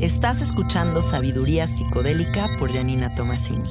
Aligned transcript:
Estás 0.00 0.40
escuchando 0.40 1.02
Sabiduría 1.02 1.68
Psicodélica 1.68 2.48
por 2.58 2.72
Janina 2.72 3.14
Tomasini. 3.14 3.70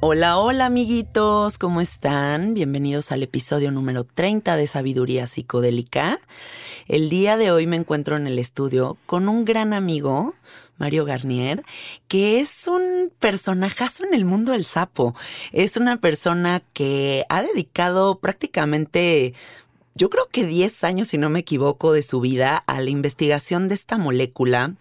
Hola, 0.00 0.36
hola 0.36 0.66
amiguitos, 0.66 1.56
¿cómo 1.56 1.80
están? 1.80 2.52
Bienvenidos 2.52 3.10
al 3.10 3.22
episodio 3.22 3.70
número 3.70 4.04
30 4.04 4.56
de 4.56 4.66
Sabiduría 4.66 5.26
Psicodélica. 5.26 6.20
El 6.88 7.08
día 7.08 7.38
de 7.38 7.52
hoy 7.52 7.66
me 7.66 7.76
encuentro 7.76 8.18
en 8.18 8.26
el 8.26 8.38
estudio 8.38 8.98
con 9.06 9.30
un 9.30 9.46
gran 9.46 9.72
amigo, 9.72 10.34
Mario 10.76 11.06
Garnier, 11.06 11.62
que 12.06 12.40
es 12.40 12.66
un 12.66 13.10
personajazo 13.18 14.04
en 14.04 14.12
el 14.12 14.26
mundo 14.26 14.52
del 14.52 14.66
sapo. 14.66 15.14
Es 15.52 15.78
una 15.78 15.96
persona 15.96 16.62
que 16.74 17.24
ha 17.30 17.42
dedicado 17.42 18.18
prácticamente 18.18 19.32
yo 19.94 20.10
creo 20.10 20.28
que 20.30 20.46
10 20.46 20.84
años, 20.84 21.08
si 21.08 21.18
no 21.18 21.30
me 21.30 21.40
equivoco, 21.40 21.92
de 21.92 22.02
su 22.02 22.20
vida 22.20 22.56
a 22.56 22.80
la 22.80 22.90
investigación 22.90 23.68
de 23.68 23.74
esta 23.74 23.98
molécula. 23.98 24.74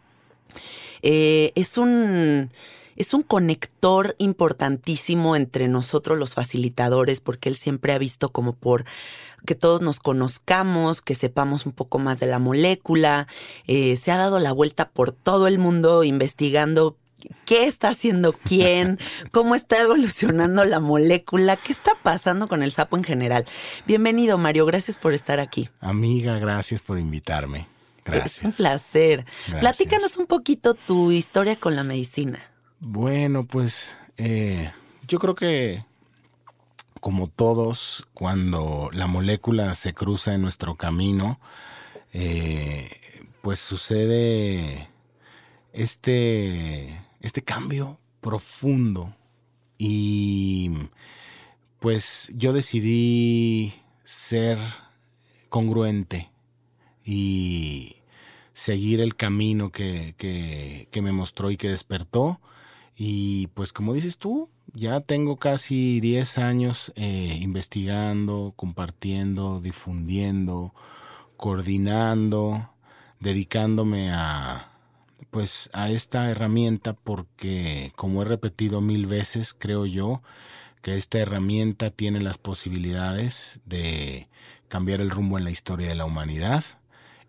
Eh, 1.02 1.52
es 1.56 1.78
un 1.78 2.52
es 3.00 3.14
un 3.14 3.24
conector 3.24 4.16
importantísimo 4.18 5.38
entre 5.38 5.70
nosotros 5.70 6.20
los 6.20 6.34
facilitadores, 6.34 7.22
porque 7.22 7.48
él 7.48 7.56
siempre 7.56 7.94
ha 7.94 7.98
visto 7.98 8.30
como 8.30 8.52
por 8.52 8.84
que 9.46 9.56
todos 9.56 9.80
nos 9.80 10.02
conozcamos, 10.02 11.02
que 11.02 11.16
sepamos 11.16 11.66
un 11.66 11.72
poco 11.72 11.98
más 11.98 12.20
de 12.20 12.26
la 12.26 12.40
molécula. 12.40 13.28
Eh, 13.68 13.96
se 13.96 14.12
ha 14.12 14.18
dado 14.18 14.40
la 14.40 14.52
vuelta 14.52 14.90
por 14.90 15.14
todo 15.14 15.48
el 15.48 15.60
mundo 15.60 16.04
investigando 16.04 16.98
qué 17.46 17.66
está 17.66 17.90
haciendo 17.90 18.34
quién, 18.34 19.00
cómo 19.32 19.56
está 19.56 19.82
evolucionando 19.82 20.64
la 20.66 20.80
molécula, 20.80 21.58
qué 21.58 21.72
está 21.72 21.94
pasando 22.02 22.48
con 22.48 22.64
el 22.64 22.72
sapo 22.72 22.98
en 22.98 23.04
general. 23.04 23.46
Bienvenido, 23.86 24.38
Mario, 24.38 24.66
gracias 24.66 24.98
por 24.98 25.14
estar 25.14 25.40
aquí. 25.40 25.70
Amiga, 25.80 26.38
gracias 26.40 26.82
por 26.82 27.00
invitarme. 27.00 27.68
Gracias. 28.06 28.38
Es 28.38 28.44
un 28.44 28.52
placer. 28.54 29.26
Platícanos 29.60 30.18
un 30.18 30.26
poquito 30.26 30.74
tu 30.74 31.12
historia 31.12 31.56
con 31.56 31.76
la 31.76 31.84
medicina. 31.84 32.40
Bueno, 32.80 33.46
pues 33.46 33.96
eh, 34.18 34.72
yo 35.08 35.20
creo 35.20 35.36
que 35.36 35.84
como 37.00 37.28
todos, 37.28 38.08
cuando 38.14 38.90
la 38.94 39.08
molécula 39.08 39.74
se 39.76 39.94
cruza 39.94 40.34
en 40.34 40.42
nuestro 40.42 40.76
camino, 40.76 41.40
eh, 42.14 42.90
pues 43.42 43.60
sucede 43.60 44.90
este 45.74 47.00
este 47.22 47.42
cambio 47.42 48.00
profundo 48.22 49.16
y 49.78 50.72
pues 51.80 52.30
yo 52.36 52.52
decidí 52.54 53.74
ser 54.04 54.58
congruente 55.50 56.30
y 57.04 57.96
seguir 58.54 59.00
el 59.00 59.16
camino 59.16 59.72
que, 59.72 60.16
que, 60.18 61.02
me 61.02 61.14
mostró 61.14 61.50
y 61.50 61.58
que 61.58 61.70
despertó. 61.70 62.42
Y 62.98 63.48
pues 63.48 63.72
como 63.72 63.94
dices 63.94 64.18
tú, 64.18 64.50
ya 64.74 65.00
tengo 65.00 65.38
casi 65.38 66.02
10 66.02 66.38
años 66.40 66.92
eh, 66.96 67.40
investigando, 67.42 68.54
compartiendo, 68.58 69.62
difundiendo, 69.62 70.74
coordinando, 71.38 72.70
dedicándome 73.22 74.12
a, 74.12 74.69
pues 75.30 75.70
a 75.74 75.90
esta 75.90 76.30
herramienta 76.30 76.94
porque 76.94 77.92
como 77.96 78.22
he 78.22 78.26
repetido 78.26 78.82
mil 78.82 79.06
veces 79.06 79.54
creo 79.58 79.86
yo 79.86 80.22
que 80.82 80.98
esta 80.98 81.20
herramienta 81.20 81.92
tiene 81.92 82.22
las 82.22 82.38
posibilidades 82.38 83.60
de 83.66 84.30
cambiar 84.68 85.02
el 85.02 85.10
rumbo 85.10 85.38
en 85.38 85.44
la 85.44 85.52
historia 85.52 85.88
de 85.88 85.96
la 85.96 86.06
humanidad 86.06 86.64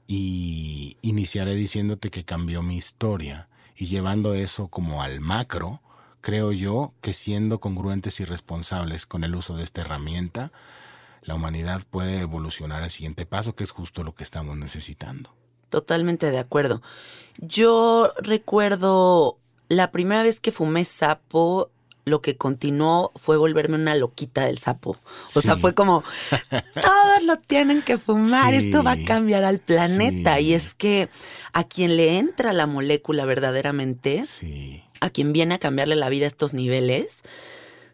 y 0.06 0.96
iniciaré 1.02 1.54
diciéndote 1.54 2.10
que 2.10 2.24
cambió 2.24 2.62
mi 2.62 2.76
historia. 2.76 3.48
Y 3.76 3.86
llevando 3.86 4.34
eso 4.34 4.68
como 4.68 5.02
al 5.02 5.20
macro 5.20 5.80
creo 6.20 6.52
yo 6.52 6.92
que 7.00 7.12
siendo 7.12 7.60
congruentes 7.60 8.20
y 8.20 8.24
responsables 8.24 9.06
con 9.06 9.24
el 9.24 9.34
uso 9.34 9.56
de 9.56 9.64
esta 9.64 9.80
herramienta 9.80 10.52
la 11.22 11.34
humanidad 11.34 11.82
puede 11.88 12.20
evolucionar 12.20 12.82
al 12.82 12.90
siguiente 12.90 13.26
paso 13.26 13.54
que 13.54 13.64
es 13.64 13.70
justo 13.70 14.04
lo 14.04 14.14
que 14.14 14.24
estamos 14.24 14.56
necesitando 14.56 15.39
Totalmente 15.70 16.30
de 16.30 16.38
acuerdo. 16.38 16.82
Yo 17.38 18.12
recuerdo 18.18 19.38
la 19.68 19.90
primera 19.90 20.22
vez 20.22 20.40
que 20.40 20.52
fumé 20.52 20.84
sapo, 20.84 21.70
lo 22.04 22.20
que 22.20 22.36
continuó 22.36 23.12
fue 23.14 23.36
volverme 23.36 23.76
una 23.76 23.94
loquita 23.94 24.44
del 24.44 24.58
sapo. 24.58 24.96
O 25.34 25.40
sea, 25.40 25.56
fue 25.56 25.74
como, 25.74 26.02
todos 26.74 27.22
lo 27.24 27.36
tienen 27.38 27.82
que 27.82 27.96
fumar, 27.96 28.52
esto 28.52 28.82
va 28.82 28.92
a 28.92 29.04
cambiar 29.04 29.44
al 29.44 29.60
planeta. 29.60 30.40
Y 30.40 30.54
es 30.54 30.74
que 30.74 31.08
a 31.52 31.64
quien 31.64 31.96
le 31.96 32.18
entra 32.18 32.52
la 32.52 32.66
molécula 32.66 33.24
verdaderamente, 33.24 34.24
a 35.00 35.10
quien 35.10 35.32
viene 35.32 35.54
a 35.54 35.58
cambiarle 35.58 35.96
la 35.96 36.08
vida 36.08 36.24
a 36.24 36.28
estos 36.28 36.52
niveles, 36.52 37.22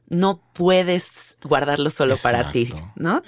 no 0.08 0.40
puedes 0.52 1.36
guardarlo 1.42 1.90
solo 1.90 2.16
para 2.16 2.52
ti, 2.52 2.72
¿no? 2.94 3.22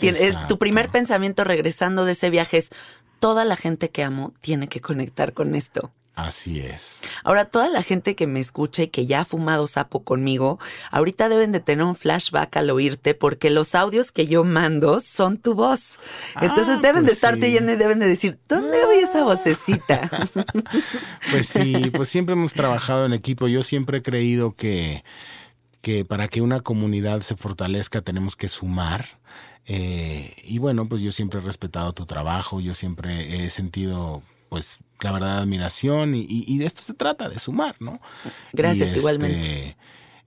tu 0.49 0.59
primer 0.59 0.91
pensamiento 0.91 1.45
regresando 1.45 2.05
de 2.05 2.13
ese 2.13 2.31
viaje 2.31 2.59
es, 2.59 2.71
toda 3.19 3.45
la 3.45 3.57
gente 3.57 3.91
que 3.91 4.03
amo 4.03 4.35
tiene 4.41 4.69
que 4.69 4.81
conectar 4.81 5.33
con 5.33 5.55
esto. 5.55 5.93
Así 6.19 6.59
es. 6.59 6.99
Ahora, 7.23 7.45
toda 7.45 7.69
la 7.69 7.81
gente 7.85 8.17
que 8.17 8.27
me 8.27 8.41
escucha 8.41 8.83
y 8.83 8.89
que 8.89 9.07
ya 9.07 9.21
ha 9.21 9.25
fumado 9.25 9.69
sapo 9.69 10.03
conmigo, 10.03 10.59
ahorita 10.91 11.29
deben 11.29 11.53
de 11.53 11.61
tener 11.61 11.85
un 11.85 11.95
flashback 11.95 12.57
al 12.57 12.71
oírte 12.71 13.15
porque 13.15 13.51
los 13.51 13.77
audios 13.77 14.11
que 14.11 14.27
yo 14.27 14.43
mando 14.43 14.99
son 14.99 15.39
tu 15.39 15.55
voz. 15.55 16.01
Entonces 16.41 16.79
ah, 16.79 16.81
deben 16.83 17.03
de 17.03 17.13
pues 17.13 17.19
estarte 17.19 17.53
yendo 17.53 17.73
y 17.73 17.77
deben 17.77 18.01
de 18.01 18.09
decir, 18.09 18.37
¿dónde 18.49 18.85
oí 18.85 18.99
esa 18.99 19.23
vocecita? 19.23 20.11
pues 21.31 21.47
sí, 21.47 21.93
pues 21.95 22.09
siempre 22.09 22.33
hemos 22.33 22.53
trabajado 22.53 23.07
en 23.07 23.13
equipo. 23.13 23.47
Yo 23.47 23.63
siempre 23.63 23.99
he 23.99 24.03
creído 24.03 24.57
que, 24.57 25.05
que 25.83 26.05
para 26.05 26.27
que 26.27 26.41
una 26.41 26.63
comunidad 26.63 27.23
se 27.23 27.37
fortalezca 27.37 28.01
tenemos 28.01 28.35
que 28.35 28.49
sumar 28.49 29.21
eh, 29.69 30.35
y 30.45 30.59
bueno, 30.59 30.89
pues 30.89 31.03
yo 31.03 31.13
siempre 31.13 31.41
he 31.41 31.43
respetado 31.43 31.93
tu 31.93 32.07
trabajo, 32.07 32.61
yo 32.61 32.73
siempre 32.73 33.45
he 33.45 33.51
sentido, 33.51 34.23
pues, 34.49 34.79
la 35.01 35.13
verdad, 35.13 35.39
admiración 35.39 36.15
y, 36.15 36.59
de 36.59 36.67
esto 36.67 36.83
se 36.83 36.95
trata, 36.95 37.29
de 37.29 37.39
sumar, 37.39 37.77
¿no? 37.79 38.01
Gracias, 38.53 38.97
igualmente. 38.97 39.69
Este, 39.69 39.77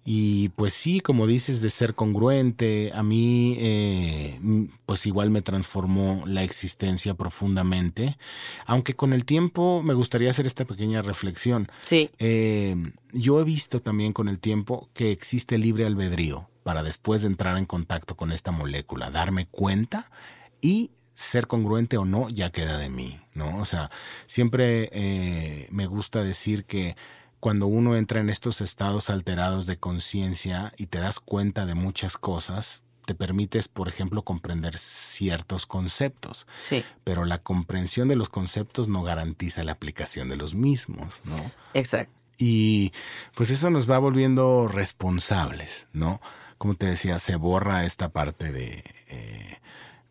y 0.04 0.50
pues 0.50 0.74
sí, 0.74 1.00
como 1.00 1.28
dices, 1.28 1.62
de 1.62 1.70
ser 1.70 1.94
congruente, 1.94 2.92
a 2.94 3.04
mí 3.04 3.56
eh, 3.60 4.40
pues 4.86 5.06
igual 5.06 5.30
me 5.30 5.42
transformó 5.42 6.24
la 6.26 6.44
existencia 6.44 7.14
profundamente, 7.14 8.18
aunque 8.66 8.96
con 8.96 9.14
el 9.14 9.26
tiempo 9.26 9.84
me 9.84 9.94
gustaría 9.94 10.32
hacer 10.32 10.48
esta 10.48 10.66
pequeña 10.66 11.04
reflexión. 11.04 11.68
Sí. 11.82 12.10
Eh, 12.18 12.76
yo 13.12 13.40
he 13.40 13.44
visto 13.44 13.82
también 13.82 14.14
con 14.14 14.28
el 14.28 14.40
tiempo 14.40 14.90
que 14.94 15.12
existe 15.12 15.58
libre 15.58 15.86
albedrío 15.86 16.51
para 16.64 16.84
después 16.84 17.22
de 17.22 17.28
entrar 17.28 17.58
en 17.58 17.66
contacto 17.66 18.16
con 18.16 18.32
esta 18.32 18.52
molécula, 18.52 19.12
darme 19.12 19.48
cuenta 19.48 20.12
y 20.62 20.92
ser 21.14 21.48
congruente 21.48 21.98
o 21.98 22.06
no 22.06 22.30
ya 22.30 22.52
queda 22.52 22.78
de 22.78 22.90
mí, 22.90 23.20
¿no? 23.34 23.58
O 23.58 23.66
sea, 23.66 23.92
siempre 24.28 24.90
eh, 24.92 25.68
me 25.72 25.86
gusta 25.86 26.24
decir 26.24 26.66
que 26.66 26.96
cuando 27.40 27.68
uno 27.68 27.96
entra 27.96 28.22
en 28.22 28.30
estos 28.30 28.62
estados 28.62 29.10
alterados 29.10 29.66
de 29.66 29.78
conciencia 29.78 30.74
y 30.78 30.88
te 30.88 31.00
das 31.00 31.20
cuenta 31.20 31.66
de 31.66 31.74
muchas 31.74 32.18
cosas, 32.18 32.84
te 33.06 33.16
permites, 33.16 33.68
por 33.68 33.88
ejemplo, 33.88 34.22
comprender 34.24 34.78
ciertos 34.78 35.66
conceptos. 35.66 36.46
Sí. 36.60 36.86
Pero 37.04 37.26
la 37.26 37.40
comprensión 37.40 38.08
de 38.08 38.16
los 38.16 38.30
conceptos 38.30 38.88
no 38.88 39.04
garantiza 39.04 39.64
la 39.64 39.72
aplicación 39.72 40.30
de 40.30 40.38
los 40.38 40.54
mismos, 40.54 41.16
¿no? 41.24 41.52
Exacto. 41.74 42.14
Y 42.38 42.92
pues 43.36 43.52
eso 43.52 43.70
nos 43.70 43.90
va 43.90 44.00
volviendo 44.00 44.68
responsables, 44.68 45.88
¿no? 45.94 46.22
Como 46.62 46.76
te 46.76 46.86
decía, 46.86 47.18
se 47.18 47.38
borra 47.38 47.86
esta 47.86 48.10
parte 48.10 48.52
de... 48.52 48.84
Eh, 49.08 49.58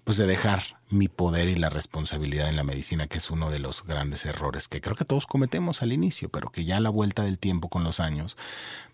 pues 0.03 0.17
de 0.17 0.27
dejar 0.27 0.65
mi 0.89 1.07
poder 1.07 1.47
y 1.47 1.55
la 1.55 1.71
responsabilidad 1.71 2.49
en 2.49 2.57
la 2.57 2.65
medicina, 2.65 3.07
que 3.07 3.19
es 3.19 3.31
uno 3.31 3.53
de 3.53 3.61
los 3.61 3.85
grandes 3.85 4.27
errores 4.27 4.67
que 4.67 4.81
creo 4.81 4.97
que 4.97 5.05
todos 5.05 5.29
cometemos 5.29 5.81
al 5.81 5.93
inicio, 5.93 6.29
pero 6.29 6.51
que 6.51 6.65
ya 6.65 6.79
a 6.79 6.81
la 6.81 6.91
vuelta 6.91 7.23
del 7.23 7.39
tiempo 7.39 7.69
con 7.69 7.85
los 7.85 8.01
años, 8.01 8.37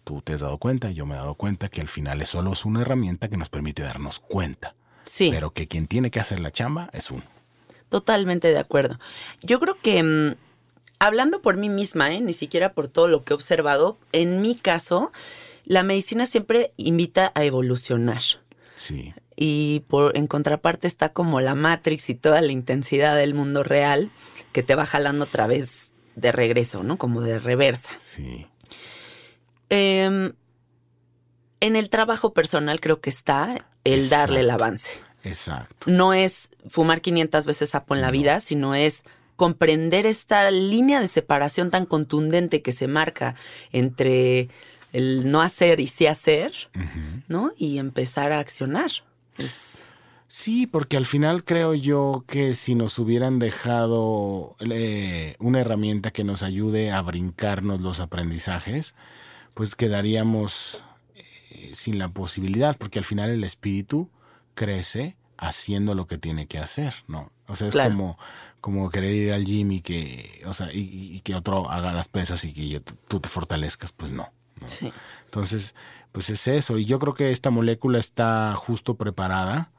tú 0.04 0.20
te 0.20 0.34
has 0.34 0.42
dado 0.42 0.58
cuenta, 0.58 0.90
yo 0.90 1.06
me 1.06 1.14
he 1.14 1.16
dado 1.16 1.34
cuenta 1.34 1.70
que 1.70 1.80
al 1.80 1.88
final 1.88 2.20
es 2.20 2.28
solo 2.28 2.52
es 2.52 2.66
una 2.66 2.82
herramienta 2.82 3.30
que 3.30 3.38
nos 3.38 3.48
permite 3.48 3.80
darnos 3.80 4.20
cuenta. 4.20 4.74
Sí. 5.04 5.30
Pero 5.32 5.54
que 5.54 5.66
quien 5.66 5.86
tiene 5.86 6.10
que 6.10 6.20
hacer 6.20 6.40
la 6.40 6.52
chamba 6.52 6.90
es 6.92 7.10
uno. 7.10 7.24
Totalmente 7.88 8.48
de 8.48 8.58
acuerdo. 8.58 8.98
Yo 9.40 9.60
creo 9.60 9.78
que, 9.80 10.02
mm, 10.02 10.34
hablando 10.98 11.40
por 11.40 11.56
mí 11.56 11.70
misma, 11.70 12.12
¿eh? 12.12 12.20
ni 12.20 12.34
siquiera 12.34 12.74
por 12.74 12.88
todo 12.88 13.08
lo 13.08 13.24
que 13.24 13.32
he 13.32 13.34
observado, 13.34 13.96
en 14.12 14.42
mi 14.42 14.56
caso, 14.56 15.10
la 15.66 15.82
medicina 15.82 16.26
siempre 16.26 16.72
invita 16.76 17.32
a 17.34 17.44
evolucionar. 17.44 18.22
Sí. 18.76 19.12
Y 19.36 19.80
por, 19.88 20.16
en 20.16 20.28
contraparte 20.28 20.86
está 20.86 21.10
como 21.12 21.40
la 21.40 21.54
Matrix 21.54 22.08
y 22.08 22.14
toda 22.14 22.40
la 22.40 22.52
intensidad 22.52 23.16
del 23.16 23.34
mundo 23.34 23.62
real 23.62 24.10
que 24.52 24.62
te 24.62 24.74
va 24.74 24.86
jalando 24.86 25.24
otra 25.24 25.46
vez 25.46 25.88
de 26.14 26.32
regreso, 26.32 26.82
¿no? 26.82 26.96
Como 26.96 27.20
de 27.20 27.38
reversa. 27.38 27.90
Sí. 28.00 28.46
Em, 29.68 30.32
en 31.60 31.76
el 31.76 31.90
trabajo 31.90 32.32
personal 32.32 32.80
creo 32.80 33.00
que 33.00 33.10
está 33.10 33.66
el 33.84 34.08
darle 34.08 34.40
el 34.40 34.50
avance. 34.50 34.90
Exacto. 35.24 35.90
No 35.90 36.14
es 36.14 36.48
fumar 36.68 37.00
500 37.00 37.44
veces 37.44 37.70
sapo 37.70 37.96
en 37.96 38.00
la 38.00 38.12
vida, 38.12 38.40
sino 38.40 38.76
es 38.76 39.02
comprender 39.34 40.06
esta 40.06 40.50
línea 40.50 41.00
de 41.00 41.08
separación 41.08 41.70
tan 41.70 41.86
contundente 41.86 42.62
que 42.62 42.72
se 42.72 42.86
marca 42.86 43.34
entre 43.72 44.48
el 44.96 45.30
no 45.30 45.40
hacer 45.42 45.80
y 45.80 45.86
sí 45.86 46.06
hacer. 46.06 46.52
¿no? 47.28 47.50
Y 47.56 47.78
empezar 47.78 48.32
a 48.32 48.38
accionar. 48.38 48.90
Es- 49.38 49.82
Sí, 50.28 50.66
porque 50.66 50.96
al 50.96 51.06
final 51.06 51.44
creo 51.44 51.72
yo 51.74 52.24
que 52.26 52.54
si 52.56 52.74
nos 52.74 52.98
hubieran 52.98 53.38
dejado 53.38 54.56
eh, 54.60 55.36
una 55.38 55.60
herramienta 55.60 56.10
que 56.10 56.24
nos 56.24 56.42
ayude 56.42 56.90
a 56.90 57.00
brincarnos 57.02 57.80
los 57.80 58.00
aprendizajes, 58.00 58.94
pues 59.54 59.76
quedaríamos 59.76 60.82
eh, 61.14 61.70
sin 61.74 61.98
la 61.98 62.08
posibilidad, 62.08 62.76
porque 62.76 62.98
al 62.98 63.04
final 63.04 63.30
el 63.30 63.44
espíritu 63.44 64.10
crece 64.54 65.16
haciendo 65.38 65.94
lo 65.94 66.06
que 66.06 66.18
tiene 66.18 66.46
que 66.46 66.58
hacer, 66.58 66.94
¿no? 67.06 67.30
O 67.46 67.54
sea, 67.54 67.68
es 67.68 67.72
Claro. 67.72 67.90
como, 67.92 68.18
como 68.60 68.90
querer 68.90 69.12
ir 69.14 69.32
al 69.32 69.44
gym 69.44 69.70
y 69.72 69.80
que, 69.80 70.42
o 70.46 70.54
sea, 70.54 70.72
y, 70.72 70.80
y 71.16 71.20
que 71.20 71.34
otro 71.36 71.70
haga 71.70 71.92
las 71.92 72.08
pesas 72.08 72.44
y 72.44 72.52
que 72.52 72.68
yo- 72.68 72.80
tú 73.08 73.20
te 73.20 73.28
fortalezcas, 73.28 73.92
pues 73.92 74.10
no. 74.10 74.32
¿No? 74.60 74.68
sí. 74.68 74.92
Entonces, 75.24 75.74
pues 76.12 76.30
es 76.30 76.46
eso. 76.48 76.78
Y 76.78 76.84
yo 76.86 76.98
creo 76.98 77.14
que 77.14 77.30
esta 77.30 77.50
molécula 77.50 77.98
está 77.98 78.54
justo 78.56 78.94
preparada 78.94 79.70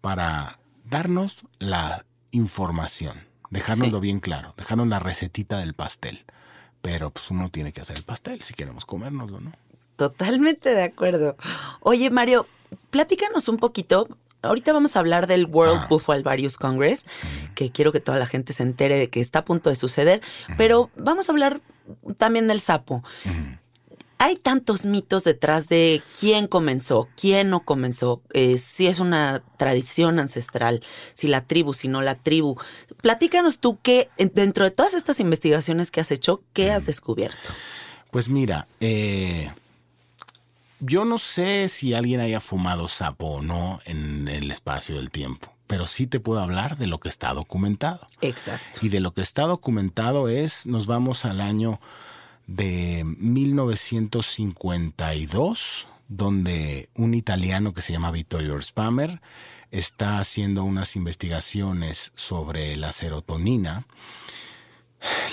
para 0.00 0.58
darnos 0.84 1.44
la 1.58 2.04
información, 2.30 3.16
dejárnoslo 3.50 3.98
Sí. 3.98 4.02
bien 4.02 4.20
claro, 4.20 4.54
dejarnos 4.56 4.88
la 4.88 4.98
recetita 4.98 5.58
del 5.58 5.74
pastel. 5.74 6.24
Pero 6.82 7.10
pues 7.10 7.30
uno 7.30 7.48
tiene 7.50 7.72
que 7.72 7.80
hacer 7.80 7.96
el 7.96 8.04
pastel 8.04 8.42
si 8.42 8.54
queremos 8.54 8.84
comérnoslo, 8.84 9.40
¿no? 9.40 9.52
Totalmente 9.96 10.74
de 10.74 10.84
acuerdo. 10.84 11.36
Oye, 11.80 12.10
Mario, 12.10 12.46
platícanos 12.90 13.48
un 13.48 13.56
poquito. 13.56 14.08
Ahorita 14.42 14.72
vamos 14.72 14.94
a 14.94 15.00
hablar 15.00 15.26
del 15.26 15.46
World 15.46 15.80
Ah. 15.84 15.86
Buffalo 15.88 16.18
Alvarius 16.18 16.56
Congress, 16.56 17.04
que 17.54 17.70
quiero 17.72 17.90
que 17.90 18.00
toda 18.00 18.18
la 18.18 18.26
gente 18.26 18.52
se 18.52 18.62
entere 18.62 18.96
de 18.98 19.08
que 19.08 19.20
está 19.20 19.40
a 19.40 19.44
punto 19.44 19.70
de 19.70 19.76
suceder, 19.76 20.20
pero 20.56 20.90
vamos 20.96 21.28
a 21.28 21.32
hablar 21.32 21.60
también 22.18 22.46
del 22.46 22.60
sapo. 22.60 23.02
Ujú. 23.24 23.58
Hay 24.18 24.36
tantos 24.36 24.86
mitos 24.86 25.24
detrás 25.24 25.68
de 25.68 26.02
quién 26.18 26.46
comenzó, 26.46 27.08
quién 27.20 27.50
no 27.50 27.64
comenzó, 27.64 28.22
eh, 28.32 28.56
si 28.56 28.86
es 28.86 28.98
una 28.98 29.42
tradición 29.58 30.18
ancestral, 30.18 30.82
si 31.14 31.28
la 31.28 31.42
tribu, 31.46 31.74
si 31.74 31.86
no 31.88 32.00
la 32.00 32.14
tribu. 32.14 32.56
Platícanos 33.02 33.58
tú 33.58 33.78
qué, 33.82 34.08
en- 34.16 34.32
dentro 34.34 34.64
de 34.64 34.70
todas 34.70 34.94
estas 34.94 35.20
investigaciones 35.20 35.90
que 35.90 36.00
has 36.00 36.10
hecho, 36.10 36.42
¿qué 36.54 36.70
has 36.70 36.86
descubierto? 36.86 37.50
Pues 38.10 38.30
mira, 38.30 38.66
eh, 38.80 39.52
yo 40.80 41.04
no 41.04 41.18
sé 41.18 41.68
si 41.68 41.94
alguien 41.94 42.20
haya 42.20 42.40
fumado 42.40 42.88
sapo 42.88 43.26
o 43.26 43.42
no 43.42 43.80
en 43.84 44.28
el 44.28 44.50
espacio 44.50 44.96
del 44.96 45.10
tiempo, 45.10 45.52
pero 45.66 45.86
sí 45.86 46.06
te 46.06 46.20
puedo 46.20 46.40
hablar 46.40 46.76
de 46.78 46.86
lo 46.86 47.00
que 47.00 47.08
está 47.08 47.32
documentado. 47.34 48.08
Exacto. 48.20 48.78
Y 48.82 48.88
de 48.88 49.00
lo 49.00 49.12
que 49.12 49.22
está 49.22 49.42
documentado 49.42 50.28
es, 50.28 50.66
nos 50.66 50.86
vamos 50.86 51.24
al 51.24 51.40
año 51.40 51.80
de 52.46 53.02
1952, 53.04 55.88
donde 56.08 56.88
un 56.94 57.14
italiano 57.14 57.74
que 57.74 57.82
se 57.82 57.92
llama 57.92 58.12
Vittorio 58.12 58.60
Spammer 58.60 59.20
está 59.70 60.18
haciendo 60.20 60.64
unas 60.64 60.96
investigaciones 60.96 62.12
sobre 62.14 62.76
la 62.76 62.92
serotonina. 62.92 63.86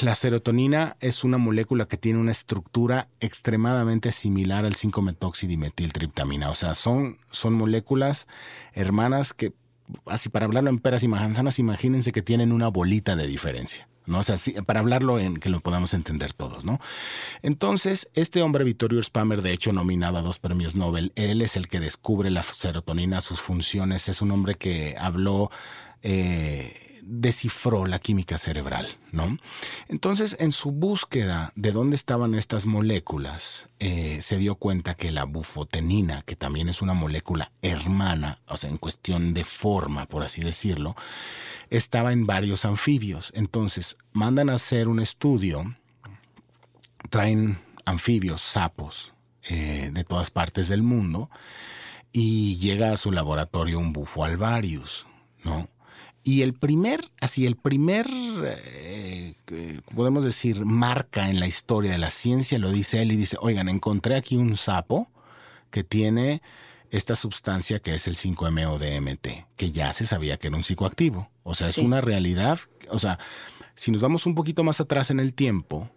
La 0.01 0.15
serotonina 0.15 0.97
es 0.99 1.23
una 1.23 1.37
molécula 1.37 1.85
que 1.85 1.97
tiene 1.97 2.19
una 2.19 2.31
estructura 2.31 3.07
extremadamente 3.19 4.11
similar 4.11 4.65
al 4.65 4.75
5-metoxidimetiltriptamina. 4.75 6.49
O 6.49 6.55
sea, 6.55 6.75
son, 6.75 7.17
son 7.31 7.53
moléculas 7.53 8.27
hermanas 8.73 9.33
que, 9.33 9.53
así 10.05 10.29
para 10.29 10.45
hablarlo 10.45 10.69
en 10.69 10.79
peras 10.79 11.03
y 11.03 11.07
manzanas, 11.07 11.59
imagínense 11.59 12.11
que 12.11 12.21
tienen 12.21 12.51
una 12.51 12.67
bolita 12.67 13.15
de 13.15 13.27
diferencia. 13.27 13.87
¿No? 14.05 14.19
O 14.19 14.23
sea, 14.23 14.37
para 14.65 14.79
hablarlo 14.79 15.19
en 15.19 15.37
que 15.37 15.49
lo 15.49 15.59
podamos 15.59 15.93
entender 15.93 16.33
todos, 16.33 16.65
¿no? 16.65 16.79
Entonces, 17.41 18.09
este 18.13 18.41
hombre, 18.41 18.63
Vittorio 18.63 19.01
Spammer, 19.01 19.41
de 19.41 19.53
hecho, 19.53 19.73
nominado 19.73 20.17
a 20.17 20.21
dos 20.21 20.39
premios 20.39 20.75
Nobel, 20.75 21.11
él 21.15 21.41
es 21.41 21.55
el 21.55 21.67
que 21.67 21.79
descubre 21.79 22.29
la 22.31 22.43
serotonina, 22.43 23.21
sus 23.21 23.41
funciones, 23.41 24.09
es 24.09 24.21
un 24.21 24.31
hombre 24.31 24.55
que 24.55 24.95
habló, 24.97 25.51
eh, 26.01 26.82
descifró 27.05 27.85
la 27.85 27.99
química 27.99 28.37
cerebral, 28.37 28.87
¿no? 29.11 29.37
Entonces, 29.87 30.35
en 30.39 30.51
su 30.51 30.71
búsqueda 30.71 31.51
de 31.55 31.71
dónde 31.71 31.95
estaban 31.95 32.35
estas 32.35 32.65
moléculas, 32.65 33.67
eh, 33.79 34.19
se 34.21 34.37
dio 34.37 34.55
cuenta 34.55 34.95
que 34.95 35.11
la 35.11 35.25
bufotenina, 35.25 36.21
que 36.23 36.35
también 36.35 36.69
es 36.69 36.81
una 36.81 36.93
molécula 36.93 37.51
hermana, 37.61 38.39
o 38.47 38.57
sea, 38.57 38.69
en 38.69 38.77
cuestión 38.77 39.33
de 39.33 39.43
forma, 39.43 40.05
por 40.05 40.23
así 40.23 40.41
decirlo, 40.41 40.95
estaba 41.69 42.13
en 42.13 42.25
varios 42.25 42.65
anfibios. 42.65 43.31
Entonces, 43.35 43.97
mandan 44.11 44.49
a 44.49 44.55
hacer 44.55 44.87
un 44.87 44.99
estudio, 44.99 45.75
traen 47.09 47.59
anfibios, 47.85 48.41
sapos, 48.41 49.13
eh, 49.49 49.89
de 49.91 50.03
todas 50.03 50.31
partes 50.31 50.67
del 50.67 50.83
mundo, 50.83 51.29
y 52.11 52.57
llega 52.57 52.91
a 52.93 52.97
su 52.97 53.11
laboratorio 53.11 53.79
un 53.79 53.91
bufo 53.91 54.23
alvarius, 54.23 55.05
¿no? 55.43 55.67
Y 56.23 56.41
el 56.41 56.53
primer, 56.53 57.11
así, 57.19 57.45
el 57.45 57.57
primer, 57.57 58.07
eh, 58.09 59.33
podemos 59.93 60.23
decir, 60.23 60.63
marca 60.65 61.29
en 61.29 61.39
la 61.39 61.47
historia 61.47 61.91
de 61.91 61.97
la 61.97 62.09
ciencia, 62.09 62.57
lo 62.59 62.71
dice 62.71 63.01
él 63.01 63.11
y 63.11 63.17
dice, 63.17 63.37
oigan, 63.41 63.67
encontré 63.67 64.15
aquí 64.15 64.37
un 64.37 64.55
sapo 64.55 65.11
que 65.69 65.83
tiene 65.83 66.41
esta 66.91 67.15
sustancia 67.15 67.79
que 67.79 67.95
es 67.95 68.07
el 68.07 68.15
5-MeO-DMT, 68.15 69.47
que 69.57 69.71
ya 69.71 69.91
se 69.93 70.05
sabía 70.05 70.37
que 70.37 70.47
era 70.47 70.55
un 70.57 70.63
psicoactivo. 70.63 71.29
O 71.43 71.55
sea, 71.55 71.71
Sí. 71.71 71.81
es 71.81 71.85
una 71.87 71.99
realidad. 72.01 72.59
O 72.89 72.99
sea, 72.99 73.19
si 73.75 73.91
nos 73.91 74.01
vamos 74.01 74.25
un 74.25 74.35
poquito 74.35 74.63
más 74.63 74.79
atrás 74.79 75.09
en 75.09 75.19
el 75.19 75.33
tiempo 75.33 75.89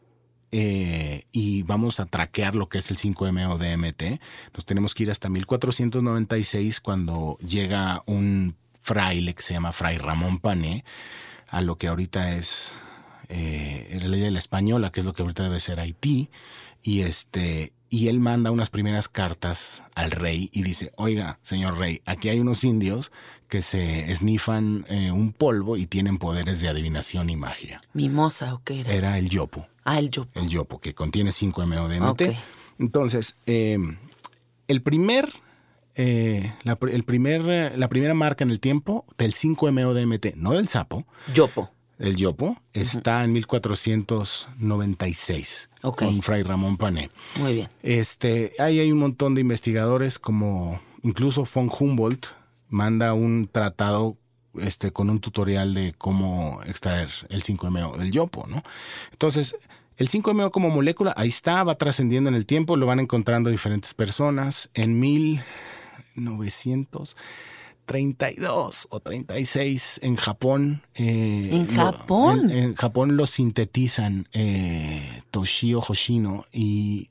eh, 0.53 1.27
y 1.33 1.63
vamos 1.65 2.01
a 2.01 2.07
traquear 2.07 2.57
lo 2.57 2.69
que 2.69 2.79
es 2.79 2.91
el 2.91 2.97
5-MeO-DMT, 2.97 4.21
nos 4.55 4.65
tenemos 4.65 4.95
que 4.95 5.03
ir 5.05 5.11
hasta 5.11 5.29
1496 5.29 6.81
cuando 6.81 7.37
llega 7.47 8.03
un 8.07 8.57
fraile 8.87 9.35
que 9.35 9.43
se 9.43 9.53
llama 9.53 9.73
Fray 9.73 9.99
Ramón 9.99 10.39
Pané, 10.39 10.85
a 11.49 11.61
lo 11.61 11.77
que 11.77 11.89
ahorita 11.89 12.37
es 12.37 12.73
eh, 13.29 13.99
la 14.01 14.07
ley 14.07 14.21
de 14.21 14.31
la 14.31 14.39
española, 14.39 14.93
que 14.93 15.01
es 15.01 15.07
lo 15.07 15.13
que 15.13 15.23
ahorita 15.23 15.43
debe 15.43 15.59
ser 15.59 15.81
Haití, 15.81 16.31
y 16.83 17.01
este 17.01 17.73
y 17.89 18.09
él 18.09 18.19
manda 18.21 18.51
unas 18.51 18.71
primeras 18.71 19.09
cartas 19.09 19.83
al 19.95 20.11
rey 20.13 20.51
y 20.53 20.63
dice, 20.63 20.93
oiga, 20.97 21.39
señor 21.43 21.79
rey, 21.79 22.01
aquí 22.05 22.29
hay 22.29 22.39
unos 22.41 22.63
indios 22.65 23.11
que 23.49 23.63
se 23.63 24.11
esnifan 24.11 24.85
eh, 24.89 25.11
un 25.13 25.33
polvo 25.33 25.77
y 25.77 25.87
tienen 25.87 26.19
poderes 26.19 26.61
de 26.61 26.69
adivinación 26.69 27.31
y 27.31 27.37
magia. 27.37 27.81
Mimosa 27.93 28.55
o 28.55 28.63
qué 28.65 28.81
era. 28.81 28.93
Era 28.93 29.19
el 29.19 29.29
yopo, 29.29 29.67
Ah, 29.85 29.99
el 30.01 30.11
yo. 30.11 30.27
el 30.35 30.49
yopo, 30.49 30.81
que 30.81 30.95
contiene 30.95 31.31
5-MeO-DMT. 31.31 32.11
Ok. 32.11 32.23
Entonces, 32.81 33.37
eh, 33.47 33.79
el 34.69 34.83
primer, 34.83 35.29
eh, 35.97 36.53
la, 36.63 36.79
el 36.93 37.05
primer, 37.05 37.43
eh, 37.49 37.73
la 37.77 37.89
primera 37.89 38.15
marca 38.15 38.45
en 38.45 38.51
el 38.51 38.61
tiempo 38.61 39.05
del 39.19 39.33
5-MeO-DMT, 39.35 40.35
no 40.37 40.53
del 40.53 40.69
sapo, 40.69 41.05
Yopo. 41.35 41.71
el 41.99 42.17
yopo, 42.17 42.57
está 42.75 43.25
en 43.25 43.33
1496 43.33 45.71
Ok. 45.83 45.99
con 46.03 46.21
Fray 46.23 46.43
Ramón 46.43 46.77
Pané. 46.77 47.11
Muy 47.41 47.55
bien. 47.55 47.69
Este, 47.83 48.53
ahí 48.59 48.79
hay 48.81 48.93
un 48.93 48.99
montón 48.99 49.35
de 49.35 49.41
investigadores, 49.41 50.19
como 50.19 50.81
incluso 51.03 51.45
von 51.53 51.71
Humboldt 51.79 52.27
manda 52.69 53.15
un 53.15 53.49
tratado 53.51 54.17
este, 54.61 54.91
con 54.91 55.11
un 55.11 55.21
tutorial 55.21 55.75
de 55.75 55.95
cómo 55.97 56.61
extraer 56.67 57.09
el 57.29 57.43
5-MeO 57.43 57.97
del 57.99 58.11
yopo, 58.11 58.47
¿no? 58.49 58.63
Entonces, 59.13 59.55
el 59.99 60.09
5-MeO 60.09 60.51
como 60.51 60.69
molécula, 60.71 61.13
ahí 61.17 61.29
está, 61.29 61.63
va 61.65 61.77
trascendiendo 61.77 62.29
en 62.29 62.35
el 62.37 62.45
tiempo, 62.47 62.77
lo 62.77 62.87
van 62.87 63.01
encontrando 63.01 63.51
diferentes 63.51 63.95
personas. 63.95 64.69
En 64.75 64.99
1900 65.01 65.76
32 67.87 68.89
o 68.91 69.01
36 69.01 70.01
en 70.03 70.17
Japón. 70.17 70.83
eh, 70.95 71.49
¿En 71.53 71.67
Japón? 71.69 72.51
en, 72.51 72.75
Japón 72.75 73.17
lo 73.17 73.27
sintetizan 73.27 74.29
eh, 74.33 75.23
Toshio 75.31 75.81
Hoshino 75.81 76.45
y 76.53 77.11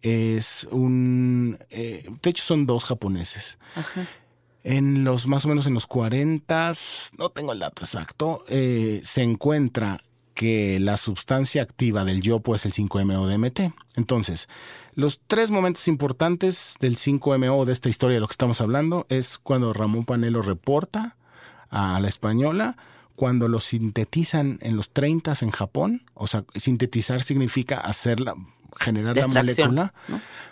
es 0.00 0.66
un... 0.70 1.58
Eh, 1.70 2.08
de 2.22 2.30
hecho 2.30 2.44
son 2.44 2.66
dos 2.66 2.84
japoneses. 2.84 3.58
En 4.62 5.04
los 5.04 5.26
más 5.26 5.44
o 5.44 5.48
menos 5.48 5.66
en 5.66 5.74
los 5.74 5.86
40, 5.86 6.72
no 7.18 7.30
tengo 7.30 7.52
el 7.52 7.58
dato 7.58 7.82
exacto, 7.84 8.44
se 8.48 9.22
encuentra 9.22 10.00
que 10.38 10.78
la 10.78 10.96
sustancia 10.96 11.62
activa 11.62 12.04
del 12.04 12.22
yopo 12.22 12.54
es 12.54 12.64
el 12.64 12.72
5-MeO-DMT. 12.72 13.72
Entonces, 13.96 14.48
los 14.94 15.18
tres 15.26 15.50
momentos 15.50 15.88
importantes 15.88 16.76
del 16.78 16.96
5MO 16.96 17.64
de 17.64 17.72
esta 17.72 17.88
historia 17.88 18.14
de 18.14 18.20
lo 18.20 18.28
que 18.28 18.34
estamos 18.34 18.60
hablando 18.60 19.04
es 19.08 19.36
cuando 19.38 19.72
Ramón 19.72 20.04
Panelo 20.04 20.40
reporta 20.40 21.16
a 21.70 21.98
la 21.98 22.06
española, 22.06 22.76
cuando 23.16 23.48
lo 23.48 23.58
sintetizan 23.58 24.60
en 24.62 24.76
los 24.76 24.90
30 24.90 25.32
en 25.40 25.50
Japón, 25.50 26.02
o 26.14 26.28
sea, 26.28 26.44
sintetizar 26.54 27.20
significa 27.20 27.78
hacerla, 27.80 28.36
generar 28.76 29.16
la 29.16 29.26
molécula, 29.26 29.92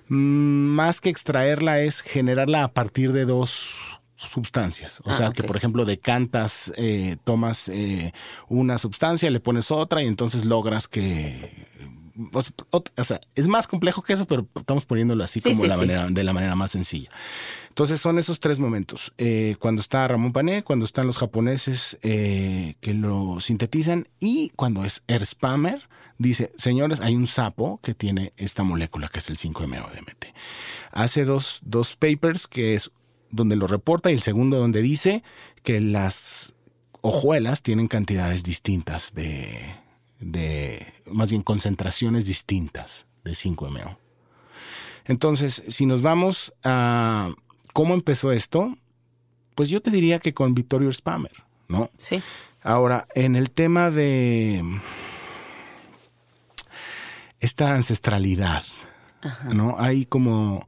mm, 0.09 0.17
más 0.17 1.01
que 1.01 1.11
extraerla 1.11 1.79
es 1.79 2.01
generarla 2.01 2.65
a 2.65 2.73
partir 2.73 3.13
de 3.13 3.25
dos 3.25 3.96
sustancias. 4.17 5.01
O 5.05 5.11
ah, 5.11 5.17
sea, 5.17 5.33
que 5.33 5.43
por 5.43 5.57
ejemplo 5.57 5.85
decantas, 5.85 6.73
eh, 6.77 7.17
tomas 7.25 7.69
eh, 7.69 8.13
una 8.49 8.79
sustancia, 8.79 9.31
le 9.31 9.41
pones 9.41 9.71
otra 9.71 10.03
y 10.03 10.07
entonces 10.07 10.45
logras 10.45 10.89
que 10.89 11.67
o, 12.71 13.05
sea, 13.05 13.21
es 13.35 13.47
más 13.47 13.67
complejo 13.67 14.01
que 14.01 14.15
eso, 14.15 14.27
pero 14.27 14.49
estamos 14.55 14.87
poniéndolo 14.87 15.23
así 15.23 15.39
como 15.41 15.65
de 15.65 16.25
la 16.25 16.33
manera 16.33 16.55
más 16.55 16.71
sencilla. 16.71 17.11
Entonces 17.69 18.01
son 18.01 18.19
esos 18.19 18.41
tres 18.41 18.59
momentos. 18.59 19.13
Eh, 19.19 19.57
cuando 19.59 19.83
está 19.83 20.09
Ramón 20.09 20.33
Pané, 20.33 20.65
cuando 20.65 20.87
están 20.87 21.07
los 21.07 21.19
japoneses 21.19 21.99
que 22.01 22.95
lo 22.95 23.39
sintetizan 23.41 24.09
y 24.19 24.49
cuando 24.57 24.83
es 24.87 25.03
Erspammer, 25.09 25.87
dice, 26.19 26.53
señores, 26.57 27.01
hay 27.01 27.15
un 27.15 27.27
sapo 27.27 27.81
que 27.83 27.95
tiene 27.95 28.33
esta 28.37 28.63
molécula 28.63 29.09
que 29.09 29.19
es 29.19 29.29
el 29.29 29.37
5-MeO-DMT. 29.37 30.33
Hace 30.93 31.25
dos, 31.25 31.61
dos 31.63 31.97
papers 31.97 32.47
que 32.47 32.75
es 32.75 32.91
donde 33.31 33.57
lo 33.57 33.67
reporta 33.67 34.11
y 34.11 34.15
el 34.15 34.21
segundo 34.21 34.59
donde 34.59 34.83
dice 34.83 35.23
que 35.63 35.81
las 35.81 36.55
hojuelas 37.01 37.63
tienen 37.63 37.89
cantidades 37.89 38.43
distintas 38.43 39.15
de, 39.15 39.75
de, 40.21 40.95
más 41.07 41.31
bien 41.31 41.43
concentraciones 41.43 42.27
distintas 42.27 43.07
de 43.25 43.33
5MO. 43.33 43.97
Entonces, 45.05 45.63
si 45.69 45.87
nos 45.87 46.03
vamos 46.03 46.53
a 46.65 47.33
cómo 47.73 47.95
empezó 47.95 48.33
esto, 48.33 48.77
pues 49.55 49.69
yo 49.69 49.81
te 49.81 49.91
diría 49.91 50.19
que 50.19 50.35
con 50.35 50.55
Vittorio 50.55 50.93
Spammer, 50.93 51.45
¿no? 51.69 51.91
Sí. 51.97 52.23
Ahora, 52.63 53.07
en 53.15 53.37
el 53.37 53.51
tema 53.51 53.91
de 53.91 54.63
esta 57.39 57.75
ancestralidad, 57.75 58.65
¿no? 59.53 59.77
Hay 59.79 60.07
como, 60.07 60.67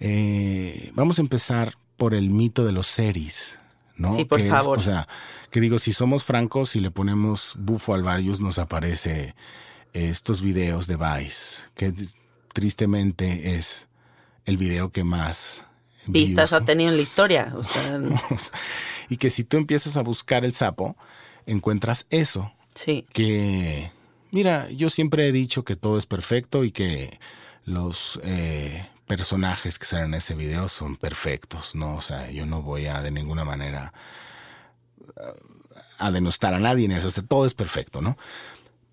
eh, 0.00 0.90
vamos 0.94 1.18
a 1.18 1.22
empezar 1.22 1.74
por 1.96 2.14
el 2.14 2.30
mito 2.30 2.64
de 2.64 2.72
los 2.72 2.86
seris, 2.86 3.58
¿no? 3.96 4.14
Sí, 4.14 4.24
por 4.24 4.42
favor. 4.46 4.78
o 4.78 4.82
sea, 4.82 5.08
que 5.50 5.60
digo, 5.60 5.78
si 5.78 5.92
somos 5.92 6.24
francos 6.24 6.76
y 6.76 6.80
le 6.80 6.90
ponemos 6.90 7.54
bufo 7.58 7.94
al 7.94 8.02
varios, 8.02 8.40
nos 8.40 8.58
aparece 8.58 9.34
estos 9.92 10.42
videos 10.42 10.86
de 10.86 10.96
Vice, 10.96 11.68
que 11.74 11.92
tristemente 12.52 13.56
es 13.56 13.86
el 14.44 14.56
video 14.56 14.90
que 14.90 15.04
más 15.04 15.64
vistas 16.06 16.52
ha 16.52 16.64
tenido 16.64 16.90
en 16.90 16.96
la 16.96 17.02
historia. 17.02 17.54
y 19.08 19.16
que 19.16 19.30
si 19.30 19.44
tú 19.44 19.56
empiezas 19.56 19.96
a 19.96 20.02
buscar 20.02 20.44
el 20.44 20.52
sapo, 20.52 20.96
encuentras 21.46 22.06
eso. 22.10 22.52
Sí. 22.74 23.06
Que, 23.12 23.90
mira, 24.30 24.70
yo 24.70 24.90
siempre 24.90 25.28
he 25.28 25.32
dicho 25.32 25.64
que 25.64 25.76
todo 25.76 25.98
es 25.98 26.06
perfecto 26.06 26.64
y 26.64 26.72
que 26.72 27.18
los 27.64 28.20
eh, 28.22 28.86
personajes 29.06 29.78
que 29.78 29.86
salen 29.86 30.06
en 30.06 30.14
ese 30.14 30.34
video 30.34 30.68
son 30.68 30.96
perfectos, 30.96 31.74
¿no? 31.74 31.96
O 31.96 32.02
sea, 32.02 32.30
yo 32.30 32.46
no 32.46 32.62
voy 32.62 32.86
a 32.86 33.02
de 33.02 33.10
ninguna 33.10 33.44
manera 33.44 33.92
a 35.98 36.10
denostar 36.10 36.54
a 36.54 36.58
nadie 36.58 36.84
en 36.84 36.92
eso, 36.92 37.10
todo 37.22 37.46
es 37.46 37.54
perfecto, 37.54 38.02
¿no? 38.02 38.16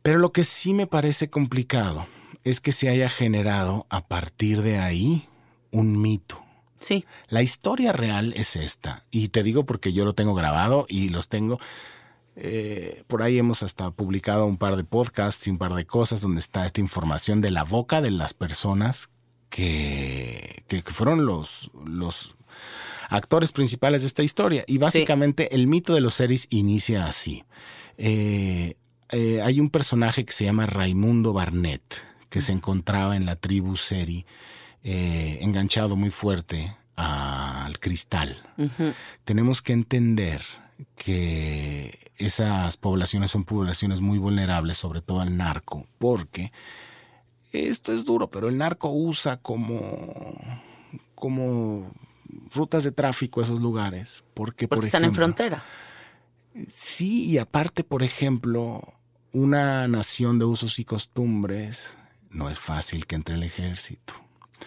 Pero 0.02 0.20
lo 0.20 0.32
que 0.32 0.44
sí 0.44 0.74
me 0.74 0.88
parece 0.88 1.30
complicado 1.30 2.08
es 2.44 2.60
que 2.60 2.72
se 2.72 2.90
haya 2.90 3.10
generado 3.10 3.86
a 3.90 4.08
partir 4.08 4.62
de 4.62 4.80
ahí 4.80 5.28
un 5.72 6.02
mito. 6.02 6.42
Sí. 6.80 7.06
La 7.30 7.42
historia 7.42 7.94
real 7.94 8.34
es 8.36 8.56
esta, 8.56 9.04
y 9.12 9.30
te 9.30 9.44
digo 9.44 9.66
porque 9.66 9.94
yo 9.94 10.06
lo 10.06 10.14
tengo 10.14 10.34
grabado 10.34 10.86
y 10.90 11.10
los 11.10 11.30
tengo. 11.30 11.60
Eh, 12.36 13.04
por 13.08 13.22
ahí 13.22 13.38
hemos 13.38 13.64
hasta 13.64 13.92
publicado 13.92 14.46
un 14.46 14.58
par 14.58 14.76
de 14.76 14.84
podcasts 14.84 15.46
y 15.48 15.52
un 15.52 15.58
par 15.58 15.74
de 15.76 15.86
cosas 15.86 16.22
donde 16.22 16.40
está 16.40 16.66
esta 16.66 16.82
información 16.82 17.42
de 17.42 17.52
la 17.52 17.64
boca 17.64 18.02
de 18.02 18.12
las 18.12 18.34
personas 18.34 19.10
que, 19.54 20.64
que, 20.68 20.82
fueron 20.82 21.28
los, 21.28 21.70
los 21.86 22.36
actores 23.10 23.52
principales 23.52 24.02
de 24.02 24.08
esta 24.08 24.24
historia. 24.24 24.64
Y 24.66 24.80
básicamente 24.80 25.54
el 25.54 25.68
mito 25.68 25.94
de 25.94 26.02
los 26.02 26.16
seres 26.16 26.48
inicia 26.50 27.06
así. 27.06 27.44
Eh, 28.00 28.78
eh, 29.12 29.42
hay 29.44 29.60
un 29.60 29.70
personaje 29.70 30.26
que 30.26 30.34
se 30.34 30.46
llama 30.46 30.66
Raimundo 30.66 31.34
Barnett, 31.34 32.02
que 32.32 32.42
se 32.42 32.52
encontraba 32.52 33.16
en 33.16 33.28
la 33.28 33.36
tribu 33.36 33.78
Seri, 33.78 34.26
eh, 34.84 35.38
enganchado 35.42 35.96
muy 35.96 36.10
fuerte 36.10 36.76
al 36.96 37.78
cristal. 37.80 38.42
Tenemos 39.24 39.62
que 39.62 39.74
entender 39.74 40.42
que 40.96 42.12
esas 42.18 42.78
poblaciones 42.78 43.30
son 43.30 43.44
poblaciones 43.44 44.02
muy 44.02 44.18
vulnerables, 44.18 44.78
sobre 44.78 45.02
todo 45.02 45.20
al 45.20 45.38
narco, 45.38 45.86
porque 46.00 46.52
esto 47.54 47.94
es 47.94 48.04
duro, 48.06 48.30
pero 48.30 48.50
el 48.50 48.58
narco 48.58 48.90
usa 48.92 49.38
como, 49.38 50.36
como 51.16 51.92
rutas 52.54 52.84
de 52.84 52.92
tráfico 52.92 53.40
a 53.40 53.44
esos 53.44 53.62
lugares. 53.62 54.24
Porque, 54.34 54.68
porque 54.68 54.88
están 54.88 55.06
en 55.06 55.14
frontera. 55.14 55.64
Sí, 56.70 57.26
y 57.26 57.38
aparte, 57.38 57.84
por 57.84 58.04
ejemplo, 58.04 58.82
una 59.32 59.88
nación 59.88 60.40
de 60.40 60.46
usos 60.46 60.80
y 60.80 60.86
costumbres 60.86 61.94
no 62.30 62.50
es 62.50 62.60
fácil 62.60 63.06
que 63.06 63.16
entre 63.16 63.36
el 63.36 63.44
ejército. 63.44 64.14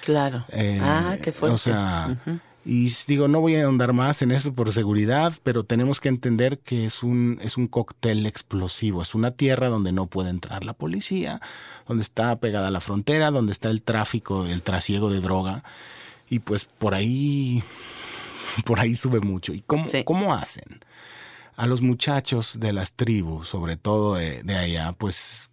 Claro. 0.02 0.44
Eh, 0.50 0.78
ah, 0.82 1.16
qué 1.22 1.32
fuerte. 1.32 1.54
O 1.54 1.58
sea, 1.58 2.20
y 2.68 2.92
digo, 3.06 3.28
no 3.28 3.40
voy 3.40 3.54
a 3.54 3.64
ahondar 3.64 3.92
más 3.92 4.22
en 4.22 4.32
eso 4.32 4.52
por 4.52 4.72
seguridad, 4.72 5.32
pero 5.44 5.62
tenemos 5.62 6.00
que 6.00 6.08
entender 6.08 6.58
que 6.58 6.84
es 6.84 7.04
un, 7.04 7.38
es 7.40 7.56
un 7.56 7.68
cóctel 7.68 8.26
explosivo. 8.26 9.02
Es 9.02 9.14
una 9.14 9.30
tierra 9.30 9.68
donde 9.68 9.92
no 9.92 10.06
puede 10.08 10.30
entrar 10.30 10.64
la 10.64 10.72
policía, 10.72 11.40
donde 11.86 12.02
está 12.02 12.34
pegada 12.40 12.66
a 12.66 12.70
la 12.72 12.80
frontera, 12.80 13.30
donde 13.30 13.52
está 13.52 13.70
el 13.70 13.82
tráfico, 13.82 14.46
el 14.46 14.62
trasiego 14.62 15.10
de 15.10 15.20
droga. 15.20 15.62
Y 16.28 16.40
pues 16.40 16.64
por 16.64 16.94
ahí, 16.94 17.62
por 18.66 18.80
ahí 18.80 18.96
sube 18.96 19.20
mucho. 19.20 19.52
¿Y 19.54 19.60
cómo, 19.60 19.86
cómo 20.04 20.34
hacen? 20.34 20.80
A 21.54 21.68
los 21.68 21.82
muchachos 21.82 22.58
de 22.58 22.72
las 22.72 22.94
tribus, 22.94 23.46
sobre 23.46 23.76
todo 23.76 24.16
de, 24.16 24.56
allá, 24.56 24.92
pues, 24.98 25.50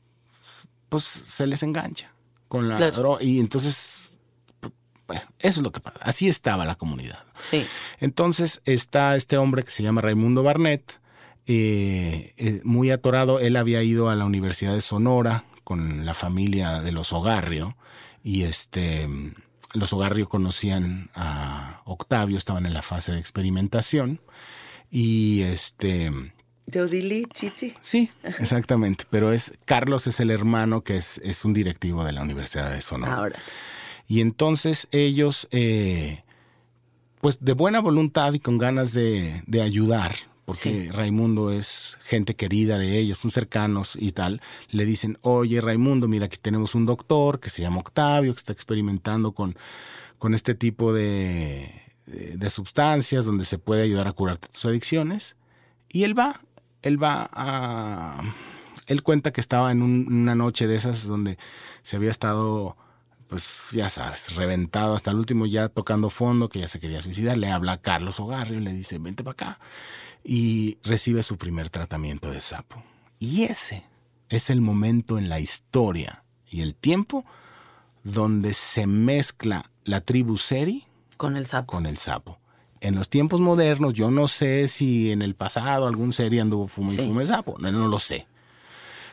pues 0.90 1.04
se 1.04 1.46
les 1.46 1.62
engancha 1.62 2.12
con 2.48 2.68
la 2.68 2.90
droga. 2.90 3.24
Y 3.24 3.40
entonces, 3.40 4.03
bueno, 5.08 5.24
eso 5.40 5.60
es 5.60 5.64
lo 5.64 5.72
que 5.72 5.80
pasa. 5.80 6.00
Así 6.02 6.28
estaba 6.28 6.66
la 6.66 6.76
comunidad. 6.76 7.20
Sí. 7.38 7.66
Entonces 8.00 8.62
está 8.66 9.16
este 9.16 9.38
hombre 9.38 9.64
que 9.64 9.72
se 9.72 9.84
llama 9.84 10.02
Raimundo 10.02 10.44
Barnett, 10.44 11.00
eh, 11.46 12.34
eh, 12.38 12.62
muy 12.64 12.92
atorado. 12.92 13.40
Él 13.40 13.56
había 13.56 13.84
ido 13.84 14.10
a 14.10 14.16
la 14.16 14.26
Universidad 14.26 14.74
de 14.74 14.82
Sonora 14.82 15.44
con 15.64 16.06
la 16.06 16.14
familia 16.14 16.82
de 16.82 16.92
los 16.92 17.14
Ogarrio 17.14 17.76
y 18.24 18.44
este 18.44 19.08
los 19.74 19.92
Ogarrio 19.92 20.30
conocían 20.30 21.10
a 21.16 21.82
Octavio, 21.86 22.38
estaban 22.38 22.66
en 22.66 22.74
la 22.74 22.82
fase 22.82 23.12
de 23.12 23.20
experimentación 23.20 24.22
y 24.90 25.42
este... 25.42 26.12
Odili 26.76 27.26
Chichi. 27.26 27.74
Sí, 27.82 28.10
exactamente, 28.24 29.06
pero 29.10 29.34
es 29.34 29.52
Carlos 29.66 30.08
es 30.08 30.20
el 30.20 30.32
hermano 30.32 30.84
que 30.84 30.96
es, 30.96 31.20
es 31.24 31.44
un 31.44 31.54
directivo 31.54 32.06
de 32.06 32.14
la 32.14 32.22
Universidad 32.22 32.72
de 32.72 32.82
Sonora. 32.82 33.16
Ahora. 33.16 33.40
Y 34.08 34.22
entonces 34.22 34.88
ellos, 34.92 35.48
eh, 35.52 36.24
pues 37.22 37.38
de 37.42 37.54
buena 37.54 37.80
voluntad 37.80 38.34
y 38.34 38.40
con 38.40 38.58
ganas 38.58 38.94
de, 38.94 39.42
de 39.48 39.62
ayudar, 39.62 40.16
porque 40.46 40.90
Raimundo 40.92 41.52
es 41.52 41.98
gente 42.04 42.36
querida 42.36 42.78
de 42.78 42.98
ellos, 42.98 43.18
son 43.18 43.32
cercanos 43.32 43.98
y 43.98 44.12
tal, 44.12 44.42
le 44.70 44.86
dicen, 44.86 45.18
oye 45.22 45.62
Raimundo, 45.62 46.08
mira, 46.08 46.26
aquí 46.26 46.38
tenemos 46.42 46.76
un 46.76 46.86
doctor 46.86 47.40
que 47.40 47.50
se 47.50 47.62
llama 47.62 47.78
Octavio, 47.78 48.34
que 48.34 48.40
está 48.40 48.52
experimentando 48.52 49.32
con, 49.32 49.56
con 50.18 50.34
este 50.34 50.54
tipo 50.54 50.92
de, 50.92 51.72
de, 52.06 52.50
sustancias 52.50 53.26
donde 53.26 53.46
se 53.46 53.58
puede 53.58 53.84
ayudar 53.84 54.08
a 54.08 54.14
curarte 54.14 54.50
tus 54.50 54.66
adicciones. 54.66 55.36
Y 55.90 56.04
él 56.04 56.18
va, 56.18 56.42
él 56.82 57.02
va 57.02 57.30
a... 57.32 58.22
Él 58.88 59.02
cuenta 59.02 59.32
que 59.32 59.40
estaba 59.40 59.72
en 59.72 59.82
una 59.82 60.36
noche 60.36 60.68
de 60.68 60.76
esas 60.76 61.08
donde 61.08 61.38
se 61.84 61.96
había 61.96 62.12
estado 62.12 62.76
pues 63.28 63.68
ya 63.72 63.90
sabes, 63.90 64.36
reventado 64.36 64.96
hasta 64.96 65.12
el 65.12 65.18
último, 65.18 65.46
ya 65.46 65.70
tocando 65.70 66.10
fondo, 66.10 66.50
que 66.50 66.60
ya 66.60 66.68
se 66.68 66.80
quería 66.80 67.02
suicidar, 67.02 67.38
le 67.38 67.52
habla 67.52 67.74
a 67.74 67.82
Carlos 67.82 68.20
Ogarrio 68.20 68.60
y 68.60 68.64
le 68.64 68.74
dice, 68.74 68.98
vente 69.00 69.24
para 69.24 69.34
acá. 69.34 69.60
Y 70.24 70.78
recibe 70.84 71.24
su 71.24 71.38
primer 71.38 71.70
tratamiento 71.70 72.32
de 72.32 72.40
sapo. 72.40 72.84
Y 73.20 73.44
ese 73.44 73.84
es 74.30 74.50
el 74.50 74.62
momento 74.62 75.18
en 75.18 75.30
la 75.30 75.40
historia 75.40 76.24
y 76.50 76.62
el 76.62 76.76
tiempo 76.76 77.26
donde 78.04 78.54
se 78.54 78.88
mezcla 78.88 79.72
la 79.84 80.02
tribu 80.02 80.38
Seri 80.38 80.86
con 81.18 81.38
el 81.38 81.46
sapo. 81.46 81.74
Con 81.74 81.86
el 81.86 81.98
sapo. 81.98 82.40
En 82.82 82.96
los 82.96 83.10
tiempos 83.10 83.40
modernos, 83.40 83.94
yo 83.94 84.12
no 84.12 84.28
sé 84.28 84.68
si 84.68 85.12
en 85.12 85.22
el 85.22 85.36
pasado 85.36 85.88
algún 85.88 86.12
Seri 86.12 86.40
anduvo 86.40 86.68
fume 86.68 86.94
y 86.94 86.98
fume 86.98 87.26
sapo, 87.26 87.56
no, 87.60 87.72
no 87.72 87.88
lo 87.88 88.00
sé. 88.00 88.28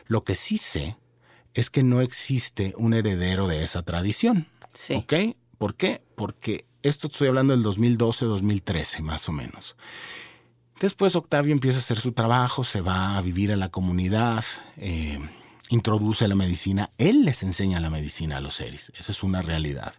Lo 0.07 0.23
que 0.23 0.35
sí 0.35 0.57
sé 0.57 0.97
es 1.53 1.69
que 1.69 1.83
no 1.83 2.01
existe 2.01 2.73
un 2.77 2.93
heredero 2.93 3.47
de 3.47 3.63
esa 3.63 3.83
tradición. 3.83 4.47
Sí. 4.73 4.95
¿Ok? 4.95 5.13
¿Por 5.57 5.75
qué? 5.75 6.01
Porque 6.15 6.65
esto 6.83 7.07
estoy 7.07 7.27
hablando 7.27 7.55
del 7.55 7.63
2012-2013, 7.63 9.01
más 9.01 9.29
o 9.29 9.31
menos. 9.31 9.75
Después 10.79 11.15
Octavio 11.15 11.51
empieza 11.51 11.77
a 11.77 11.81
hacer 11.81 11.99
su 11.99 12.13
trabajo, 12.13 12.63
se 12.63 12.81
va 12.81 13.17
a 13.17 13.21
vivir 13.21 13.51
a 13.51 13.55
la 13.55 13.69
comunidad, 13.69 14.43
eh, 14.77 15.19
introduce 15.69 16.27
la 16.27 16.33
medicina, 16.33 16.89
él 16.97 17.23
les 17.23 17.43
enseña 17.43 17.79
la 17.79 17.91
medicina 17.91 18.37
a 18.37 18.41
los 18.41 18.55
seres, 18.55 18.91
esa 18.97 19.11
es 19.11 19.21
una 19.21 19.43
realidad. 19.43 19.93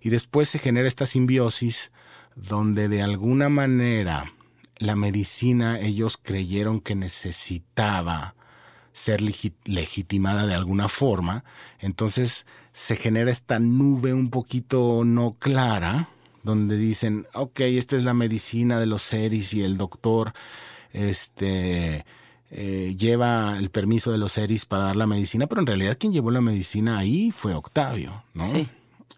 Y 0.00 0.10
después 0.10 0.48
se 0.48 0.58
genera 0.58 0.88
esta 0.88 1.06
simbiosis 1.06 1.92
donde 2.34 2.88
de 2.88 3.02
alguna 3.02 3.48
manera 3.48 4.32
la 4.78 4.96
medicina 4.96 5.78
ellos 5.78 6.18
creyeron 6.20 6.80
que 6.80 6.96
necesitaba 6.96 8.34
ser 8.96 9.20
legitimada 9.20 10.46
de 10.46 10.54
alguna 10.54 10.88
forma, 10.88 11.44
entonces 11.80 12.46
se 12.72 12.96
genera 12.96 13.30
esta 13.30 13.58
nube 13.58 14.14
un 14.14 14.30
poquito 14.30 15.02
no 15.04 15.36
clara, 15.38 16.08
donde 16.42 16.78
dicen, 16.78 17.26
ok, 17.34 17.60
esta 17.60 17.98
es 17.98 18.04
la 18.04 18.14
medicina 18.14 18.80
de 18.80 18.86
los 18.86 19.02
seres 19.02 19.52
y 19.52 19.62
el 19.62 19.76
doctor 19.76 20.32
este, 20.92 22.06
eh, 22.50 22.94
lleva 22.96 23.58
el 23.58 23.68
permiso 23.68 24.12
de 24.12 24.18
los 24.18 24.32
seres 24.32 24.64
para 24.64 24.84
dar 24.84 24.96
la 24.96 25.06
medicina, 25.06 25.46
pero 25.46 25.60
en 25.60 25.66
realidad 25.66 25.98
quien 26.00 26.14
llevó 26.14 26.30
la 26.30 26.40
medicina 26.40 26.96
ahí 26.96 27.30
fue 27.32 27.54
Octavio, 27.54 28.24
¿no? 28.32 28.46
Sí. 28.46 28.66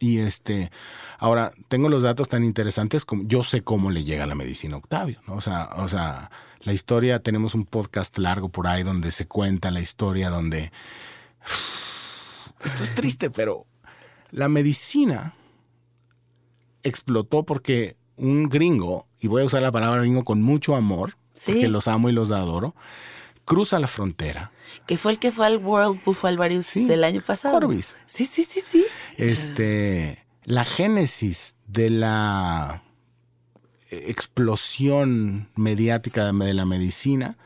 Y 0.01 0.19
este, 0.19 0.73
ahora, 1.21 1.53
tengo 1.69 1.89
los 1.89 2.03
datos 2.03 2.29
tan 2.29 2.43
interesantes 2.43 3.05
como 3.05 3.23
yo 3.27 3.45
sé 3.45 3.63
cómo 3.63 3.93
le 3.93 4.03
llega 4.03 4.27
la 4.27 4.35
medicina 4.35 4.75
a 4.75 4.79
Octavio, 4.79 5.21
¿no? 5.29 5.35
O 5.35 5.41
sea, 5.41 5.71
o 5.77 5.87
sea, 5.87 6.33
la 6.69 6.75
historia, 6.75 7.21
tenemos 7.21 7.55
un 7.55 7.65
podcast 7.65 8.17
largo 8.19 8.51
por 8.51 8.69
ahí 8.69 8.85
donde 8.85 9.11
se 9.11 9.27
cuenta 9.27 9.71
la 9.71 9.81
historia 9.81 10.31
donde... 10.31 10.71
Esto 12.63 12.83
es 12.83 12.95
triste, 12.95 13.31
pero 13.31 13.67
la 14.31 14.49
medicina 14.49 15.35
explotó 16.83 17.45
porque 17.45 17.97
un 18.17 18.49
gringo, 18.49 19.07
y 19.21 19.29
voy 19.29 19.43
a 19.43 19.47
usar 19.47 19.63
la 19.63 19.73
palabra 19.73 20.03
gringo 20.03 20.25
con 20.25 20.43
mucho 20.43 20.77
amor, 20.77 21.17
porque 21.47 21.69
los 21.69 21.89
amo 21.89 22.09
y 22.09 22.13
los 22.13 22.31
adoro, 22.31 22.75
cruza 23.45 23.79
la 23.79 23.87
frontera. 23.87 24.53
Que 24.87 24.97
fue 24.97 25.13
el 25.13 25.19
que 25.19 25.33
fue 25.33 25.47
al 25.47 25.57
World 25.59 26.03
Buffalo 26.05 26.37
Various 26.37 26.75
del 26.75 27.05
año 27.05 27.23
pasado. 27.23 27.59
Corbis. 27.59 27.97
Sí, 28.07 28.27
sí, 28.27 28.45
sí, 28.45 28.61
sí. 28.61 28.85
Este, 29.17 30.27
la 30.45 30.65
génesis 30.65 31.57
de 31.67 31.91
la 31.91 32.83
explosión 33.91 35.49
mediática 35.55 36.33
de 36.33 36.55
la 36.55 36.65
medicina 36.65 37.37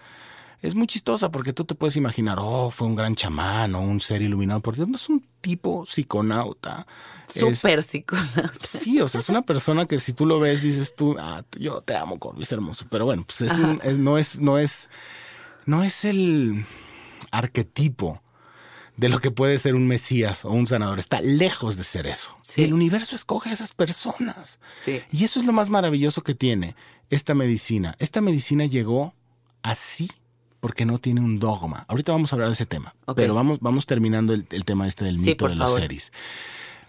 es 0.63 0.77
muy 0.77 0.87
chistosa 0.87 1.29
porque 1.29 1.53
tú 1.53 1.65
te 1.65 1.75
puedes 1.75 1.97
imaginar, 1.97 2.39
oh, 2.41 2.71
fue 2.71 2.87
un 2.87 2.95
gran 2.95 3.17
chamán 3.17 3.75
o 3.75 3.81
un 3.81 4.01
ser 4.01 4.23
iluminado 4.23 4.61
por 4.61 4.77
Dios. 4.77 4.87
No 4.87 4.95
es 4.95 5.09
un 5.09 5.27
tipo 5.41 5.85
psiconauta. 5.87 6.87
Súper 7.27 7.83
psiconauta. 7.83 8.53
Sí, 8.61 9.01
o 9.01 9.09
sea, 9.09 9.21
es 9.21 9.29
una 9.29 9.43
persona 9.43 9.87
que 9.87 9.99
si 9.99 10.13
tú 10.13 10.25
lo 10.25 10.39
ves 10.39 10.63
dices 10.63 10.95
tú, 10.95 11.17
ah, 11.19 11.43
yo 11.59 11.81
te 11.81 11.97
amo, 11.97 12.21
Corbis, 12.21 12.53
hermoso. 12.53 12.87
Pero 12.89 13.05
bueno, 13.07 13.25
pues 13.27 13.41
es, 13.51 13.59
un, 13.59 13.81
no 14.05 14.19
es, 14.19 14.39
no 14.39 14.57
es, 14.57 14.89
no 15.67 15.83
es 15.83 16.05
el 16.05 16.65
arquetipo 17.33 18.22
de 18.97 19.09
lo 19.09 19.21
que 19.21 19.31
puede 19.31 19.59
ser 19.59 19.75
un 19.75 19.87
Mesías 19.89 20.45
o 20.45 20.51
un 20.51 20.67
sanador. 20.67 20.99
Está 20.99 21.21
lejos 21.21 21.77
de 21.77 21.85
ser 21.85 22.07
eso. 22.07 22.37
El 22.57 22.75
universo 22.75 23.15
escoge 23.15 23.51
a 23.51 23.53
esas 23.53 23.73
personas. 23.73 24.59
Y 25.11 25.25
eso 25.25 25.41
es 25.41 25.47
lo 25.47 25.53
más 25.53 25.71
maravilloso 25.71 26.23
que 26.23 26.35
tiene 26.35 26.77
esta 27.11 27.35
medicina. 27.35 27.97
Esta 27.99 28.21
medicina 28.21 28.67
llegó 28.67 29.15
así 29.63 30.11
porque 30.61 30.85
no 30.85 30.99
tiene 30.99 31.21
un 31.21 31.39
dogma. 31.39 31.85
Ahorita 31.89 32.13
vamos 32.13 32.33
a 32.33 32.37
hablar 32.37 32.49
de 32.49 32.55
ese 32.55 32.67
tema. 32.67 32.95
Pero 33.17 33.35
vamos, 33.35 33.59
vamos 33.61 33.87
terminando 33.87 34.33
el, 34.33 34.47
tema 34.65 34.87
este 34.87 35.05
del 35.05 35.19
mito 35.19 35.49
de 35.49 35.57
los 35.57 35.75
seres. 35.75 36.13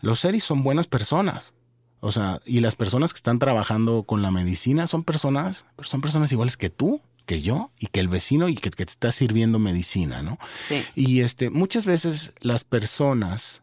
Los 0.02 0.20
seres 0.20 0.44
son 0.44 0.64
buenas 0.64 0.88
personas. 0.88 1.54
O 2.00 2.12
sea, 2.12 2.42
y 2.46 2.60
las 2.60 2.76
personas 2.76 3.14
que 3.14 3.18
están 3.18 3.40
trabajando 3.40 4.04
con 4.04 4.22
la 4.22 4.30
medicina 4.30 4.88
son 4.88 5.04
personas, 5.04 5.66
son 5.82 6.02
personas 6.02 6.32
iguales 6.34 6.58
que 6.58 6.70
tú 6.70 7.02
que 7.26 7.42
yo 7.42 7.72
y 7.80 7.88
que 7.88 8.00
el 8.00 8.08
vecino 8.08 8.50
y 8.50 8.56
que, 8.56 8.70
te 8.70 8.84
está 8.84 9.12
sirviendo 9.12 9.60
medicina, 9.60 10.22
¿no? 10.22 10.38
Sí. 10.68 10.84
Y 10.96 11.22
este, 11.22 11.50
muchas 11.50 11.86
veces 11.86 12.34
las 12.42 12.64
personas 12.64 13.62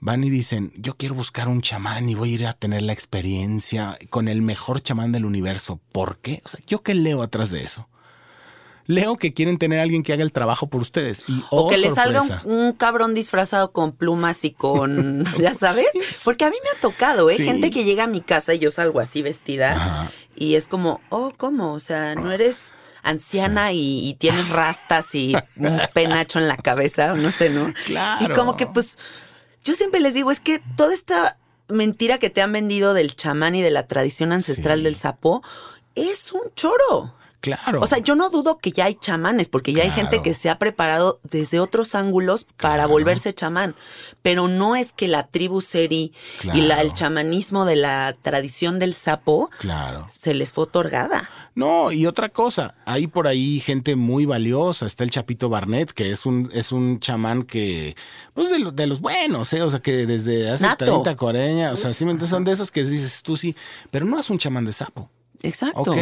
van 0.00 0.24
y 0.24 0.30
dicen, 0.30 0.72
yo 0.76 0.96
quiero 0.96 1.14
buscar 1.14 1.48
un 1.48 1.62
chamán 1.62 2.08
y 2.08 2.14
voy 2.14 2.32
a 2.32 2.34
ir 2.34 2.46
a 2.46 2.52
tener 2.52 2.82
la 2.82 2.92
experiencia 2.92 3.98
con 4.10 4.28
el 4.28 4.42
mejor 4.42 4.80
chamán 4.80 5.12
del 5.12 5.24
universo. 5.24 5.80
¿Por 5.92 6.18
qué? 6.18 6.42
O 6.44 6.48
sea, 6.48 6.60
¿yo 6.66 6.82
qué 6.82 6.94
leo 6.94 7.22
atrás 7.22 7.50
de 7.50 7.62
eso? 7.62 7.88
Leo 8.88 9.16
que 9.16 9.34
quieren 9.34 9.58
tener 9.58 9.80
a 9.80 9.82
alguien 9.82 10.04
que 10.04 10.12
haga 10.12 10.22
el 10.22 10.30
trabajo 10.30 10.68
por 10.68 10.80
ustedes. 10.80 11.24
Y, 11.26 11.42
o 11.50 11.66
oh, 11.66 11.68
que 11.68 11.76
les 11.76 11.94
salga 11.94 12.22
un, 12.44 12.72
cabrón 12.72 13.14
disfrazado 13.14 13.72
con 13.72 13.90
plumas 13.90 14.44
y 14.44 14.52
con, 14.52 15.24
ya 15.40 15.54
sabes, 15.54 15.86
porque 16.24 16.44
a 16.44 16.50
mí 16.50 16.56
me 16.62 16.70
ha 16.70 16.80
tocado, 16.80 17.28
¿eh? 17.28 17.36
Gente 17.36 17.72
que 17.72 17.84
llega 17.84 18.04
a 18.04 18.06
mi 18.06 18.20
casa 18.20 18.54
y 18.54 18.60
yo 18.60 18.70
salgo 18.70 19.00
así 19.00 19.22
vestida 19.22 20.08
y 20.36 20.54
es 20.54 20.68
como, 20.68 21.00
oh, 21.08 21.32
¿cómo? 21.36 21.72
O 21.72 21.80
sea, 21.80 22.14
no 22.14 22.30
eres 22.30 22.72
anciana 23.06 23.72
y, 23.72 24.16
tienes 24.18 24.48
rastas 24.48 25.14
y 25.14 25.34
un 25.56 25.80
penacho 25.94 26.38
en 26.38 26.48
la 26.48 26.56
cabeza, 26.56 27.14
no 27.14 27.30
sé, 27.30 27.50
¿no? 27.50 27.72
Claro. 27.86 28.26
Y 28.26 28.36
como 28.36 28.56
que 28.56 28.66
pues 28.66 28.98
yo 29.64 29.74
siempre 29.74 30.00
les 30.00 30.14
digo, 30.14 30.30
es 30.30 30.40
que 30.40 30.60
toda 30.76 30.92
esta 30.92 31.38
mentira 31.68 32.18
que 32.18 32.30
te 32.30 32.42
han 32.42 32.52
vendido 32.52 32.94
del 32.94 33.16
chamán 33.16 33.54
y 33.54 33.62
de 33.62 33.70
la 33.70 33.86
tradición 33.86 34.32
ancestral 34.32 34.82
del 34.82 34.96
sapo 34.96 35.42
es 35.94 36.32
un 36.32 36.42
choro. 36.54 37.14
Claro. 37.46 37.80
O 37.80 37.86
sea, 37.86 37.98
yo 37.98 38.16
no 38.16 38.28
dudo 38.28 38.58
que 38.58 38.72
ya 38.72 38.86
hay 38.86 38.96
chamanes, 38.96 39.48
porque 39.48 39.72
ya 39.72 39.84
hay 39.84 39.92
gente 39.92 40.20
que 40.20 40.34
se 40.34 40.50
ha 40.50 40.58
preparado 40.58 41.20
desde 41.22 41.60
otros 41.60 41.94
ángulos 41.94 42.44
para 42.56 42.86
volverse 42.86 43.34
chamán. 43.34 43.76
Pero 44.22 44.48
no 44.48 44.74
es 44.74 44.92
que 44.92 45.06
la 45.06 45.28
tribu 45.28 45.60
seri 45.60 46.12
y 46.52 46.62
la, 46.62 46.80
el 46.80 46.92
chamanismo 46.92 47.64
de 47.64 47.76
la 47.76 48.16
tradición 48.20 48.80
del 48.80 48.94
sapo 48.94 49.48
claro. 49.60 50.06
se 50.10 50.34
les 50.34 50.52
fue 50.52 50.64
otorgada. 50.64 51.30
No, 51.54 51.92
y 51.92 52.06
otra 52.06 52.30
cosa, 52.30 52.74
hay 52.84 53.06
por 53.06 53.28
ahí 53.28 53.60
gente 53.60 53.94
muy 53.94 54.26
valiosa. 54.26 54.84
Está 54.84 55.04
el 55.04 55.10
Chapito 55.10 55.48
Barnett, 55.48 55.92
que 55.92 56.10
es 56.10 56.26
un, 56.26 56.50
es 56.52 56.72
un 56.72 56.98
chamán 56.98 57.44
que, 57.44 57.94
pues 58.34 58.50
de, 58.50 58.72
de 58.72 58.86
los 58.88 59.00
buenos, 59.00 59.52
¿eh? 59.52 59.62
O 59.62 59.70
sea, 59.70 59.78
que 59.78 60.04
desde 60.04 60.50
hace 60.50 60.66
30, 60.76 61.14
40, 61.14 61.72
o 61.72 61.76
sea, 61.76 61.92
sí, 61.92 62.04
son 62.26 62.44
de 62.44 62.50
esos 62.50 62.72
que 62.72 62.82
dices 62.82 63.22
tú 63.22 63.36
sí, 63.36 63.54
pero 63.92 64.04
no 64.04 64.18
es 64.18 64.28
un 64.30 64.38
chamán 64.38 64.64
de 64.64 64.72
sapo. 64.72 65.08
Exacto. 65.42 65.92
¿Ok? 65.92 65.98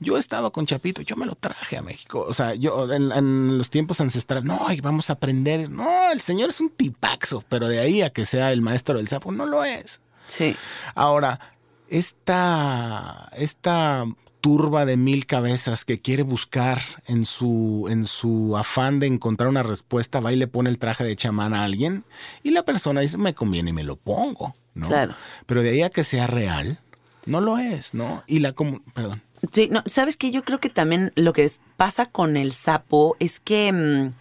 Yo 0.00 0.16
he 0.16 0.20
estado 0.20 0.52
con 0.52 0.66
Chapito, 0.66 1.02
yo 1.02 1.16
me 1.16 1.26
lo 1.26 1.34
traje 1.34 1.76
a 1.76 1.82
México. 1.82 2.24
O 2.26 2.34
sea, 2.34 2.54
yo 2.54 2.92
en, 2.92 3.58
los 3.58 3.70
tiempos 3.70 4.00
ancestrales, 4.00 4.44
no, 4.44 4.66
vamos 4.82 5.10
a 5.10 5.14
aprender. 5.14 5.70
No, 5.70 6.10
el 6.10 6.20
señor 6.20 6.50
es 6.50 6.60
un 6.60 6.70
tipaxo, 6.70 7.44
pero 7.48 7.68
de 7.68 7.80
ahí 7.80 8.02
a 8.02 8.10
que 8.10 8.26
sea 8.26 8.52
el 8.52 8.62
maestro 8.62 8.98
del 8.98 9.08
sapo, 9.08 9.32
no 9.32 9.46
lo 9.46 9.64
es. 9.64 10.00
Sí. 10.26 10.56
Ahora, 10.94 11.40
esta, 11.88 13.30
esta 13.36 14.04
turba 14.42 14.84
de 14.84 14.96
mil 14.96 15.24
cabezas 15.24 15.84
que 15.84 16.00
quiere 16.00 16.24
buscar 16.24 16.80
en 17.06 17.24
su, 17.24 17.86
en 17.88 18.06
su 18.06 18.56
afán 18.56 18.98
de 18.98 19.06
encontrar 19.06 19.48
una 19.48 19.62
respuesta, 19.62 20.20
va 20.20 20.32
y 20.32 20.36
le 20.36 20.48
pone 20.48 20.68
el 20.68 20.78
traje 20.78 21.04
de 21.04 21.16
chamán 21.16 21.54
a 21.54 21.64
alguien 21.64 22.04
y 22.42 22.50
la 22.50 22.64
persona 22.64 23.00
dice, 23.00 23.16
me 23.18 23.34
conviene 23.34 23.70
y 23.70 23.72
me 23.72 23.84
lo 23.84 23.96
pongo, 23.96 24.54
¿no? 24.74 24.88
Claro. 24.88 25.14
Pero 25.46 25.62
de 25.62 25.70
ahí 25.70 25.82
a 25.82 25.90
que 25.90 26.02
sea 26.02 26.26
real, 26.26 26.80
no 27.24 27.40
lo 27.40 27.56
es, 27.56 27.94
¿no? 27.94 28.24
Y 28.26 28.40
la... 28.40 28.52
Perdón. 28.52 29.22
Sí, 29.50 29.68
no, 29.70 29.82
sabes 29.86 30.16
que 30.16 30.30
yo 30.30 30.44
creo 30.44 30.60
que 30.60 30.70
también 30.70 31.12
lo 31.16 31.32
que 31.32 31.50
pasa 31.76 32.06
con 32.06 32.36
el 32.36 32.52
sapo 32.52 33.16
es 33.18 33.40
que 33.40 33.72
mm, 33.72 34.12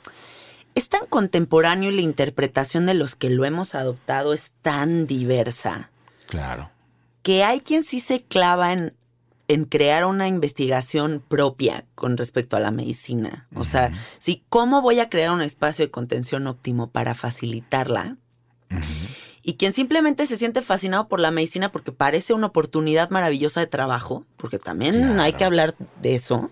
es 0.74 0.90
tan 0.90 1.06
contemporáneo 1.08 1.92
y 1.92 1.96
la 1.96 2.02
interpretación 2.02 2.86
de 2.86 2.96
los 2.96 3.16
que 3.16 3.30
lo 3.30 3.46
hemos 3.46 3.76
adoptado 3.76 4.34
es 4.34 4.52
tan 4.62 5.06
diversa. 5.06 5.92
Claro. 6.28 6.72
Que 7.22 7.44
hay 7.44 7.60
quien 7.60 7.84
sí 7.84 8.00
se 8.00 8.24
clava 8.24 8.74
en, 8.74 8.96
en 9.48 9.66
crear 9.66 10.06
una 10.06 10.28
investigación 10.28 11.24
propia 11.28 11.86
con 11.94 12.18
respecto 12.18 12.56
a 12.58 12.62
la 12.62 12.72
medicina. 12.72 13.48
O 13.54 13.64
sea, 13.64 13.92
sí, 14.18 14.44
¿cómo 14.50 14.82
voy 14.82 15.00
a 15.00 15.10
crear 15.10 15.32
un 15.32 15.42
espacio 15.42 15.86
de 15.86 15.92
contención 15.92 16.48
óptimo 16.48 16.90
para 16.90 17.14
facilitarla? 17.16 18.18
Y 19.44 19.56
quien 19.56 19.74
simplemente 19.74 20.26
se 20.26 20.38
siente 20.38 20.62
fascinado 20.62 21.08
por 21.08 21.20
la 21.20 21.32
medicina 21.32 21.72
porque 21.72 21.92
parece 21.92 22.34
una 22.34 22.48
oportunidad 22.48 23.10
maravillosa 23.10 23.60
de 23.60 23.68
trabajo, 23.68 24.26
porque 24.38 24.60
también 24.60 25.20
hay 25.20 25.34
que 25.34 25.44
hablar 25.44 25.76
de 26.02 26.16
eso. 26.16 26.52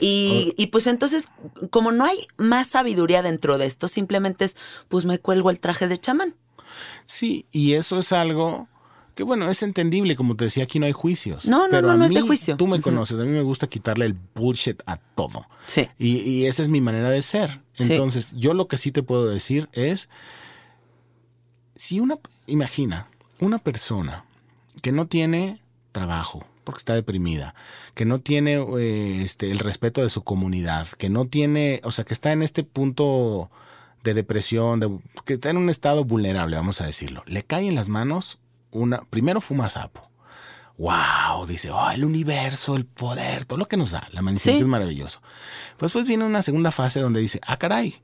Y, 0.00 0.54
y, 0.56 0.68
pues 0.68 0.86
entonces, 0.86 1.28
como 1.70 1.90
no 1.90 2.04
hay 2.04 2.28
más 2.36 2.68
sabiduría 2.68 3.20
dentro 3.20 3.58
de 3.58 3.66
esto, 3.66 3.88
simplemente 3.88 4.44
es, 4.44 4.56
pues 4.88 5.04
me 5.04 5.18
cuelgo 5.18 5.50
el 5.50 5.58
traje 5.58 5.88
de 5.88 5.98
chamán. 5.98 6.36
Sí, 7.04 7.46
y 7.50 7.72
eso 7.72 7.98
es 7.98 8.12
algo 8.12 8.68
que 9.14 9.24
bueno, 9.24 9.50
es 9.50 9.62
entendible, 9.62 10.16
como 10.16 10.36
te 10.36 10.44
decía, 10.44 10.64
aquí 10.64 10.78
no 10.78 10.86
hay 10.86 10.92
juicios. 10.92 11.46
No, 11.46 11.64
no, 11.64 11.70
pero 11.70 11.88
no, 11.88 11.98
no 11.98 12.04
es 12.06 12.14
de 12.14 12.22
juicio. 12.22 12.56
Tú 12.56 12.66
me 12.66 12.80
conoces, 12.80 13.18
a 13.18 13.24
mí 13.24 13.30
me 13.30 13.42
gusta 13.42 13.66
quitarle 13.66 14.06
el 14.06 14.16
bullshit 14.34 14.80
a 14.86 14.96
todo. 14.96 15.46
Sí. 15.66 15.88
Y, 15.98 16.18
y 16.18 16.46
esa 16.46 16.62
es 16.62 16.68
mi 16.68 16.80
manera 16.80 17.10
de 17.10 17.20
ser. 17.20 17.60
Sí. 17.74 17.92
Entonces, 17.92 18.32
yo 18.34 18.54
lo 18.54 18.68
que 18.68 18.78
sí 18.78 18.90
te 18.90 19.02
puedo 19.02 19.28
decir 19.28 19.68
es, 19.72 20.08
si 21.82 21.98
una, 21.98 22.16
imagina, 22.46 23.08
una 23.40 23.58
persona 23.58 24.24
que 24.82 24.92
no 24.92 25.08
tiene 25.08 25.60
trabajo, 25.90 26.44
porque 26.62 26.78
está 26.78 26.94
deprimida, 26.94 27.56
que 27.96 28.04
no 28.04 28.20
tiene 28.20 28.54
eh, 28.78 29.22
este, 29.24 29.50
el 29.50 29.58
respeto 29.58 30.00
de 30.00 30.08
su 30.08 30.22
comunidad, 30.22 30.86
que 30.90 31.08
no 31.08 31.26
tiene, 31.26 31.80
o 31.82 31.90
sea, 31.90 32.04
que 32.04 32.14
está 32.14 32.30
en 32.30 32.44
este 32.44 32.62
punto 32.62 33.50
de 34.04 34.14
depresión, 34.14 34.78
de, 34.78 34.96
que 35.24 35.34
está 35.34 35.50
en 35.50 35.56
un 35.56 35.70
estado 35.70 36.04
vulnerable, 36.04 36.54
vamos 36.54 36.80
a 36.80 36.86
decirlo, 36.86 37.24
le 37.26 37.42
cae 37.42 37.66
en 37.66 37.74
las 37.74 37.88
manos 37.88 38.38
una, 38.70 39.02
primero 39.02 39.40
fuma 39.40 39.68
sapo. 39.68 40.08
Wow, 40.78 41.46
dice, 41.48 41.72
oh, 41.72 41.90
el 41.90 42.04
universo, 42.04 42.76
el 42.76 42.84
poder, 42.84 43.44
todo 43.44 43.58
lo 43.58 43.66
que 43.66 43.76
nos 43.76 43.90
da, 43.90 44.06
la 44.12 44.22
medicina 44.22 44.54
Sí. 44.54 44.60
es 44.60 44.68
maravilloso. 44.68 45.20
Pues 45.78 45.88
después 45.88 46.06
viene 46.06 46.24
una 46.26 46.42
segunda 46.42 46.70
fase 46.70 47.00
donde 47.00 47.18
dice, 47.18 47.40
ah, 47.44 47.56
caray, 47.56 48.00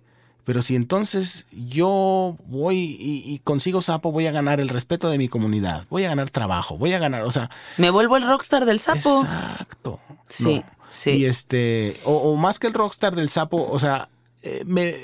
pero 0.48 0.62
si 0.62 0.76
entonces 0.76 1.44
yo 1.52 2.38
voy 2.46 2.96
y, 2.98 3.22
y 3.26 3.38
consigo 3.40 3.82
sapo, 3.82 4.12
voy 4.12 4.26
a 4.28 4.32
ganar 4.32 4.60
el 4.60 4.70
respeto 4.70 5.10
de 5.10 5.18
mi 5.18 5.28
comunidad, 5.28 5.84
voy 5.90 6.06
a 6.06 6.08
ganar 6.08 6.30
trabajo, 6.30 6.78
voy 6.78 6.94
a 6.94 6.98
ganar, 6.98 7.24
o 7.24 7.30
sea, 7.30 7.50
Me 7.76 7.90
vuelvo 7.90 8.16
el 8.16 8.26
rockstar 8.26 8.64
del 8.64 8.80
sapo. 8.80 9.26
Exacto. 9.26 10.00
Sí, 10.30 10.64
No. 10.66 10.76
sí. 10.88 11.10
Y 11.10 11.24
este, 11.26 12.00
o, 12.02 12.14
o 12.14 12.36
más 12.36 12.58
que 12.58 12.66
el 12.66 12.72
rockstar 12.72 13.14
del 13.14 13.28
sapo, 13.28 13.62
o 13.70 13.78
sea, 13.78 14.08
eh, 14.40 14.62
me 14.64 14.96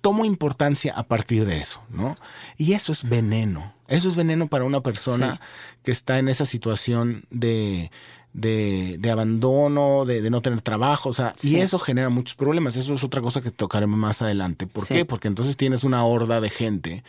tomo 0.00 0.24
importancia 0.24 0.94
a 0.96 1.04
partir 1.04 1.44
de 1.46 1.60
eso, 1.60 1.80
¿no? 1.88 2.18
Y 2.58 2.72
eso 2.72 2.90
es 2.90 3.08
veneno. 3.08 3.72
Eso 3.86 4.08
es 4.08 4.16
veneno 4.16 4.48
para 4.48 4.64
una 4.64 4.80
persona 4.80 5.40
que 5.84 5.92
está 5.92 6.18
en 6.18 6.28
esa 6.28 6.44
situación 6.44 7.24
de, 7.30 7.92
de, 8.34 8.96
de 8.98 9.10
abandono, 9.10 10.04
de, 10.06 10.22
de 10.22 10.30
no 10.30 10.40
tener 10.40 10.60
trabajo, 10.62 11.10
o 11.10 11.12
sea, 11.12 11.34
Sí. 11.36 11.56
y 11.56 11.60
eso 11.60 11.78
genera 11.78 12.08
muchos 12.08 12.34
problemas. 12.34 12.76
Eso 12.76 12.94
es 12.94 13.04
otra 13.04 13.20
cosa 13.20 13.40
que 13.42 13.50
tocaremos 13.50 13.98
más 13.98 14.22
adelante. 14.22 14.66
¿Por 14.66 14.84
Sí. 14.86 14.94
qué? 14.94 15.04
Porque 15.04 15.28
entonces 15.28 15.56
tienes 15.56 15.84
una 15.84 16.04
horda 16.04 16.40
de 16.40 16.48
gente 16.50 17.04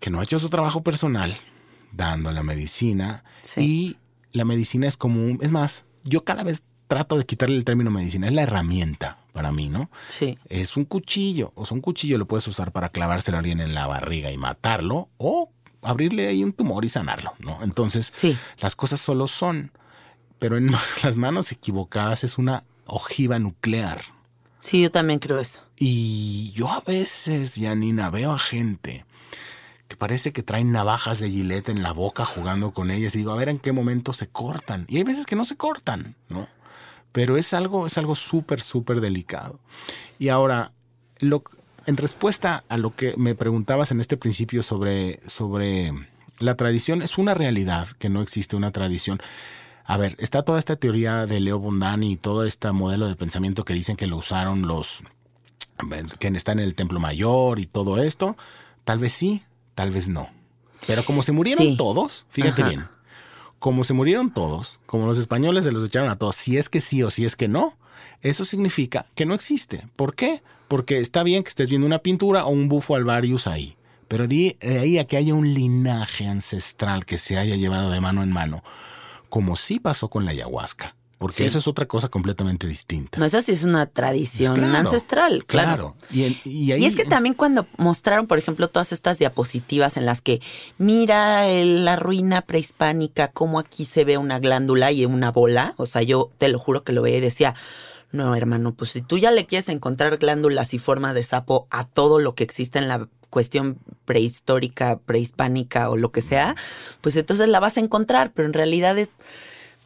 que 0.00 0.10
no 0.10 0.20
ha 0.20 0.24
hecho 0.24 0.38
su 0.38 0.48
trabajo 0.48 0.82
personal, 0.82 1.34
dando 1.92 2.30
la 2.32 2.42
medicina, 2.42 3.24
Sí. 3.42 3.96
y 4.32 4.36
la 4.36 4.44
medicina 4.44 4.86
es 4.88 4.96
como 4.96 5.20
un, 5.22 5.38
es 5.42 5.50
más, 5.50 5.84
yo 6.04 6.24
cada 6.24 6.42
vez 6.42 6.62
trato 6.88 7.16
de 7.16 7.24
quitarle 7.24 7.56
el 7.56 7.64
término 7.64 7.90
medicina, 7.90 8.26
es 8.26 8.32
la 8.34 8.42
herramienta 8.42 9.18
para 9.32 9.50
mí, 9.50 9.68
¿no? 9.70 9.90
Sí. 10.08 10.36
Es 10.48 10.76
un 10.76 10.84
cuchillo, 10.84 11.52
o 11.54 11.64
sea, 11.64 11.74
un 11.74 11.80
cuchillo 11.80 12.18
lo 12.18 12.26
puedes 12.26 12.46
usar 12.48 12.70
para 12.72 12.90
clavárselo 12.90 13.38
a 13.38 13.40
alguien 13.40 13.60
en 13.60 13.74
la 13.74 13.86
barriga 13.86 14.30
y 14.30 14.36
matarlo, 14.36 15.08
o 15.16 15.50
abrirle 15.80 16.28
ahí 16.28 16.44
un 16.44 16.52
tumor 16.52 16.84
y 16.84 16.88
sanarlo, 16.90 17.32
¿no? 17.38 17.58
Entonces, 17.62 18.10
Sí. 18.12 18.36
las 18.58 18.76
cosas 18.76 19.00
solo 19.00 19.26
son, 19.26 19.72
pero 20.42 20.56
en 20.56 20.72
las 21.04 21.14
manos 21.14 21.52
equivocadas 21.52 22.24
es 22.24 22.36
una 22.36 22.64
ojiva 22.86 23.38
nuclear. 23.38 24.00
Sí, 24.58 24.82
yo 24.82 24.90
también 24.90 25.20
creo 25.20 25.38
eso. 25.38 25.60
Y 25.76 26.50
yo 26.50 26.68
a 26.68 26.80
veces, 26.80 27.54
Janina, 27.56 28.10
veo 28.10 28.32
a 28.32 28.40
gente 28.40 29.04
que 29.86 29.96
parece 29.96 30.32
que 30.32 30.42
traen 30.42 30.72
navajas 30.72 31.20
de 31.20 31.30
gilete 31.30 31.70
en 31.70 31.84
la 31.84 31.92
boca 31.92 32.24
jugando 32.24 32.72
con 32.72 32.90
ellas 32.90 33.14
y 33.14 33.18
digo, 33.18 33.30
a 33.30 33.36
ver 33.36 33.50
en 33.50 33.60
qué 33.60 33.70
momento 33.70 34.12
se 34.12 34.26
cortan. 34.26 34.84
Y 34.88 34.96
hay 34.96 35.04
veces 35.04 35.26
que 35.26 35.36
no 35.36 35.44
se 35.44 35.56
cortan, 35.56 36.16
¿no? 36.28 36.48
Pero 37.12 37.36
es 37.36 37.54
algo, 37.54 37.86
es 37.86 37.96
algo 37.96 38.16
súper, 38.16 38.60
súper 38.60 39.00
delicado. 39.00 39.60
Y 40.18 40.28
ahora, 40.28 40.72
lo, 41.20 41.44
en 41.86 41.96
respuesta 41.96 42.64
a 42.68 42.76
lo 42.78 42.96
que 42.96 43.14
me 43.16 43.36
preguntabas 43.36 43.92
en 43.92 44.00
este 44.00 44.16
principio 44.16 44.64
sobre, 44.64 45.20
sobre 45.28 45.92
la 46.40 46.56
tradición, 46.56 47.00
es 47.00 47.16
una 47.16 47.32
realidad 47.32 47.86
que 48.00 48.08
no 48.08 48.22
existe 48.22 48.56
una 48.56 48.72
tradición. 48.72 49.20
A 49.84 49.96
ver, 49.96 50.16
está 50.18 50.42
toda 50.42 50.58
esta 50.58 50.76
teoría 50.76 51.26
de 51.26 51.40
Leo 51.40 51.58
Bondani 51.58 52.12
y 52.12 52.16
todo 52.16 52.44
este 52.44 52.70
modelo 52.72 53.08
de 53.08 53.16
pensamiento 53.16 53.64
que 53.64 53.74
dicen 53.74 53.96
que 53.96 54.06
lo 54.06 54.16
usaron 54.16 54.62
los 54.66 55.02
que 56.18 56.28
están 56.28 56.58
en 56.60 56.66
el 56.66 56.74
Templo 56.74 57.00
Mayor 57.00 57.58
y 57.58 57.66
todo 57.66 58.00
esto. 58.02 58.36
Tal 58.84 58.98
vez 58.98 59.12
sí, 59.12 59.42
tal 59.74 59.90
vez 59.90 60.08
no. 60.08 60.30
Pero 60.86 61.04
como 61.04 61.22
se 61.22 61.32
murieron 61.32 61.64
Sí. 61.66 61.76
todos, 61.76 62.26
fíjate 62.30 62.62
Ajá. 62.62 62.70
bien, 62.70 62.84
como 63.58 63.84
se 63.84 63.94
murieron 63.94 64.32
todos, 64.32 64.78
como 64.86 65.06
los 65.06 65.18
españoles 65.18 65.64
se 65.64 65.72
los 65.72 65.86
echaron 65.86 66.10
a 66.10 66.16
todos, 66.16 66.36
si 66.36 66.56
es 66.58 66.68
que 66.68 66.80
sí 66.80 67.02
o 67.02 67.10
si 67.10 67.24
es 67.24 67.36
que 67.36 67.48
no, 67.48 67.76
eso 68.20 68.44
significa 68.44 69.06
que 69.14 69.26
no 69.26 69.34
existe. 69.34 69.86
¿Por 69.96 70.14
qué? 70.14 70.42
Porque 70.68 70.98
está 70.98 71.22
bien 71.22 71.42
que 71.42 71.48
estés 71.50 71.68
viendo 71.70 71.86
una 71.86 71.98
pintura 72.00 72.44
o 72.46 72.50
un 72.50 72.68
bufo 72.68 72.94
alvarius 72.96 73.46
ahí, 73.46 73.76
pero 74.08 74.26
de 74.26 74.56
de 74.60 74.78
ahí 74.80 74.98
a 74.98 75.06
que 75.06 75.16
haya 75.16 75.34
un 75.34 75.52
linaje 75.54 76.26
ancestral 76.26 77.04
que 77.04 77.18
se 77.18 77.36
haya 77.38 77.56
llevado 77.56 77.90
de 77.90 78.00
mano 78.00 78.22
en 78.22 78.32
mano, 78.32 78.62
como 79.32 79.56
sí 79.56 79.80
pasó 79.80 80.10
con 80.10 80.26
la 80.26 80.32
ayahuasca, 80.32 80.94
porque 81.16 81.36
Sí. 81.36 81.44
eso 81.44 81.58
es 81.58 81.66
otra 81.66 81.86
cosa 81.86 82.08
completamente 82.10 82.66
distinta. 82.66 83.18
No, 83.18 83.24
esa 83.24 83.40
sí 83.40 83.52
es 83.52 83.64
una 83.64 83.86
tradición 83.86 84.54
Claro, 84.56 84.76
ancestral, 84.76 85.46
claro. 85.46 85.96
Y, 86.10 86.36
y 86.44 86.72
ahí, 86.72 86.82
Y 86.82 86.84
es 86.84 86.96
que 86.96 87.06
también 87.06 87.34
cuando 87.34 87.66
mostraron, 87.78 88.26
por 88.26 88.36
ejemplo, 88.38 88.68
todas 88.68 88.92
estas 88.92 89.18
diapositivas 89.18 89.96
en 89.96 90.04
las 90.04 90.20
que 90.20 90.42
mira 90.76 91.48
el- 91.48 91.86
la 91.86 91.96
ruina 91.96 92.42
prehispánica, 92.42 93.28
cómo 93.28 93.58
aquí 93.58 93.86
se 93.86 94.04
ve 94.04 94.18
una 94.18 94.38
glándula 94.38 94.92
y 94.92 95.06
una 95.06 95.30
bola, 95.32 95.72
o 95.78 95.86
sea, 95.86 96.02
yo 96.02 96.30
te 96.36 96.48
lo 96.48 96.58
juro 96.58 96.84
que 96.84 96.92
lo 96.92 97.00
veía 97.00 97.16
y 97.16 97.20
decía, 97.22 97.54
no, 98.10 98.34
hermano, 98.36 98.74
pues 98.74 98.90
si 98.90 99.00
tú 99.00 99.16
ya 99.16 99.30
le 99.30 99.46
quieres 99.46 99.70
encontrar 99.70 100.18
glándulas 100.18 100.74
y 100.74 100.78
forma 100.78 101.14
de 101.14 101.22
sapo 101.22 101.66
a 101.70 101.86
todo 101.86 102.18
lo 102.18 102.34
que 102.34 102.44
existe 102.44 102.78
en 102.78 102.88
la 102.88 103.08
cuestión 103.32 103.78
prehistórica, 104.04 104.98
prehispánica 104.98 105.88
o 105.88 105.96
lo 105.96 106.12
que 106.12 106.20
sea, 106.20 106.54
pues 107.00 107.16
entonces 107.16 107.48
la 107.48 107.60
vas 107.60 107.78
a 107.78 107.80
encontrar, 107.80 108.32
pero 108.34 108.46
en 108.46 108.52
realidad 108.52 108.98
es, 108.98 109.08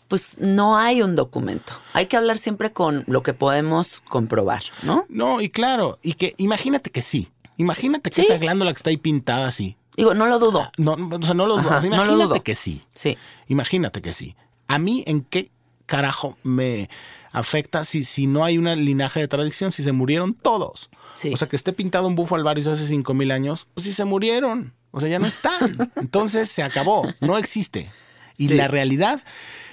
pues 0.09 0.37
no 0.41 0.77
hay 0.77 1.01
un 1.01 1.15
documento. 1.15 1.73
Hay 1.93 2.07
que 2.07 2.17
hablar 2.17 2.39
siempre 2.39 2.73
con 2.73 3.05
lo 3.07 3.23
que 3.23 3.35
podemos 3.35 4.01
comprobar, 4.01 4.65
¿no? 4.83 5.07
No, 5.09 5.41
y 5.41 5.49
claro, 5.49 5.99
y 6.03 6.15
que 6.15 6.35
imagínate 6.39 6.91
que 6.91 7.03
sí. 7.03 7.29
Imagínate 7.57 8.11
que 8.11 8.17
Sí. 8.23 8.23
esa 8.29 8.39
glándula 8.39 8.73
que 8.73 8.77
está 8.79 8.91
ahí 8.91 8.97
pintada 8.97 9.47
así. 9.47 9.77
Digo, 9.97 10.13
no 10.13 10.27
lo 10.27 10.39
dudo. 10.41 10.71
No, 10.77 10.93
o 10.95 11.23
sea, 11.23 11.33
no 11.35 11.47
lo 11.47 11.57
dudo. 11.57 11.71
Ajá, 11.71 11.81
sea, 11.81 11.89
no 11.91 11.97
lo 11.99 12.03
imagínate 12.05 12.29
dudo. 12.35 12.43
que 12.43 12.55
sí. 12.57 12.83
Sí. 12.93 13.17
Imagínate 13.47 14.03
que 14.03 14.13
sí. 14.13 14.35
A 14.67 14.79
mí, 14.81 15.05
¿en 15.07 15.23
qué 15.23 15.51
carajo 15.87 16.37
me 16.43 16.91
afecta 17.39 17.85
si, 17.85 18.03
si 18.05 18.27
no 18.27 18.45
hay 18.45 18.59
una 18.59 18.75
linaje 18.75 19.21
de 19.21 19.29
tradición, 19.29 19.71
si 19.73 19.83
se 19.83 19.93
murieron 19.93 20.35
todos? 20.35 20.89
Sí. 21.15 21.31
O 21.33 21.37
sea, 21.37 21.49
que 21.49 21.57
esté 21.57 21.73
pintado 21.73 22.09
un 22.09 22.15
bufo 22.15 22.35
alvarius 22.35 22.67
hace 22.67 22.87
cinco 22.87 23.15
mil 23.15 23.31
años, 23.31 23.67
pues 23.75 23.87
si 23.87 23.93
se 23.93 24.05
murieron. 24.05 24.75
O 24.91 25.01
sea, 25.01 25.09
ya 25.09 25.19
no 25.19 25.27
están. 25.27 25.91
Entonces 25.97 26.51
se 26.51 26.63
acabó. 26.63 27.07
No 27.21 27.37
existe. 27.39 27.91
Y 28.39 28.49
Sí. 28.49 28.55
la 28.55 28.69
realidad 28.69 29.23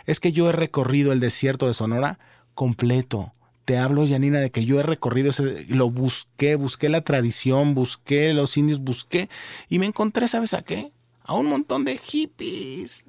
es 0.05 0.19
que 0.19 0.31
yo 0.31 0.49
he 0.49 0.51
recorrido 0.51 1.11
el 1.13 1.19
desierto 1.19 1.67
de 1.67 1.73
Sonora 1.73 2.19
completo. 2.53 3.33
Te 3.65 3.77
hablo, 3.77 4.05
Janina, 4.07 4.39
de 4.39 4.51
que 4.51 4.65
yo 4.65 4.79
he 4.79 4.83
recorrido 4.83 5.29
ese, 5.29 5.65
lo 5.69 5.89
busqué, 5.89 6.55
busqué 6.55 6.89
la 6.89 7.01
tradición, 7.03 7.73
busqué 7.75 8.33
los 8.33 8.57
indios, 8.57 8.79
busqué 8.81 9.29
y 9.69 9.79
me 9.79 9.85
encontré, 9.85 10.27
¿sabes 10.27 10.53
a 10.53 10.61
qué? 10.63 10.91
A 11.23 11.33
un 11.35 11.45
montón 11.47 11.85
de 11.85 11.97
hippies 11.97 13.05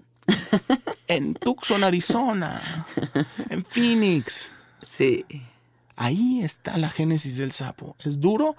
en 1.07 1.35
Tucson, 1.35 1.85
Arizona, 1.85 2.87
en 3.51 3.65
Phoenix. 3.65 4.51
Sí. 4.85 5.25
Ahí 5.97 6.43
está 6.43 6.77
la 6.77 6.91
génesis 6.91 7.37
del 7.37 7.53
sapo. 7.53 7.97
Es 8.05 8.21
duro, 8.21 8.57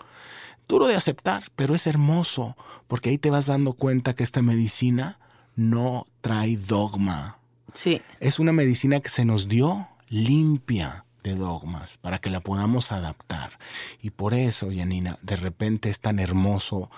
duro 0.68 0.88
de 0.88 0.96
aceptar, 0.96 1.44
pero 1.56 1.76
es 1.76 1.88
hermoso, 1.88 2.56
porque 2.88 3.10
ahí 3.10 3.18
te 3.18 3.30
vas 3.30 3.48
dando 3.48 3.74
cuenta 3.74 4.16
que 4.16 4.24
esta 4.24 4.42
medicina 4.42 5.20
no 5.56 6.08
trae 6.22 6.58
dogma. 6.58 7.38
Sí. 7.74 8.02
Es 8.20 8.40
una 8.40 8.52
medicina 8.52 9.00
que 9.00 9.10
se 9.10 9.26
nos 9.26 9.48
dio 9.48 9.88
limpia 10.10 11.06
de 11.24 11.36
dogmas 11.36 11.98
para 11.98 12.20
que 12.20 12.30
la 12.30 12.40
podamos 12.40 12.92
adaptar. 12.92 13.58
Y 14.02 14.12
por 14.12 14.34
eso, 14.34 14.72
Yanina, 14.72 15.18
de 15.24 15.36
repente 15.36 15.90
es 15.90 16.00
tan 16.00 16.20
hermoso 16.20 16.90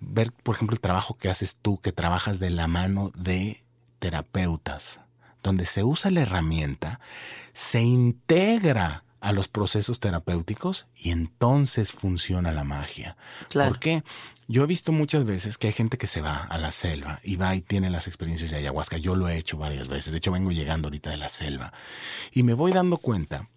ver, 0.00 0.32
por 0.32 0.54
ejemplo, 0.54 0.74
el 0.74 0.80
trabajo 0.80 1.16
que 1.16 1.30
haces 1.30 1.56
tú, 1.60 1.78
que 1.80 1.92
trabajas 1.92 2.38
de 2.38 2.50
la 2.50 2.66
mano 2.66 3.10
de 3.14 3.62
terapeutas, 4.00 4.98
donde 5.42 5.66
se 5.66 5.84
usa 5.84 6.10
la 6.10 6.22
herramienta, 6.22 6.98
se 7.52 7.82
integra 7.82 9.04
a 9.20 9.32
los 9.32 9.48
procesos 9.48 10.00
terapéuticos 10.00 10.86
y 10.96 11.10
entonces 11.10 11.92
funciona 11.92 12.52
la 12.52 12.64
magia. 12.64 13.16
Claro. 13.48 13.70
¿Por 13.70 13.78
qué? 13.78 14.02
Yo 14.48 14.64
he 14.64 14.66
visto 14.66 14.92
muchas 14.92 15.24
veces 15.24 15.58
que 15.58 15.68
hay 15.68 15.72
gente 15.72 15.98
que 15.98 16.06
se 16.06 16.22
va 16.22 16.38
a 16.44 16.58
la 16.58 16.70
selva 16.70 17.20
y 17.22 17.36
va 17.36 17.54
y 17.54 17.60
tiene 17.60 17.90
las 17.90 18.08
experiencias 18.08 18.50
de 18.50 18.56
ayahuasca. 18.56 18.96
Yo 18.96 19.14
lo 19.14 19.28
he 19.28 19.36
hecho 19.36 19.58
varias 19.58 19.88
veces. 19.88 20.10
De 20.10 20.18
hecho, 20.18 20.32
vengo 20.32 20.50
llegando 20.50 20.88
ahorita 20.88 21.10
de 21.10 21.18
la 21.18 21.28
selva. 21.28 21.72
Y 22.32 22.42
me 22.42 22.54
voy 22.54 22.72
dando 22.72 22.96
cuenta 22.96 23.48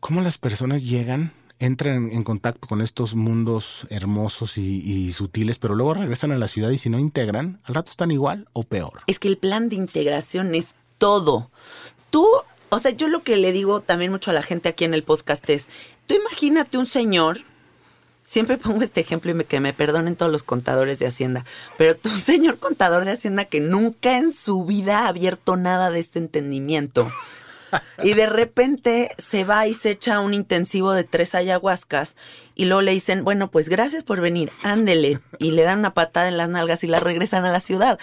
cómo 0.00 0.20
las 0.20 0.38
personas 0.38 0.84
llegan, 0.84 1.32
entran 1.58 2.10
en 2.12 2.24
contacto 2.24 2.68
con 2.68 2.80
estos 2.80 3.14
mundos 3.14 3.86
hermosos 3.90 4.58
y, 4.58 5.12
sutiles, 5.12 5.58
pero 5.58 5.74
luego 5.74 5.94
regresan 5.94 6.32
a 6.32 6.38
la 6.38 6.48
ciudad 6.48 6.70
y 6.70 6.78
si 6.78 6.90
no 6.90 6.98
integran, 6.98 7.60
al 7.64 7.74
rato 7.74 7.90
están 7.90 8.10
igual 8.10 8.48
o 8.52 8.62
peor. 8.62 9.02
Es 9.06 9.18
que 9.18 9.28
el 9.28 9.38
plan 9.38 9.68
de 9.68 9.76
integración 9.76 10.54
es 10.54 10.76
todo. 10.98 11.50
Tú, 12.10 12.26
o 12.68 12.78
sea, 12.78 12.92
yo 12.92 13.08
lo 13.08 13.22
que 13.22 13.36
le 13.36 13.52
digo 13.52 13.80
también 13.80 14.12
mucho 14.12 14.30
a 14.30 14.34
la 14.34 14.42
gente 14.42 14.68
aquí 14.68 14.84
en 14.84 14.94
el 14.94 15.02
podcast 15.02 15.48
es, 15.50 15.68
tú 16.06 16.14
imagínate 16.14 16.78
un 16.78 16.86
señor 16.86 17.38
siempre 18.28 18.58
pongo 18.58 18.82
este 18.82 19.00
ejemplo 19.00 19.30
y 19.30 19.34
me, 19.34 19.44
que 19.44 19.58
me 19.58 19.72
perdonen 19.72 20.14
todos 20.14 20.30
los 20.30 20.42
contadores 20.42 20.98
de 20.98 21.06
Hacienda, 21.06 21.44
pero 21.78 21.96
tú, 21.96 22.10
señor 22.10 22.58
contador 22.58 23.04
de 23.06 23.12
Hacienda, 23.12 23.46
que 23.46 23.60
nunca 23.60 24.18
en 24.18 24.32
su 24.32 24.64
vida 24.64 25.00
ha 25.00 25.08
abierto 25.08 25.56
nada 25.56 25.90
de 25.90 26.00
este 26.00 26.18
entendimiento. 26.18 27.10
Y 28.02 28.14
de 28.14 28.26
repente 28.26 29.10
se 29.18 29.44
va 29.44 29.66
y 29.66 29.74
se 29.74 29.90
echa 29.90 30.20
un 30.20 30.34
intensivo 30.34 30.92
de 30.92 31.04
tres 31.04 31.34
ayahuascas 31.34 32.16
y 32.54 32.66
luego 32.66 32.82
le 32.82 32.92
dicen, 32.92 33.24
bueno, 33.24 33.50
pues 33.50 33.68
gracias 33.68 34.04
por 34.04 34.20
venir, 34.20 34.50
ándele. 34.62 35.20
Y 35.38 35.50
le 35.50 35.62
dan 35.62 35.80
una 35.80 35.94
patada 35.94 36.28
en 36.28 36.36
las 36.36 36.48
nalgas 36.48 36.84
y 36.84 36.86
la 36.86 37.00
regresan 37.00 37.44
a 37.44 37.52
la 37.52 37.60
ciudad. 37.60 37.98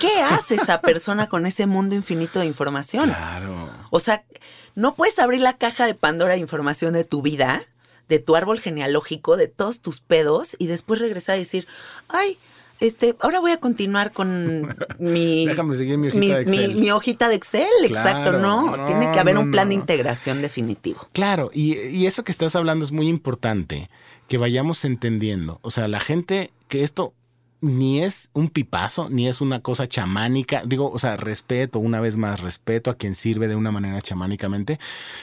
¿Qué 0.00 0.20
hace 0.20 0.56
esa 0.56 0.80
persona 0.80 1.28
con 1.28 1.46
ese 1.46 1.66
mundo 1.66 1.94
infinito 1.94 2.40
de 2.40 2.46
información? 2.46 3.10
Claro. 3.10 3.70
O 3.90 4.00
sea, 4.00 4.24
no 4.74 4.94
puedes 4.94 5.18
abrir 5.18 5.40
la 5.40 5.56
caja 5.56 5.86
de 5.86 5.94
Pandora 5.94 6.34
de 6.34 6.40
información 6.40 6.92
de 6.92 7.04
tu 7.04 7.22
vida 7.22 7.64
de 8.08 8.18
tu 8.18 8.36
árbol 8.36 8.60
genealógico, 8.60 9.36
de 9.36 9.48
todos 9.48 9.80
tus 9.80 10.00
pedos, 10.00 10.56
y 10.58 10.66
después 10.66 11.00
regresar 11.00 11.36
y 11.36 11.40
decir, 11.40 11.66
ay, 12.08 12.38
este, 12.80 13.16
ahora 13.20 13.40
voy 13.40 13.52
a 13.52 13.56
continuar 13.58 14.12
con 14.12 14.76
mi, 14.98 15.46
Déjame 15.46 15.74
seguir 15.76 15.98
mi 15.98 16.08
hojita 16.08 16.36
de 16.36 16.42
Excel. 16.42 16.76
mi 16.76 16.90
hojita 16.90 17.28
de 17.28 17.34
Excel, 17.34 17.66
exacto, 17.84 18.32
¿no? 18.32 18.76
no, 18.76 18.86
Tiene 18.86 19.12
que 19.12 19.18
haber 19.18 19.34
no, 19.34 19.42
un 19.42 19.50
plan 19.50 19.68
de 19.68 19.74
integración 19.74 20.42
definitivo. 20.42 21.08
Claro, 21.12 21.50
y, 21.52 21.78
y 21.78 22.06
eso 22.06 22.24
que 22.24 22.32
estás 22.32 22.56
hablando 22.56 22.84
es 22.84 22.92
muy 22.92 23.08
importante, 23.08 23.90
que 24.28 24.38
vayamos 24.38 24.84
entendiendo. 24.84 25.58
O 25.62 25.70
sea, 25.70 25.88
la 25.88 26.00
gente 26.00 26.50
que 26.68 26.82
esto 26.82 27.14
ni 27.60 28.02
es 28.02 28.28
un 28.34 28.48
pipazo, 28.48 29.08
ni 29.08 29.28
es 29.28 29.40
una 29.40 29.60
cosa 29.60 29.88
chamánica. 29.88 30.62
Digo, 30.66 30.90
o 30.90 30.98
sea, 30.98 31.16
respeto, 31.16 31.78
una 31.78 32.00
vez 32.00 32.16
más, 32.16 32.40
respeto 32.40 32.90
a 32.90 32.96
quien 32.96 33.14
sirve 33.14 33.48
de 33.48 33.56
una 33.56 33.70
manera 33.70 34.00
chamánicamente, 34.02 34.78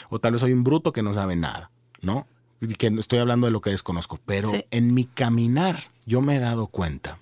o 0.10 0.20
tal 0.20 0.32
vez 0.34 0.42
soy 0.42 0.54
un 0.54 0.64
bruto 0.64 0.92
que 0.92 1.04
no 1.04 1.14
sabe 1.14 1.36
nada, 1.36 1.70
¿no? 2.02 2.28
Y 2.60 2.74
que 2.76 2.88
estoy 2.88 3.20
hablando 3.20 3.46
de 3.48 3.52
lo 3.52 3.62
que 3.62 3.70
desconozco. 3.70 4.20
Pero 4.26 4.50
Sí. 4.50 4.66
en 4.72 4.94
mi 4.94 5.06
caminar, 5.06 5.80
yo 6.06 6.22
me 6.22 6.38
he 6.38 6.40
dado 6.40 6.68
cuenta 6.68 7.20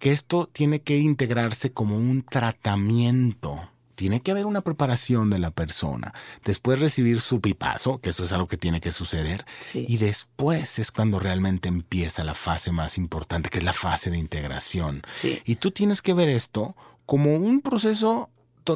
que 0.00 0.10
esto 0.10 0.48
tiene 0.50 0.80
que 0.80 0.98
integrarse 0.98 1.72
como 1.72 1.96
un 1.96 2.22
tratamiento. 2.22 3.68
Tiene 3.94 4.22
que 4.22 4.30
haber 4.30 4.46
una 4.46 4.62
preparación 4.62 5.28
de 5.28 5.38
la 5.38 5.50
persona. 5.50 6.14
Después 6.42 6.80
recibir 6.80 7.20
su 7.20 7.42
pipazo, 7.42 8.00
que 8.00 8.08
eso 8.08 8.24
es 8.24 8.32
algo 8.32 8.48
que 8.48 8.56
tiene 8.56 8.80
que 8.80 8.92
suceder. 8.92 9.44
Sí. 9.60 9.84
Y 9.86 9.98
después 9.98 10.78
es 10.78 10.90
cuando 10.90 11.20
realmente 11.20 11.68
empieza 11.68 12.24
la 12.24 12.32
fase 12.32 12.72
más 12.72 12.96
importante, 12.96 13.50
que 13.50 13.58
es 13.58 13.64
la 13.64 13.74
fase 13.74 14.10
de 14.10 14.16
integración. 14.16 15.02
Sí. 15.06 15.42
Y 15.44 15.56
tú 15.56 15.70
tienes 15.70 16.00
que 16.00 16.14
ver 16.14 16.30
esto 16.30 16.74
como 17.04 17.34
un 17.34 17.60
proceso 17.60 18.30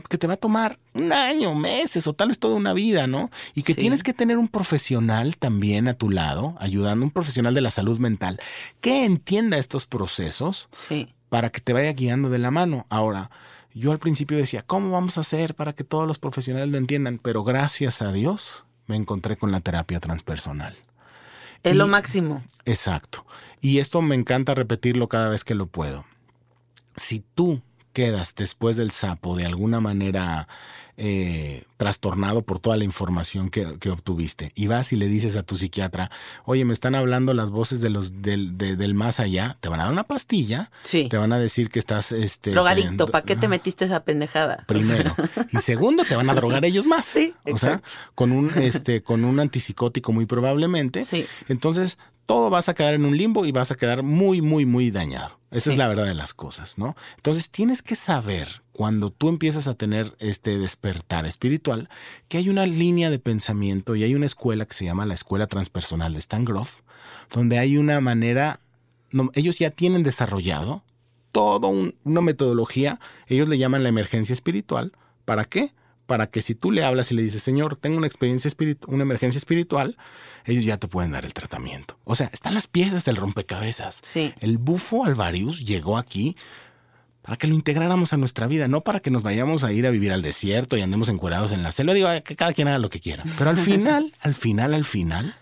que 0.08 0.18
te 0.18 0.26
va 0.26 0.34
a 0.34 0.38
tomar 0.38 0.78
un 0.94 1.12
año, 1.12 1.54
meses 1.54 2.06
o 2.06 2.12
tal 2.12 2.28
vez 2.28 2.38
toda 2.38 2.54
una 2.56 2.72
vida, 2.72 3.06
¿no? 3.06 3.30
Y 3.54 3.62
que 3.62 3.74
Sí. 3.74 3.80
tienes 3.80 4.02
que 4.02 4.12
tener 4.14 4.38
un 4.38 4.48
profesional 4.48 5.36
también 5.36 5.88
a 5.88 5.94
tu 5.94 6.10
lado, 6.10 6.56
ayudando, 6.60 7.04
un 7.04 7.10
profesional 7.10 7.54
de 7.54 7.60
la 7.60 7.70
salud 7.70 7.98
mental, 7.98 8.40
que 8.80 9.04
entienda 9.04 9.58
estos 9.58 9.86
procesos 9.86 10.68
Sí. 10.72 11.14
para 11.28 11.50
que 11.50 11.60
te 11.60 11.72
vaya 11.72 11.92
guiando 11.92 12.30
de 12.30 12.38
la 12.38 12.50
mano. 12.50 12.86
Ahora, 12.88 13.30
yo 13.72 13.90
al 13.92 13.98
principio 13.98 14.36
decía, 14.36 14.62
¿cómo 14.62 14.90
vamos 14.90 15.18
a 15.18 15.22
hacer 15.22 15.54
para 15.54 15.72
que 15.72 15.84
todos 15.84 16.06
los 16.06 16.18
profesionales 16.18 16.68
lo 16.70 16.78
entiendan? 16.78 17.18
Pero 17.18 17.42
gracias 17.44 18.02
a 18.02 18.12
Dios 18.12 18.64
me 18.86 18.96
encontré 18.96 19.36
con 19.36 19.50
la 19.50 19.60
terapia 19.60 19.98
transpersonal. 20.00 20.76
Es 21.62 21.74
Y- 21.74 21.76
lo 21.78 21.86
máximo. 21.88 22.44
Exacto. 22.66 23.24
Y 23.60 23.78
esto 23.78 24.02
me 24.02 24.14
encanta 24.14 24.54
repetirlo 24.54 25.08
cada 25.08 25.28
vez 25.28 25.42
que 25.44 25.54
lo 25.54 25.66
puedo. 25.66 26.04
Si 26.96 27.24
tú 27.34 27.62
quedas 27.94 28.34
después 28.34 28.76
del 28.76 28.90
sapo 28.90 29.34
de 29.36 29.46
alguna 29.46 29.80
manera 29.80 30.46
eh, 30.96 31.64
trastornado 31.76 32.42
por 32.42 32.60
toda 32.60 32.76
la 32.76 32.84
información 32.84 33.48
que, 33.50 33.78
que 33.80 33.90
obtuviste 33.90 34.52
y 34.54 34.68
vas 34.68 34.92
y 34.92 34.96
le 34.96 35.08
dices 35.08 35.36
a 35.36 35.42
tu 35.42 35.56
psiquiatra, 35.56 36.08
oye, 36.44 36.64
me 36.64 36.72
están 36.72 36.94
hablando 36.94 37.34
las 37.34 37.50
voces 37.50 37.80
de 37.80 37.90
los 37.90 38.22
del, 38.22 38.56
de- 38.56 38.76
del 38.76 38.94
más 38.94 39.18
allá, 39.18 39.56
te 39.60 39.68
van 39.68 39.80
a 39.80 39.84
dar 39.84 39.92
una 39.92 40.04
pastilla, 40.04 40.70
Sí. 40.84 41.08
te 41.08 41.16
van 41.16 41.32
a 41.32 41.38
decir 41.40 41.68
que 41.70 41.80
estás 41.80 42.12
este, 42.12 42.50
Drogadicto, 42.52 43.08
¿para 43.08 43.24
qué 43.24 43.34
te 43.34 43.48
metiste 43.48 43.86
esa 43.86 44.04
pendejada? 44.04 44.64
Primero. 44.68 45.16
Y 45.52 45.56
segundo, 45.58 46.04
te 46.04 46.14
van 46.16 46.30
a 46.30 46.34
drogar 46.34 46.64
ellos 46.64 46.86
más. 46.86 47.06
Sí, 47.06 47.34
O 47.44 47.56
sea, 47.58 47.74
exacto. 47.74 47.90
con 48.14 48.30
un, 48.32 48.50
este, 48.58 49.02
con 49.02 49.24
un 49.24 49.40
antipsicótico 49.40 50.12
muy 50.12 50.26
probablemente. 50.26 51.02
Sí. 51.04 51.26
Entonces, 51.48 51.98
todo 52.26 52.50
vas 52.50 52.68
a 52.68 52.74
quedar 52.74 52.94
en 52.94 53.04
un 53.04 53.16
limbo 53.16 53.44
y 53.46 53.52
vas 53.52 53.70
a 53.70 53.74
quedar 53.76 54.02
muy, 54.02 54.40
muy, 54.40 54.66
muy 54.66 54.90
dañado. 54.90 55.38
Esa 55.50 55.64
Sí. 55.64 55.70
es 55.70 55.76
la 55.78 55.88
verdad 55.88 56.04
de 56.06 56.14
las 56.14 56.34
cosas, 56.34 56.78
¿no? 56.78 56.96
Entonces, 57.16 57.48
tienes 57.50 57.82
que 57.82 57.94
saber, 57.96 58.62
cuando 58.72 59.10
tú 59.10 59.28
empiezas 59.28 59.68
a 59.68 59.74
tener 59.74 60.14
este 60.18 60.58
despertar 60.58 61.26
espiritual, 61.26 61.88
que 62.28 62.38
hay 62.38 62.48
una 62.48 62.66
línea 62.66 63.08
de 63.10 63.18
pensamiento 63.20 63.94
y 63.94 64.02
hay 64.04 64.14
una 64.14 64.26
escuela 64.26 64.66
que 64.66 64.74
se 64.74 64.84
llama 64.84 65.06
la 65.06 65.14
Escuela 65.14 65.46
Transpersonal 65.46 66.12
de 66.14 66.18
Stan 66.18 66.44
Groff, 66.44 66.80
donde 67.32 67.58
hay 67.58 67.76
una 67.76 68.00
manera, 68.00 68.58
no, 69.12 69.30
ellos 69.34 69.58
ya 69.58 69.70
tienen 69.70 70.02
desarrollado 70.02 70.82
toda 71.30 71.68
una 72.04 72.20
metodología, 72.20 72.98
ellos 73.26 73.48
le 73.48 73.58
llaman 73.58 73.82
la 73.82 73.88
emergencia 73.90 74.32
espiritual. 74.32 74.92
¿Para 75.24 75.44
qué? 75.44 75.72
Para 76.06 76.26
que 76.26 76.42
si 76.42 76.54
tú 76.54 76.70
le 76.70 76.84
hablas 76.84 77.10
y 77.10 77.14
le 77.14 77.22
dices, 77.22 77.42
Señor, 77.42 77.76
tengo 77.76 77.96
una 77.96 78.06
experiencia 78.06 78.48
espiritu 78.48 78.86
una 78.90 79.02
emergencia 79.02 79.38
espiritual, 79.38 79.96
ellos 80.44 80.64
ya 80.64 80.76
te 80.76 80.88
pueden 80.88 81.12
dar 81.12 81.24
el 81.24 81.32
tratamiento. 81.32 81.98
O 82.04 82.14
sea, 82.14 82.28
están 82.32 82.54
las 82.54 82.66
piezas 82.66 83.04
del 83.04 83.16
rompecabezas. 83.16 84.00
Sí. 84.02 84.34
El 84.40 84.58
bufo 84.58 85.04
Alvarius 85.04 85.64
llegó 85.64 85.96
aquí 85.96 86.36
para 87.22 87.38
que 87.38 87.46
lo 87.46 87.54
integráramos 87.54 88.12
a 88.12 88.18
nuestra 88.18 88.46
vida, 88.46 88.68
no 88.68 88.82
para 88.82 89.00
que 89.00 89.10
nos 89.10 89.22
vayamos 89.22 89.64
a 89.64 89.72
ir 89.72 89.86
a 89.86 89.90
vivir 89.90 90.12
al 90.12 90.20
desierto 90.20 90.76
y 90.76 90.82
andemos 90.82 91.08
encuerados 91.08 91.52
en 91.52 91.62
la 91.62 91.72
selva. 91.72 91.94
Digo, 91.94 92.08
que 92.22 92.36
cada 92.36 92.52
quien 92.52 92.68
haga 92.68 92.78
lo 92.78 92.90
que 92.90 93.00
quiera. 93.00 93.24
Pero 93.38 93.48
al 93.48 93.56
final, 93.70 94.12
al 94.20 94.34
final, 94.34 94.74
al 94.74 94.84
final, 94.84 95.34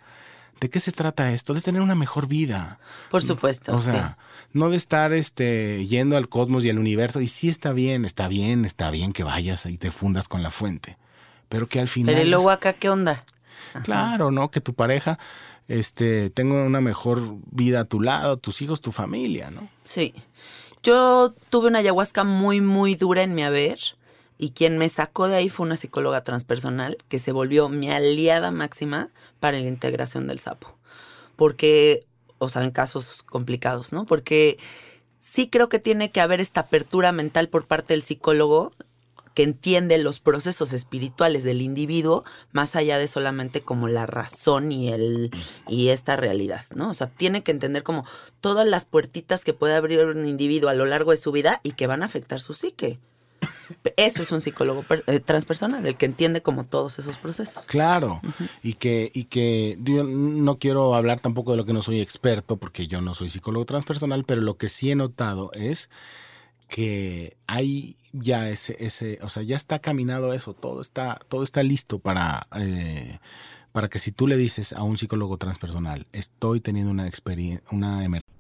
¿de 0.63 0.71
qué 0.71 0.79
se 0.79 0.93
trata 0.93 1.33
esto? 1.33 1.55
De 1.55 1.61
tener 1.61 1.83
una 1.83 1.97
mejor 1.97 2.29
vida. 2.29 2.79
Por 3.11 3.25
supuesto, 3.25 3.75
O 3.75 3.79
sí. 3.79 3.91
sea, 3.91 4.17
no 4.53 4.71
de 4.71 4.77
estar 4.77 5.13
este, 5.13 5.85
yendo 5.89 6.17
al 6.17 6.29
cosmos 6.29 6.65
y 6.65 6.71
al 6.71 6.79
universo. 6.79 7.21
Y 7.21 7.27
sí 7.27 7.49
está 7.49 7.73
bien, 7.73 8.05
está 8.05 8.29
bien, 8.29 8.65
está 8.65 8.93
bien 8.93 9.13
que 9.13 9.25
vayas 9.25 9.67
y 9.67 9.77
te 9.77 9.91
fundas 9.91 10.29
con 10.29 10.45
la 10.45 10.53
fuente. 10.53 10.99
Pero 11.49 11.69
que 11.69 11.81
al 11.81 11.89
final. 11.89 12.15
Pero 12.15 12.25
¿y 12.27 12.31
luego 12.31 12.51
acá 12.51 12.75
qué 12.75 12.89
onda? 12.89 13.25
Claro, 13.83 14.31
¿no? 14.31 14.53
Que 14.53 14.61
tu 14.61 14.75
pareja 14.75 15.19
este, 15.67 16.31
tenga 16.31 16.63
una 16.63 16.81
mejor 16.81 17.21
vida 17.51 17.81
a 17.81 17.85
tu 17.85 18.01
lado, 18.01 18.37
tus 18.37 18.63
hijos, 18.63 18.81
tu 18.81 18.93
familia, 18.93 19.51
¿no? 19.51 19.69
Sí. 19.83 20.15
Yo 20.85 21.35
tuve 21.51 21.69
una 21.69 21.81
ayahuasca 21.81 22.23
muy, 22.23 22.61
muy 22.61 22.95
dura 22.95 23.25
en 23.25 23.35
mi 23.35 23.43
haber 23.43 23.81
y 24.43 24.51
quien 24.51 24.77
me 24.77 24.89
sacó 24.89 25.29
de 25.29 25.37
ahí 25.37 25.49
fue 25.49 25.67
una 25.67 25.77
psicóloga 25.77 26.25
transpersonal 26.25 26.99
que 27.09 27.21
se 27.21 27.31
volvió 27.31 27.69
mi 27.69 27.93
aliada 27.93 28.51
máxima 28.51 29.11
para 29.39 29.61
la 29.61 29.69
integración 29.69 30.27
del 30.27 30.41
sapo. 30.41 30.77
Porque, 31.37 32.07
o 32.39 32.49
sea, 32.49 32.65
en 32.65 32.73
casos 32.73 33.23
complicados, 33.23 33.93
¿no? 33.93 34.05
Porque 34.05 34.59
sí 35.21 35.49
creo 35.49 35.69
que 35.69 35.79
tiene 35.79 36.11
que 36.11 36.21
haber 36.21 36.41
esta 36.41 36.63
apertura 36.63 37.13
mental 37.13 37.51
por 37.51 37.69
parte 37.69 37.95
del 37.95 38.03
psicólogo 38.03 38.73
que 39.35 39.45
entiende 39.45 39.97
los 39.99 40.19
procesos 40.19 40.73
espirituales 40.73 41.45
del 41.45 41.63
individuo 41.63 42.25
más 42.51 42.75
allá 42.75 42.99
de 42.99 43.07
solamente 43.07 43.61
como 43.61 43.87
la 43.87 44.07
razón 44.07 44.73
y 44.73 44.93
el 44.93 45.31
y 45.69 45.91
esta 45.91 46.17
realidad, 46.17 46.65
¿no? 46.75 46.91
O 46.91 46.95
sea, 46.95 47.07
tiene 47.07 47.45
que 47.45 47.53
entender 47.53 47.85
como 47.85 48.05
todas 48.41 48.67
las 48.67 48.87
puertitas 48.87 49.45
que 49.45 49.55
puede 49.55 49.77
abrir 49.77 50.01
un 50.01 50.27
individuo 50.27 50.69
a 50.69 50.75
lo 50.75 50.85
largo 50.85 51.13
de 51.13 51.17
su 51.17 51.31
vida 51.31 51.61
y 51.63 51.75
que 51.75 51.87
van 51.87 52.03
a 52.03 52.07
afectar 52.07 52.41
su 52.41 52.55
psique. 52.55 52.99
Eso 53.97 54.23
es 54.23 54.33
un 54.33 54.41
psicólogo 54.41 54.85
eh, 55.07 55.21
transpersonal, 55.21 55.87
el 55.87 55.97
que 55.97 56.07
entiende 56.07 56.43
como 56.43 56.65
todos 56.65 56.99
esos 56.99 57.19
procesos. 57.19 57.65
Claro, 57.67 58.21
y 58.63 58.75
que, 58.75 59.11
y 59.13 59.25
que 59.25 59.79
yo 59.81 60.05
no 60.05 60.59
quiero 60.59 60.95
hablar 60.95 61.21
tampoco 61.21 61.53
de 61.53 61.57
lo 61.57 61.65
que 61.65 61.73
no 61.73 61.83
soy 61.83 62.01
experto, 62.01 62.57
porque 62.57 62.87
yo 62.87 63.01
no 63.01 63.15
soy 63.15 63.29
psicólogo 63.29 63.65
transpersonal, 63.65 64.25
pero 64.25 64.41
lo 64.41 64.57
que 64.57 64.69
sí 64.69 64.91
he 64.91 64.95
notado 64.95 65.51
es 65.53 65.91
que 66.69 67.37
hay 67.47 67.97
ya 68.13 68.49
ese, 68.49 68.77
ese, 68.79 69.19
o 69.23 69.29
sea, 69.29 69.43
ya 69.43 69.57
está 69.57 69.79
caminado 69.79 70.33
eso, 70.33 70.55
todo 70.55 70.81
está, 70.81 71.21
todo 71.29 71.43
está 71.43 71.63
listo 71.63 71.99
para, 71.99 72.47
eh, 72.57 73.19
para 73.73 73.89
que 73.89 73.99
si 73.99 74.13
tú 74.13 74.27
le 74.27 74.37
dices 74.37 74.73
a 74.73 74.83
un 74.83 74.99
psicólogo 74.99 75.39
transpersonal, 75.39 76.07
estoy 76.13 76.61
teniendo 76.61 76.91
una 76.91 77.07
experiencia, 77.07 77.67
una 77.73 78.05
emergencia. 78.05 78.22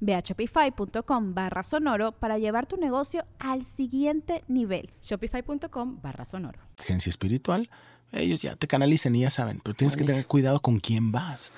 Ve 0.00 0.14
a 0.14 0.20
shopify.com 0.20 1.34
barra 1.34 1.62
sonoro 1.62 2.12
para 2.12 2.38
llevar 2.38 2.66
tu 2.66 2.76
negocio 2.76 3.24
al 3.38 3.64
siguiente 3.64 4.44
nivel. 4.48 4.90
Shopify.com 5.02 6.00
barra 6.02 6.24
sonoro. 6.24 6.58
Agencia 6.78 7.10
espiritual, 7.10 7.70
ellos 8.12 8.42
ya 8.42 8.56
te 8.56 8.66
canalicen 8.66 9.14
y 9.16 9.20
ya 9.20 9.30
saben, 9.30 9.60
pero 9.62 9.74
tienes 9.74 9.96
que 9.96 10.04
tener 10.04 10.26
cuidado 10.26 10.60
con 10.60 10.80
quién 10.80 11.12
vas, 11.12 11.52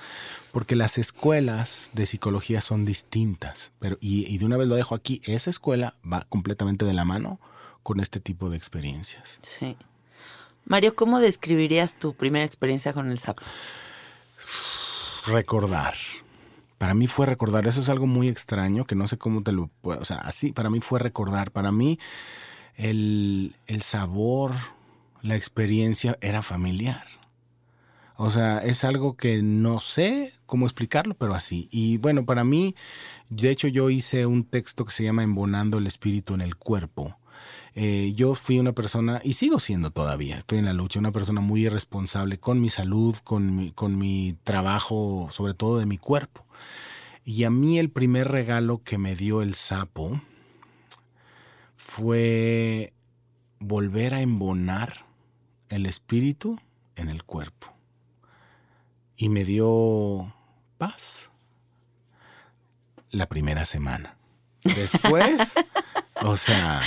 porque 0.53 0.77
las 0.77 0.99
escuelas 0.99 1.91
de 1.93 2.07
psicología 2.07 2.61
son 2.61 2.85
distintas, 2.85 3.73
pero 3.81 3.97
y, 4.01 4.33
y 4.33 4.39
de 4.39 4.45
una 4.45 4.57
vez 4.57 4.69
lo 4.69 4.77
dejo 4.77 4.95
aquí, 4.95 5.21
esa 5.25 5.51
escuela 5.51 5.95
va 6.11 6.23
completamente 6.29 6.85
de 6.85 6.93
la 6.93 7.05
mano 7.05 7.41
con 7.83 8.01
este 8.01 8.21
tipo 8.21 8.51
de 8.51 8.57
experiencias. 8.57 9.39
Sí. 9.43 9.77
Mario, 10.65 10.95
¿cómo 10.95 11.21
describirías 11.21 11.97
tu 11.99 12.15
primera 12.15 12.45
experiencia 12.45 12.93
con 12.93 13.11
el 13.11 13.19
sapo? 13.19 13.43
Recordar. 15.27 15.95
Para 16.85 16.93
mí 16.93 17.07
fue 17.07 17.25
recordar, 17.25 17.67
eso 17.67 17.81
es 17.81 17.89
algo 17.89 18.07
muy 18.07 18.29
extraño 18.29 18.85
que 18.85 18.95
no 18.95 19.09
sé 19.09 19.17
cómo 19.17 19.43
te 19.43 19.53
lo 19.53 19.71
puedo, 19.81 20.01
o 20.01 20.05
sea, 20.05 20.19
así, 20.19 20.53
para 20.53 20.69
mí 20.69 20.81
fue 20.81 20.99
recordar, 20.99 21.51
para 21.51 21.73
mí 21.73 21.99
el, 22.75 23.57
el 23.67 23.81
sabor, 23.81 24.53
la 25.23 25.35
experiencia 25.35 26.19
era 26.21 26.43
familiar. 26.43 27.07
O 28.19 28.29
sea, 28.29 28.59
es 28.59 28.85
algo 28.85 29.17
que 29.17 29.41
no 29.41 29.81
sé 29.81 30.35
cómo 30.45 30.67
explicarlo, 30.67 31.15
pero 31.15 31.35
así. 31.35 31.69
Y 31.71 31.97
bueno, 31.97 32.27
para 32.27 32.45
mí, 32.45 32.75
de 33.31 33.49
hecho 33.49 33.67
yo 33.67 33.89
hice 33.89 34.27
un 34.27 34.45
texto 34.45 34.85
que 34.85 34.93
se 34.93 35.05
llama 35.05 35.23
Embonando 35.23 35.79
el 35.79 35.87
espíritu 35.87 36.35
en 36.35 36.43
el 36.43 36.55
cuerpo. 36.57 37.17
Eh, 37.75 38.13
yo 38.15 38.35
fui 38.35 38.59
una 38.59 38.73
persona, 38.73 39.23
y 39.25 39.33
sigo 39.33 39.59
siendo 39.59 39.91
todavía, 39.91 40.37
estoy 40.37 40.59
en 40.59 40.67
la 40.67 40.75
lucha, 40.75 40.99
una 40.99 41.13
persona 41.13 41.41
muy 41.41 41.65
irresponsable 41.65 42.39
con 42.39 42.61
mi 42.61 42.69
salud, 42.69 43.17
con 43.25 43.57
mi, 43.57 43.73
con 43.73 43.97
mi 43.97 44.37
trabajo, 44.45 45.29
sobre 45.31 45.55
todo 45.55 45.79
de 45.79 45.87
mi 45.87 45.97
cuerpo. 45.97 46.44
Y 47.25 47.45
a 47.45 47.51
mí 47.51 47.79
el 47.79 47.91
primer 47.91 48.29
regalo 48.29 48.83
que 48.83 48.99
me 48.99 49.17
dio 49.17 49.41
el 49.41 49.55
sapo 49.55 50.21
fue 51.77 52.93
volver 53.59 54.15
a 54.15 54.21
embonar 54.21 55.07
el 55.71 55.87
espíritu 55.87 56.61
en 56.97 57.09
el 57.09 57.25
cuerpo. 57.25 57.73
Y 59.17 59.31
me 59.31 59.45
dio 59.45 60.35
paz 60.77 61.31
la 63.11 63.27
primera 63.27 63.65
semana. 63.65 64.17
Después, 64.63 65.55
o 66.23 66.37
sea, 66.37 66.81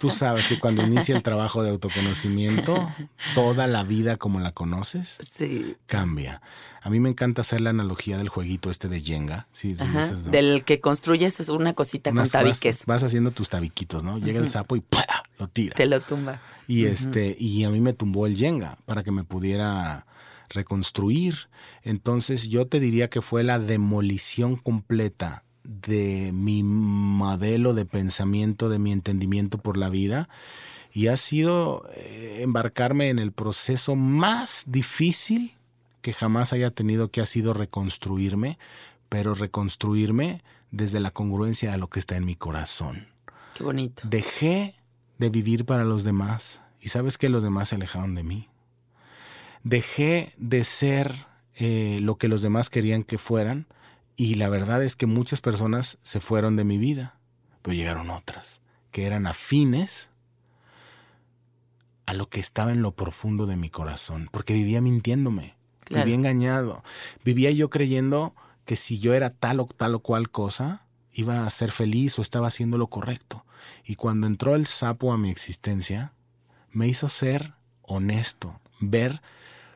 tú 0.00 0.10
sabes 0.10 0.46
que 0.48 0.58
cuando 0.58 0.82
inicia 0.82 1.14
el 1.16 1.22
trabajo 1.22 1.62
de 1.62 1.70
autoconocimiento, 1.70 2.92
toda 3.34 3.66
la 3.66 3.84
vida 3.84 4.16
como 4.16 4.40
la 4.40 4.52
conoces 4.52 5.16
Sí. 5.20 5.76
cambia. 5.86 6.40
A 6.80 6.90
mí 6.90 7.00
me 7.00 7.08
encanta 7.08 7.42
hacer 7.42 7.60
la 7.60 7.70
analogía 7.70 8.16
del 8.18 8.28
jueguito 8.28 8.70
este 8.70 8.88
de 8.88 9.00
Jenga. 9.00 9.46
Sí, 9.52 9.76
sí, 9.76 9.82
Ajá. 9.82 10.00
ese 10.00 10.14
es, 10.14 10.24
¿no? 10.24 10.30
Del 10.30 10.64
que 10.64 10.80
construyes 10.80 11.38
es 11.40 11.48
una 11.48 11.74
cosita 11.74 12.10
Unas- 12.10 12.30
con 12.30 12.40
tabiques. 12.40 12.78
Vas, 12.86 12.86
vas 12.86 13.02
haciendo 13.04 13.30
tus 13.30 13.48
tabiquitos, 13.48 14.02
¿no? 14.02 14.18
Llega 14.18 14.38
el 14.38 14.48
sapo 14.48 14.76
y 14.76 14.80
¡pua! 14.80 15.04
lo 15.38 15.48
tira. 15.48 15.74
Te 15.76 15.86
lo 15.86 16.00
tumba. 16.00 16.40
Y 16.66 16.84
este, 16.86 17.36
y 17.38 17.64
a 17.64 17.70
mí 17.70 17.80
me 17.80 17.92
tumbó 17.92 18.26
el 18.26 18.36
Jenga 18.36 18.78
para 18.86 19.02
que 19.02 19.10
me 19.10 19.24
pudiera 19.24 20.06
reconstruir. 20.50 21.48
Entonces 21.82 22.48
yo 22.48 22.66
te 22.66 22.80
diría 22.80 23.08
que 23.10 23.22
fue 23.22 23.44
la 23.44 23.58
demolición 23.58 24.56
completa 24.56 25.44
de 25.68 26.30
mi 26.32 26.62
modelo 26.62 27.74
de 27.74 27.84
pensamiento, 27.84 28.70
de 28.70 28.78
mi 28.78 28.90
entendimiento 28.90 29.58
por 29.58 29.76
la 29.76 29.90
vida. 29.90 30.30
Y 30.92 31.08
ha 31.08 31.16
sido 31.18 31.88
eh, 31.94 32.38
embarcarme 32.40 33.10
en 33.10 33.18
el 33.18 33.32
proceso 33.32 33.94
más 33.94 34.64
difícil 34.66 35.54
que 36.00 36.14
jamás 36.14 36.54
haya 36.54 36.70
tenido, 36.70 37.10
que 37.10 37.20
ha 37.20 37.26
sido 37.26 37.52
reconstruirme, 37.52 38.58
pero 39.10 39.34
reconstruirme 39.34 40.42
desde 40.70 41.00
la 41.00 41.10
congruencia 41.10 41.74
a 41.74 41.76
lo 41.76 41.88
que 41.88 42.00
está 42.00 42.16
en 42.16 42.24
mi 42.24 42.34
corazón 42.34 43.08
Qué 43.54 43.62
bonito. 43.62 44.02
dejé 44.08 44.74
de 45.18 45.28
vivir 45.28 45.66
para 45.66 45.84
los 45.84 46.02
demás 46.04 46.60
y 46.80 46.88
sabes 46.88 47.18
que 47.18 47.28
los 47.28 47.42
demás 47.42 47.68
se 47.68 47.74
alejaron 47.74 48.14
de 48.14 48.22
mí. 48.22 48.48
Dejé 49.64 50.32
de 50.38 50.64
ser 50.64 51.26
eh, 51.56 51.98
lo 52.00 52.16
que 52.16 52.28
los 52.28 52.40
demás 52.40 52.70
querían 52.70 53.02
que 53.02 53.18
fueran 53.18 53.66
y 54.20 54.34
la 54.34 54.48
verdad 54.48 54.82
es 54.82 54.96
que 54.96 55.06
muchas 55.06 55.40
personas 55.40 55.96
se 56.02 56.18
fueron 56.18 56.56
de 56.56 56.64
mi 56.64 56.76
vida, 56.76 57.14
pero 57.62 57.74
llegaron 57.76 58.10
otras 58.10 58.60
que 58.90 59.06
eran 59.06 59.28
afines 59.28 60.10
a 62.04 62.14
lo 62.14 62.28
que 62.28 62.40
estaba 62.40 62.72
en 62.72 62.82
lo 62.82 62.90
profundo 62.92 63.46
de 63.46 63.54
mi 63.56 63.70
corazón, 63.70 64.28
porque 64.32 64.54
vivía 64.54 64.80
mintiéndome, 64.80 65.54
Claro. 65.84 66.04
vivía 66.04 66.16
engañado, 66.16 66.82
vivía 67.24 67.52
yo 67.52 67.70
creyendo 67.70 68.34
que 68.64 68.74
si 68.74 68.98
yo 68.98 69.14
era 69.14 69.30
tal 69.30 69.60
o 69.60 69.66
tal 69.66 69.94
o 69.94 70.00
cual 70.00 70.30
cosa, 70.30 70.82
iba 71.12 71.46
a 71.46 71.50
ser 71.50 71.70
feliz 71.70 72.18
o 72.18 72.22
estaba 72.22 72.48
haciendo 72.48 72.76
lo 72.76 72.88
correcto. 72.88 73.44
Y 73.84 73.94
cuando 73.94 74.26
entró 74.26 74.56
el 74.56 74.66
sapo 74.66 75.12
a 75.12 75.16
mi 75.18 75.30
existencia, 75.30 76.12
me 76.72 76.88
hizo 76.88 77.08
ser 77.08 77.54
honesto, 77.82 78.60
ver 78.80 79.22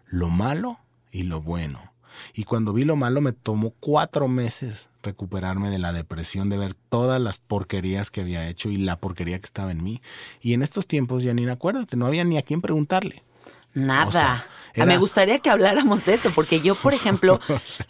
lo 0.07 0.28
malo 0.31 0.81
y 1.12 1.22
lo 1.22 1.40
bueno. 1.40 1.91
Y 2.35 2.44
cuando 2.44 2.72
vi 2.72 2.85
lo 2.85 2.96
malo 2.96 3.20
me 3.20 3.33
tomó 3.33 3.72
cuatro 3.81 4.29
meses 4.29 4.88
recuperarme 5.03 5.68
de 5.70 5.79
la 5.81 5.92
depresión, 5.92 6.48
de 6.48 6.57
ver 6.57 6.75
todas 6.75 7.20
las 7.20 7.38
porquerías 7.38 8.11
que 8.11 8.20
había 8.20 8.48
hecho 8.48 8.68
y 8.68 8.77
la 8.77 9.01
porquería 9.01 9.38
que 9.40 9.46
estaba 9.46 9.72
en 9.72 9.83
mí. 9.83 10.01
Y 10.40 10.53
en 10.55 10.62
estos 10.62 10.87
tiempos, 10.87 11.25
Janine, 11.25 11.51
acuérdate, 11.51 11.96
no 11.96 12.07
había 12.07 12.22
ni 12.25 12.38
a 12.38 12.42
quién 12.42 12.61
preguntarle. 12.61 13.22
Nada. 13.75 14.07
O 14.07 14.12
sea, 14.12 14.46
Ah, 14.75 14.75
era- 14.75 14.87
Me 14.87 14.96
gustaría 14.98 15.38
que 15.40 15.51
habláramos 15.51 16.07
de 16.07 16.14
eso, 16.14 16.31
porque 16.35 16.61
yo, 16.61 16.75
por 16.75 16.94
ejemplo, 16.94 17.40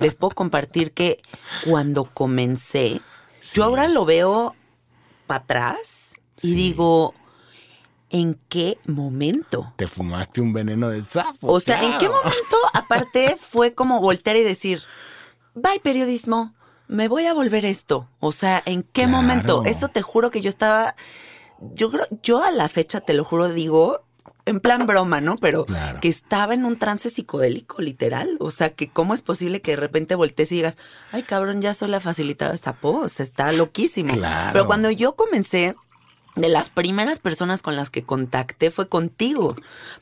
les 0.00 0.14
puedo 0.16 0.34
compartir 0.34 0.92
que 0.92 1.20
cuando 1.64 2.04
comencé, 2.06 3.00
Sí. 3.40 3.56
yo 3.56 3.64
ahora 3.64 3.86
lo 3.88 4.04
veo 4.04 4.56
para 5.28 5.44
atrás 5.44 6.14
y 6.40 6.48
Sí. 6.48 6.54
digo, 6.56 7.14
¿en 8.12 8.38
qué 8.48 8.78
momento? 8.86 9.72
Te 9.76 9.88
fumaste 9.88 10.40
un 10.40 10.52
veneno 10.52 10.88
de 10.88 11.02
sapo. 11.02 11.50
O 11.52 11.58
sea, 11.60 11.82
¿en 11.82 11.92
qué 11.98 12.06
claro. 12.06 12.14
momento 12.22 12.56
aparte 12.74 13.36
fue 13.50 13.74
como 13.74 14.00
voltear 14.00 14.36
y 14.36 14.42
decir, 14.44 14.82
bye 15.54 15.80
periodismo, 15.82 16.54
me 16.88 17.08
voy 17.08 17.26
a 17.26 17.34
volver 17.34 17.64
esto? 17.64 18.08
O 18.20 18.30
sea, 18.32 18.62
¿en 18.66 18.82
qué 18.82 19.02
Claro. 19.02 19.10
momento? 19.10 19.64
Eso 19.64 19.88
te 19.88 20.02
juro 20.02 20.30
que 20.30 20.40
yo 20.42 20.48
estaba, 20.50 20.94
yo 21.74 21.90
creo, 21.90 22.04
yo 22.22 22.42
a 22.44 22.50
la 22.50 22.68
fecha 22.68 23.00
te 23.00 23.14
lo 23.14 23.24
juro 23.24 23.48
digo, 23.48 24.02
en 24.44 24.58
plan 24.60 24.86
broma, 24.86 25.20
¿no? 25.20 25.36
Pero 25.36 25.64
Claro. 25.64 26.00
que 26.00 26.08
estaba 26.08 26.52
en 26.54 26.64
un 26.64 26.76
trance 26.76 27.08
psicodélico, 27.10 27.80
literal. 27.80 28.36
O 28.40 28.50
sea, 28.50 28.70
que 28.74 28.88
cómo 28.90 29.14
es 29.14 29.22
posible 29.22 29.60
que 29.62 29.70
de 29.72 29.76
repente 29.76 30.16
voltees 30.16 30.50
y 30.52 30.56
digas, 30.56 30.76
ay 31.12 31.22
cabrón, 31.22 31.62
ya 31.62 31.74
soy 31.74 31.88
la 31.88 32.00
facilitada 32.00 32.52
de 32.52 32.58
sapo, 32.58 33.00
o 33.02 33.08
sea, 33.08 33.24
está 33.24 33.52
loquísimo. 33.52 34.12
Claro. 34.14 34.50
Pero 34.52 34.66
cuando 34.66 34.90
yo 34.90 35.14
comencé, 35.14 35.76
de 36.36 36.48
las 36.48 36.70
primeras 36.70 37.18
personas 37.18 37.62
con 37.62 37.76
las 37.76 37.90
que 37.90 38.04
contacté 38.04 38.70
fue 38.70 38.88
contigo 38.88 39.54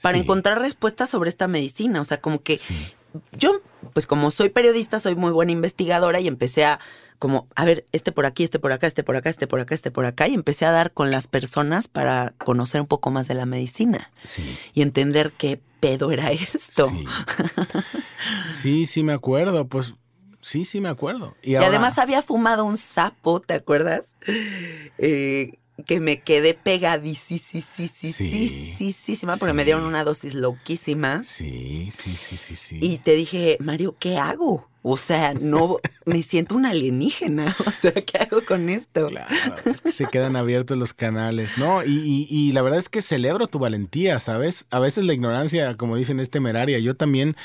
para 0.02 0.16
Sí. 0.18 0.22
encontrar 0.24 0.60
respuestas 0.60 1.10
sobre 1.10 1.28
esta 1.30 1.48
medicina. 1.48 2.00
O 2.00 2.04
sea, 2.04 2.20
como 2.20 2.42
que 2.42 2.56
Sí. 2.56 2.92
yo, 3.36 3.60
pues 3.92 4.06
como 4.06 4.30
soy 4.30 4.48
periodista, 4.50 5.00
soy 5.00 5.16
muy 5.16 5.32
buena 5.32 5.50
investigadora 5.52 6.20
y 6.20 6.28
empecé 6.28 6.64
a 6.64 6.78
como, 7.18 7.48
a 7.54 7.64
ver, 7.66 7.84
este 7.92 8.12
por 8.12 8.24
aquí, 8.24 8.44
este 8.44 8.58
por 8.58 8.72
acá, 8.72 8.86
este 8.86 9.02
por 9.04 9.14
acá, 9.16 9.28
este 9.28 9.46
por 9.46 9.60
acá, 9.60 9.74
este 9.74 9.90
por 9.90 10.06
acá, 10.06 10.26
y 10.28 10.32
empecé 10.34 10.64
a 10.64 10.70
dar 10.70 10.92
con 10.92 11.10
las 11.10 11.26
personas 11.28 11.86
para 11.86 12.32
conocer 12.44 12.80
un 12.80 12.86
poco 12.86 13.10
más 13.10 13.28
de 13.28 13.34
la 13.34 13.44
medicina 13.44 14.10
Sí. 14.24 14.42
y 14.72 14.80
entender 14.82 15.32
qué 15.36 15.60
pedo 15.80 16.12
era 16.12 16.30
esto. 16.32 16.88
Sí. 16.88 17.04
sí, 18.46 18.86
sí 18.86 19.02
me 19.02 19.12
acuerdo, 19.12 19.66
pues 19.66 19.94
sí, 20.40 20.64
sí 20.64 20.80
me 20.80 20.88
acuerdo. 20.88 21.36
Y, 21.42 21.52
Y 21.52 21.54
ahora- 21.56 21.68
además 21.68 21.98
había 21.98 22.22
fumado 22.22 22.64
un 22.64 22.76
sapo, 22.76 23.40
¿te 23.40 23.54
acuerdas? 23.54 24.16
Eh, 24.98 25.58
que 25.82 26.00
me 26.00 26.20
quedé 26.20 26.54
pegadísima 26.54 27.36
porque 29.36 29.52
me 29.52 29.64
dieron 29.64 29.84
una 29.84 30.04
dosis 30.04 30.34
loquísima. 30.34 31.22
Sí, 31.24 31.90
sí, 31.94 32.16
sí, 32.16 32.36
sí, 32.36 32.56
sí. 32.56 32.78
Y 32.80 32.98
te 32.98 33.14
dije, 33.14 33.56
Mario, 33.60 33.96
¿qué 33.98 34.16
hago? 34.18 34.68
O 34.82 34.96
sea, 34.96 35.34
no, 35.34 35.76
me 36.06 36.22
siento 36.22 36.54
una 36.54 36.70
alienígena. 36.70 37.54
O 37.66 37.70
sea, 37.72 37.92
¿qué 37.92 38.16
hago 38.18 38.44
con 38.46 38.70
esto? 38.70 39.06
Claro, 39.08 39.34
es 39.66 39.80
que 39.82 39.92
se 39.92 40.06
quedan 40.06 40.36
abiertos 40.36 40.78
los 40.78 40.94
canales, 40.94 41.58
¿no? 41.58 41.84
Y, 41.84 41.90
y- 41.98 42.26
y 42.30 42.52
la 42.52 42.62
verdad 42.62 42.78
es 42.78 42.88
que 42.88 43.02
celebro 43.02 43.46
tu 43.46 43.58
valentía, 43.58 44.18
¿sabes? 44.18 44.66
A 44.70 44.78
veces 44.78 45.04
la 45.04 45.12
ignorancia, 45.12 45.76
como 45.76 45.96
dicen, 45.96 46.18
es 46.20 46.30
temeraria. 46.30 46.78
Yo 46.78 46.96
también 46.96 47.36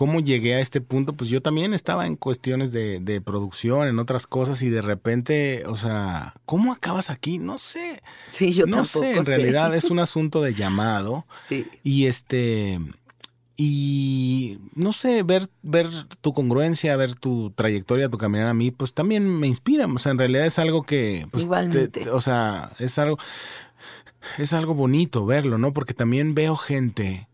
¿Cómo 0.00 0.20
llegué 0.20 0.54
a 0.54 0.60
este 0.60 0.80
punto? 0.80 1.12
Pues 1.12 1.28
yo 1.28 1.42
también 1.42 1.74
estaba 1.74 2.06
en 2.06 2.16
cuestiones 2.16 2.72
de, 2.72 3.00
de, 3.00 3.20
producción, 3.20 3.86
en 3.86 3.98
otras 3.98 4.26
cosas, 4.26 4.62
y 4.62 4.70
de 4.70 4.80
repente, 4.80 5.64
o 5.66 5.76
sea, 5.76 6.32
¿cómo 6.46 6.72
acabas 6.72 7.10
aquí? 7.10 7.36
No 7.36 7.58
sé. 7.58 8.02
Sí, 8.30 8.50
yo 8.54 8.64
no 8.64 8.76
tampoco 8.76 9.00
sé. 9.04 9.16
En 9.18 9.24
sé. 9.24 9.36
realidad 9.36 9.74
es 9.74 9.90
un 9.90 9.98
asunto 9.98 10.40
de 10.40 10.54
llamado. 10.54 11.26
Sí. 11.46 11.66
Y 11.82 12.06
este. 12.06 12.80
Y 13.58 14.56
no 14.74 14.94
sé, 14.94 15.22
ver, 15.22 15.48
ver 15.60 15.86
tu 16.22 16.32
congruencia, 16.32 16.96
ver 16.96 17.14
tu 17.14 17.50
trayectoria, 17.50 18.08
tu 18.08 18.16
caminar 18.16 18.46
a 18.46 18.54
mí, 18.54 18.70
pues 18.70 18.94
también 18.94 19.28
me 19.28 19.48
inspira. 19.48 19.84
O 19.84 19.98
sea, 19.98 20.12
en 20.12 20.18
realidad 20.18 20.46
es 20.46 20.58
algo 20.58 20.82
que. 20.84 21.26
Pues, 21.30 21.44
Igualmente. 21.44 21.88
te- 21.88 22.04
te- 22.04 22.10
o 22.10 22.22
sea, 22.22 22.70
es 22.78 22.98
algo. 22.98 23.18
Es 24.38 24.54
algo 24.54 24.72
bonito 24.72 25.26
verlo, 25.26 25.58
¿no? 25.58 25.74
Porque 25.74 25.92
también 25.92 26.34
veo 26.34 26.56
gente 26.56 27.28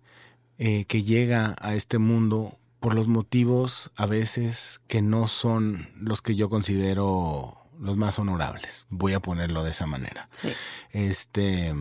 eh, 0.59 0.85
que 0.87 1.03
llega 1.03 1.57
a 1.61 1.75
este 1.75 1.99
mundo 1.99 2.59
por 2.81 2.95
los 2.95 3.09
motivos 3.09 3.91
a 3.97 4.07
veces 4.07 4.81
que 4.87 5.03
no 5.03 5.29
son 5.29 5.89
los 5.97 6.23
que 6.23 6.35
yo 6.35 6.49
considero 6.49 7.57
los 7.81 7.97
más 7.97 8.19
honorables. 8.19 8.87
Voy 8.89 9.13
a 9.13 9.21
ponerlo 9.21 9.65
de 9.65 9.71
esa 9.71 9.87
manera. 9.87 10.29
Sí. 10.31 10.49
Este, 10.93 11.75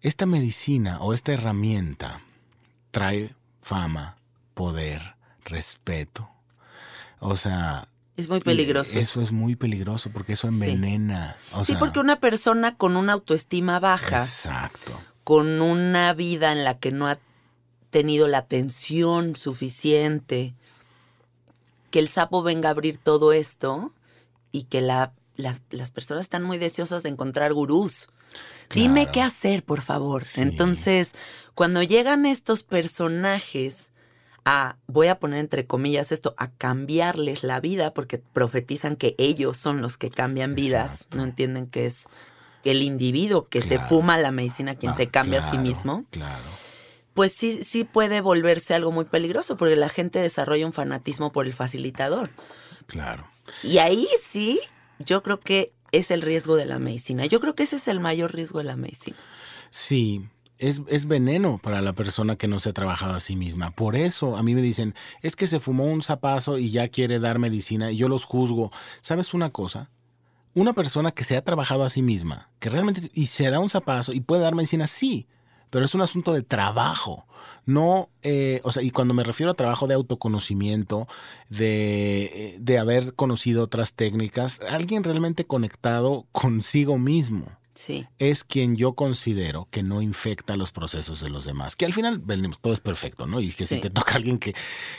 esta 0.00 0.26
medicina 0.26 0.98
o 1.00 1.14
esta 1.14 1.32
herramienta 1.32 2.20
trae 2.90 3.34
fama, 3.62 4.16
poder, 4.54 5.14
respeto. 5.44 6.28
O 7.20 7.36
sea, 7.36 7.88
Es 8.16 8.28
muy 8.28 8.40
peligroso. 8.40 8.92
Eso 8.98 9.22
es 9.22 9.32
muy 9.32 9.56
peligroso 9.56 10.10
porque 10.10 10.34
eso 10.34 10.48
envenena. 10.48 11.36
O 11.52 11.64
sí, 11.64 11.72
sea, 11.72 11.78
porque 11.78 12.00
una 12.00 12.20
persona 12.20 12.76
con 12.76 12.96
una 12.96 13.14
autoestima 13.14 13.78
baja, 13.78 14.18
Exacto. 14.18 15.00
con 15.22 15.62
una 15.62 16.12
vida 16.12 16.52
en 16.52 16.64
la 16.64 16.78
que 16.78 16.92
no 16.92 17.08
ha 17.08 17.18
tenido 17.94 18.26
la 18.26 18.38
atención 18.38 19.36
suficiente, 19.36 20.52
que 21.92 22.00
el 22.00 22.08
sapo 22.08 22.42
venga 22.42 22.68
a 22.68 22.72
abrir 22.72 22.98
todo 22.98 23.32
esto 23.32 23.92
y 24.50 24.64
que 24.64 24.80
la, 24.80 25.12
las, 25.36 25.60
las 25.70 25.92
personas 25.92 26.22
están 26.22 26.42
muy 26.42 26.58
deseosas 26.58 27.04
de 27.04 27.10
encontrar 27.10 27.52
gurús. 27.54 28.08
Dime 28.74 29.12
qué 29.12 29.22
hacer, 29.22 29.62
por 29.62 29.80
favor. 29.80 30.24
Sí. 30.24 30.40
Entonces, 30.40 31.12
cuando 31.54 31.84
llegan 31.84 32.26
estos 32.26 32.64
personajes 32.64 33.92
a, 34.44 34.74
voy 34.88 35.06
a 35.06 35.20
poner 35.20 35.38
entre 35.38 35.64
comillas 35.64 36.10
esto, 36.10 36.34
a 36.36 36.50
cambiarles 36.50 37.44
la 37.44 37.60
vida, 37.60 37.94
porque 37.94 38.18
profetizan 38.18 38.96
que 38.96 39.14
ellos 39.18 39.56
son 39.56 39.82
los 39.82 39.96
que 39.96 40.10
cambian 40.10 40.56
vidas, 40.56 40.94
Exacto. 40.94 41.18
no 41.18 41.22
entienden 41.22 41.68
que 41.68 41.86
es 41.86 42.06
el 42.64 42.82
individuo 42.82 43.46
que 43.48 43.62
se 43.62 43.78
fuma 43.78 44.18
la 44.18 44.32
medicina 44.32 44.74
quien 44.74 44.92
Ah, 44.92 44.96
se 44.96 45.06
cambia 45.06 45.38
a 45.38 45.48
sí 45.48 45.58
mismo, 45.58 46.06
Claro. 46.10 46.63
Pues 47.14 47.32
sí, 47.32 47.62
sí 47.62 47.84
puede 47.84 48.20
volverse 48.20 48.74
algo 48.74 48.90
muy 48.90 49.04
peligroso, 49.04 49.56
porque 49.56 49.76
la 49.76 49.88
gente 49.88 50.18
desarrolla 50.18 50.66
un 50.66 50.72
fanatismo 50.72 51.32
por 51.32 51.46
el 51.46 51.52
facilitador. 51.52 52.30
Claro. 52.86 53.26
Y 53.62 53.78
ahí 53.78 54.08
sí, 54.22 54.60
yo 54.98 55.22
creo 55.22 55.40
que 55.40 55.72
es 55.92 56.10
el 56.10 56.22
riesgo 56.22 56.56
de 56.56 56.66
la 56.66 56.78
medicina. 56.78 57.24
Yo 57.26 57.40
creo 57.40 57.54
que 57.54 57.62
ese 57.62 57.76
es 57.76 57.88
el 57.88 58.00
mayor 58.00 58.34
riesgo 58.34 58.58
de 58.58 58.64
la 58.64 58.76
medicina. 58.76 59.16
Sí, 59.70 60.26
es, 60.58 60.82
es 60.88 61.06
veneno 61.06 61.58
para 61.62 61.82
la 61.82 61.92
persona 61.92 62.36
que 62.36 62.48
no 62.48 62.58
se 62.58 62.70
ha 62.70 62.72
trabajado 62.72 63.14
a 63.14 63.20
sí 63.20 63.36
misma. 63.36 63.70
Por 63.70 63.94
eso 63.94 64.36
a 64.36 64.42
mí 64.42 64.54
me 64.54 64.62
dicen, 64.62 64.94
es 65.22 65.36
que 65.36 65.46
se 65.46 65.60
fumó 65.60 65.84
un 65.84 66.02
zapazo 66.02 66.58
y 66.58 66.70
ya 66.70 66.88
quiere 66.88 67.20
dar 67.20 67.38
medicina 67.38 67.92
y 67.92 67.96
yo 67.96 68.08
los 68.08 68.24
juzgo. 68.24 68.72
¿Sabes 69.02 69.34
una 69.34 69.50
cosa? 69.50 69.90
Una 70.54 70.72
persona 70.72 71.12
que 71.12 71.24
se 71.24 71.36
ha 71.36 71.42
trabajado 71.42 71.84
a 71.84 71.90
sí 71.90 72.02
misma, 72.02 72.50
que 72.58 72.70
realmente 72.70 73.10
y 73.14 73.26
se 73.26 73.50
da 73.50 73.58
un 73.60 73.70
zapazo 73.70 74.12
y 74.12 74.20
puede 74.20 74.42
dar 74.42 74.54
medicina, 74.54 74.86
sí, 74.86 75.26
pero 75.74 75.86
es 75.86 75.94
un 75.96 76.02
asunto 76.02 76.32
de 76.32 76.42
trabajo. 76.42 77.26
No, 77.66 78.08
eh, 78.22 78.60
o 78.62 78.70
sea, 78.70 78.84
y 78.84 78.92
cuando 78.92 79.12
me 79.12 79.24
refiero 79.24 79.50
a 79.50 79.56
trabajo 79.56 79.88
de 79.88 79.94
autoconocimiento, 79.94 81.08
de, 81.48 82.22
eh, 82.26 82.56
de 82.60 82.78
haber 82.78 83.14
conocido 83.14 83.64
otras 83.64 83.92
técnicas, 83.92 84.60
alguien 84.68 85.02
realmente 85.02 85.46
conectado 85.46 86.26
consigo 86.30 86.96
mismo 86.96 87.46
Sí. 87.74 88.06
es 88.18 88.44
quien 88.44 88.76
yo 88.76 88.92
considero 88.94 89.66
que 89.70 89.82
no 89.82 90.00
infecta 90.00 90.56
los 90.56 90.70
procesos 90.72 91.20
de 91.20 91.28
los 91.28 91.44
demás. 91.44 91.74
Que 91.76 91.84
al 91.86 91.92
final 91.92 92.22
todo 92.60 92.72
es 92.72 92.80
perfecto, 92.80 93.26
¿no? 93.26 93.40
Y 93.40 93.50
que 93.50 93.66
Sí. 93.66 93.76
si 93.76 93.80
te 93.80 93.90
toca 93.90 94.14
alguien 94.14 94.38
que, 94.38 94.54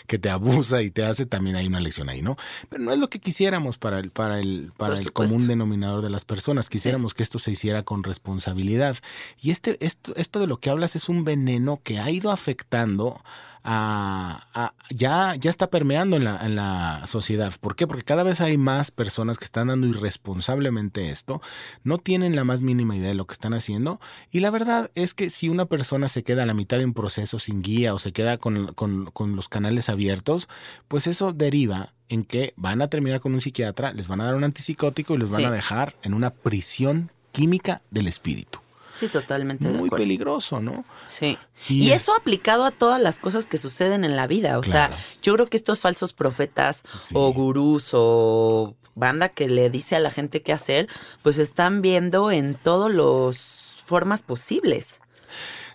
que 0.07 0.19
te 0.19 0.30
abusa 0.30 0.82
y 0.82 0.91
te 0.91 1.05
hace, 1.05 1.26
también 1.26 1.55
hay 1.55 1.67
una 1.67 1.80
lección 1.80 2.09
ahí, 2.09 2.21
¿no? 2.21 2.36
Pero 2.69 2.84
no 2.84 2.91
es 2.91 2.99
lo 2.99 3.09
que 3.09 3.19
quisiéramos 3.19 3.78
para 3.78 3.99
el, 3.99 4.11
para 4.11 4.39
el, 4.39 4.73
para 4.78 4.99
el 4.99 5.11
común 5.13 5.47
denominador 5.47 6.01
de 6.01 6.09
las 6.09 6.26
personas. 6.26 6.69
Quisiéramos 6.69 7.13
que 7.13 7.23
esto 7.23 7.39
se 7.39 7.51
hiciera 7.51 7.84
con 7.84 8.03
responsabilidad. 8.03 8.97
Y 9.41 9.51
este, 9.51 9.78
esto, 9.86 10.13
esto 10.15 10.39
de 10.39 10.47
lo 10.47 10.57
que 10.59 10.69
hablas 10.69 10.95
es 10.95 11.07
un 11.09 11.23
veneno 11.23 11.80
que 11.84 11.99
ha 11.99 12.09
ido 12.11 12.32
afectando 12.32 13.21
a, 13.68 14.43
a- 14.53 14.74
ya, 14.91 15.36
ya 15.36 15.49
está 15.49 15.68
permeando 15.72 16.16
en 16.18 16.24
la, 16.24 16.38
en 16.45 16.55
la 16.55 17.03
sociedad. 17.07 17.51
¿Por 17.59 17.76
qué? 17.76 17.88
Porque 17.88 18.03
cada 18.03 18.22
vez 18.24 18.39
hay 18.39 18.57
más 18.57 18.91
personas 18.91 19.39
que 19.39 19.45
están 19.45 19.68
dando 19.70 19.88
irresponsablemente 19.88 21.09
esto, 21.09 21.41
no 21.84 21.97
tienen 21.97 22.36
la 22.36 22.43
más 22.43 22.61
mínima 22.61 22.95
idea 22.95 23.09
de 23.09 23.16
lo 23.16 23.26
que 23.26 23.34
están 23.34 23.53
haciendo. 23.55 23.99
Y 24.30 24.39
la 24.41 24.51
verdad 24.51 24.91
es 24.93 25.13
que 25.16 25.30
si 25.32 25.49
una 25.49 25.66
persona 25.66 26.07
se 26.07 26.24
queda 26.24 26.43
a 26.43 26.45
la 26.45 26.53
mitad 26.53 26.78
de 26.78 26.86
un 26.86 26.93
proceso 26.93 27.39
sin 27.39 27.63
guía 27.63 27.93
o 27.95 27.99
se 27.99 28.11
queda 28.13 28.38
con, 28.38 28.74
con- 28.74 29.05
con 29.07 29.36
los 29.36 29.49
canales 29.49 29.89
abiertos, 29.89 30.47
pues 30.88 31.07
eso 31.07 31.34
deriva 31.34 31.93
en 32.07 32.24
que 32.24 32.53
van 32.55 32.84
a 32.84 32.88
terminar 32.88 33.20
con 33.20 33.34
un 33.34 33.41
psiquiatra, 33.41 33.91
les 33.93 34.07
van 34.07 34.22
a 34.22 34.26
dar 34.26 34.36
un 34.36 34.43
antipsicótico 34.43 35.16
y 35.16 35.18
los 35.18 35.32
van 35.32 35.41
a 35.45 35.51
dejar 35.51 35.95
en 36.03 36.13
una 36.13 36.30
prisión 36.30 37.09
química 37.32 37.82
del 37.89 38.07
espíritu. 38.07 38.59
Sí, 38.99 39.07
totalmente 39.09 39.65
Muy 39.67 39.89
peligroso, 39.89 40.59
¿no? 40.61 40.85
Sí. 41.05 41.37
Y- 41.67 41.87
Y, 41.87 41.91
eso 41.91 42.13
aplicado 42.15 42.63
a 42.65 42.71
todas 42.71 43.01
las 43.01 43.19
cosas 43.19 43.45
que 43.45 43.57
suceden 43.57 44.03
en 44.05 44.15
la 44.15 44.25
vida. 44.27 44.57
O 44.57 44.61
Claro. 44.61 44.95
sea, 44.95 45.03
yo 45.21 45.33
creo 45.33 45.47
que 45.47 45.57
estos 45.57 45.81
falsos 45.81 46.13
profetas 46.13 46.83
Sí. 46.97 47.13
o 47.17 47.33
gurús 47.33 47.89
o 47.93 48.75
banda 48.95 49.29
que 49.29 49.49
le 49.49 49.69
dice 49.69 49.95
a 49.95 49.99
la 49.99 50.11
gente 50.11 50.41
qué 50.41 50.53
hacer, 50.53 50.87
pues 51.23 51.37
están 51.37 51.81
viendo 51.81 52.31
en 52.31 52.55
todas 52.55 52.93
las 52.93 53.79
formas 53.85 54.23
posibles. 54.23 55.01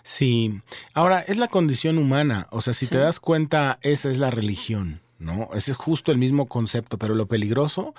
Sí, 0.03 0.61
ahora 0.95 1.19
es 1.19 1.37
la 1.37 1.47
condición 1.47 1.99
humana, 1.99 2.47
o 2.49 2.61
sea, 2.61 2.73
si 2.73 2.85
Sí. 2.87 2.91
te 2.91 2.97
das 2.97 3.19
cuenta, 3.19 3.77
esa 3.83 4.09
es 4.09 4.17
la 4.17 4.31
religión, 4.31 5.00
¿no? 5.21 5.49
Ese 5.53 5.71
es 5.71 5.77
justo 5.77 6.11
el 6.11 6.17
mismo 6.17 6.47
concepto, 6.47 6.97
pero 6.97 7.15
lo 7.15 7.27
peligroso 7.27 7.93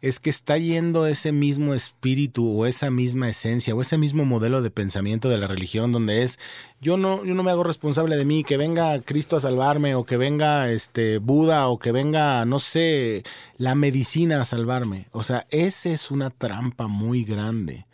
es 0.00 0.20
que 0.20 0.28
está 0.28 0.58
yendo 0.58 1.06
ese 1.06 1.32
mismo 1.32 1.72
espíritu 1.72 2.60
o 2.60 2.66
esa 2.66 2.90
misma 2.90 3.28
esencia 3.28 3.74
o 3.74 3.80
ese 3.80 3.96
mismo 3.96 4.24
modelo 4.24 4.60
de 4.60 4.70
pensamiento 4.70 5.28
de 5.28 5.38
la 5.38 5.46
religión 5.46 5.92
donde 5.92 6.22
es 6.22 6.38
yo 6.80 6.98
no 6.98 7.24
yo 7.24 7.34
no 7.34 7.42
me 7.42 7.50
hago 7.50 7.62
responsable 7.62 8.16
de 8.16 8.24
mí, 8.26 8.44
que 8.44 8.58
venga 8.58 9.00
Cristo 9.00 9.36
a 9.36 9.40
salvarme 9.40 9.94
o 9.94 10.04
que 10.04 10.18
venga 10.18 10.70
este 10.70 11.18
Buda 11.18 11.68
o 11.68 11.78
que 11.78 11.92
venga 11.92 12.44
no 12.44 12.58
sé, 12.58 13.24
la 13.56 13.74
medicina 13.74 14.40
a 14.40 14.44
salvarme. 14.44 15.06
O 15.12 15.22
sea, 15.22 15.46
esa 15.50 15.90
es 15.90 16.10
una 16.10 16.30
trampa 16.30 16.86
muy 16.86 17.24
grande. 17.24 17.86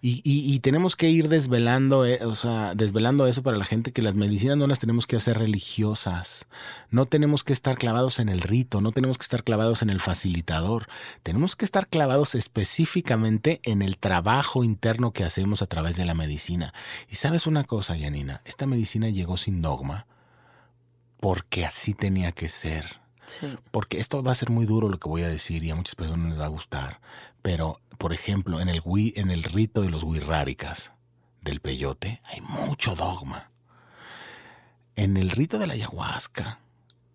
Y- 0.00 0.20
y 0.24 0.58
tenemos 0.60 0.96
que 0.96 1.08
ir 1.10 1.28
desvelando, 1.28 2.04
eh, 2.06 2.18
o 2.24 2.34
sea, 2.34 2.74
desvelando 2.74 3.26
eso 3.26 3.42
para 3.42 3.56
la 3.56 3.64
gente 3.64 3.92
que 3.92 4.02
las 4.02 4.14
medicinas 4.14 4.56
no 4.56 4.66
las 4.66 4.78
tenemos 4.78 5.06
que 5.06 5.16
hacer 5.16 5.38
religiosas. 5.38 6.46
No 6.90 7.06
tenemos 7.06 7.44
que 7.44 7.52
estar 7.52 7.76
clavados 7.76 8.18
en 8.18 8.28
el 8.28 8.40
rito, 8.40 8.80
no 8.80 8.92
tenemos 8.92 9.16
que 9.18 9.22
estar 9.22 9.44
clavados 9.44 9.82
en 9.82 9.90
el 9.90 10.00
facilitador. 10.00 10.86
Tenemos 11.22 11.56
que 11.56 11.64
estar 11.64 11.88
clavados 11.88 12.34
específicamente 12.34 13.60
en 13.64 13.82
el 13.82 13.96
trabajo 13.98 14.64
interno 14.64 15.12
que 15.12 15.24
hacemos 15.24 15.62
a 15.62 15.66
través 15.66 15.96
de 15.96 16.04
la 16.04 16.14
medicina. 16.14 16.74
Y 17.08 17.16
sabes 17.16 17.46
una 17.46 17.64
cosa, 17.64 17.96
Janina, 17.98 18.40
esta 18.44 18.66
medicina 18.66 19.08
llegó 19.08 19.36
sin 19.36 19.62
dogma 19.62 20.06
porque 21.20 21.64
así 21.64 21.94
tenía 21.94 22.32
que 22.32 22.48
ser 22.48 23.00
Sí. 23.26 23.56
porque 23.70 23.98
esto 24.00 24.22
va 24.22 24.32
a 24.32 24.34
ser 24.36 24.50
muy 24.50 24.66
duro 24.66 24.88
lo 24.88 24.98
que 24.98 25.08
voy 25.08 25.22
a 25.22 25.28
decir 25.28 25.62
y 25.64 25.70
a 25.70 25.74
muchas 25.74 25.94
personas 25.94 26.28
les 26.30 26.38
va 26.40 26.44
a 26.44 26.48
gustar, 26.48 27.00
pero 27.42 27.80
por 27.98 28.12
ejemplo, 28.12 28.60
en 28.60 28.68
el 28.68 28.82
en 29.14 29.30
el 29.30 29.42
rito 29.44 29.80
de 29.82 29.88
los 29.90 30.02
wixárikas 30.02 30.92
del 31.42 31.60
peyote 31.60 32.20
hay 32.24 32.40
mucho 32.40 32.94
dogma. 32.94 33.50
En 34.96 35.16
el 35.16 35.30
rito 35.30 35.58
de 35.58 35.66
la 35.66 35.74
ayahuasca 35.74 36.60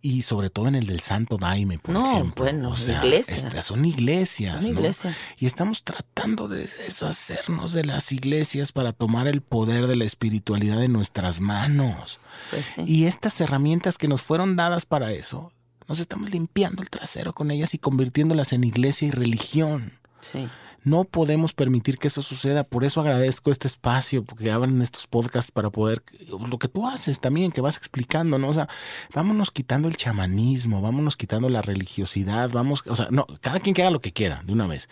y 0.01 0.21
sobre 0.21 0.49
todo 0.49 0.67
en 0.69 0.75
el 0.75 0.85
del 0.87 1.01
Santo 1.01 1.37
Daime, 1.37 1.77
por 1.77 1.91
No, 1.93 2.13
ejemplo. 2.13 2.43
bueno, 2.45 2.69
o 2.69 2.77
sea, 2.77 3.03
iglesia. 3.03 3.35
estas 3.35 3.65
son 3.65 3.83
iglesias, 3.85 4.55
Una 4.63 4.67
¿no? 4.73 4.79
iglesia. 4.79 5.15
Y 5.37 5.45
estamos 5.45 5.83
tratando 5.83 6.47
de 6.47 6.67
deshacernos 6.85 7.73
de 7.73 7.83
las 7.83 8.11
iglesias 8.13 8.71
para 8.71 8.93
tomar 8.93 9.27
el 9.27 9.41
poder 9.41 9.87
de 9.87 9.95
la 9.97 10.05
espiritualidad 10.05 10.81
en 10.83 10.93
nuestras 10.93 11.41
manos. 11.41 12.19
Pues 12.49 12.65
sí. 12.75 12.83
Y 12.87 13.05
estas 13.05 13.39
herramientas 13.41 13.97
que 13.97 14.07
nos 14.07 14.21
fueron 14.21 14.55
dadas 14.55 14.85
para 14.85 15.11
eso, 15.11 15.51
nos 15.89 15.99
estamos 15.99 16.29
limpiando 16.29 16.83
el 16.83 16.89
trasero 16.89 17.33
con 17.33 17.49
ellas 17.49 17.73
y 17.73 17.79
convirtiéndolas 17.79 18.53
en 18.53 18.63
iglesia 18.63 19.07
y 19.07 19.11
religión. 19.11 19.91
Sí. 20.21 20.47
No 20.83 21.03
podemos 21.03 21.53
permitir 21.53 21.97
que 21.97 22.07
eso 22.07 22.21
suceda. 22.21 22.63
Por 22.63 22.85
eso 22.85 23.01
agradezco 23.01 23.51
este 23.51 23.67
espacio, 23.67 24.23
porque 24.23 24.51
abren 24.51 24.81
estos 24.81 25.07
podcasts 25.07 25.51
para 25.51 25.71
poder, 25.71 26.03
lo 26.29 26.57
que 26.57 26.67
tú 26.69 26.87
haces 26.87 27.19
también, 27.19 27.51
que 27.51 27.59
vas 27.59 27.75
explicando, 27.75 28.37
¿no? 28.37 28.49
O 28.49 28.53
sea, 28.53 28.69
vámonos 29.13 29.51
quitando 29.51 29.87
el 29.87 29.97
chamanismo, 29.97 30.81
vámonos 30.81 31.17
quitando 31.17 31.49
la 31.49 31.61
religiosidad, 31.61 32.49
vamos, 32.51 32.83
o 32.87 32.95
sea, 32.95 33.07
no, 33.11 33.25
cada 33.41 33.59
quien 33.59 33.75
que 33.75 33.81
haga 33.81 33.91
lo 33.91 33.99
que 33.99 34.13
quiera, 34.13 34.41
de 34.45 34.53
una 34.53 34.67
vez. 34.67 34.89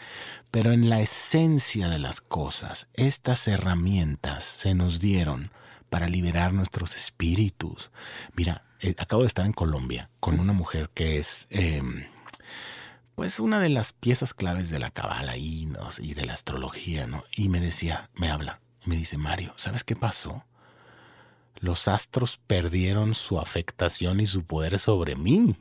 Pero 0.52 0.74
en 0.74 0.90
la 0.90 1.00
esencia 1.00 1.88
de 1.90 2.00
las 2.00 2.20
cosas, 2.20 2.88
estas 2.94 3.48
herramientas 3.48 4.44
se 4.44 4.74
nos 4.74 5.00
dieron 5.00 5.52
para 5.90 6.10
liberar 6.10 6.54
nuestros 6.54 6.96
espíritus. 6.98 7.92
Mira, 8.36 8.67
eh, 8.82 8.96
acabo 8.98 9.24
de 9.24 9.28
estar 9.28 9.46
en 9.46 9.54
Colombia 9.54 10.10
con 10.20 10.40
una 10.40 10.54
mujer 10.54 10.90
que 10.94 11.18
es, 11.18 11.48
eh, 11.50 11.82
pues, 13.16 13.40
una 13.40 13.60
de 13.60 13.70
las 13.70 13.94
piezas 13.94 14.34
claves 14.34 14.70
de 14.70 14.80
la 14.80 14.92
cabala 14.92 15.38
y, 15.38 15.68
y 16.00 16.14
de 16.14 16.26
la 16.26 16.34
astrología, 16.34 17.08
¿no? 17.08 17.24
Y 17.36 17.50
me 17.50 17.60
decía, 17.60 18.10
me 18.16 18.30
habla, 18.30 18.62
y 18.86 18.90
me 18.90 18.96
dice, 18.96 19.18
Mario, 19.18 19.54
¿sabes 19.58 19.84
qué 19.84 19.96
pasó? 19.96 20.46
Los 21.56 21.88
astros 21.88 22.40
perdieron 22.46 23.16
su 23.16 23.40
afectación 23.40 24.20
y 24.20 24.28
su 24.28 24.44
poder 24.44 24.78
sobre 24.78 25.16
mí. 25.16 25.58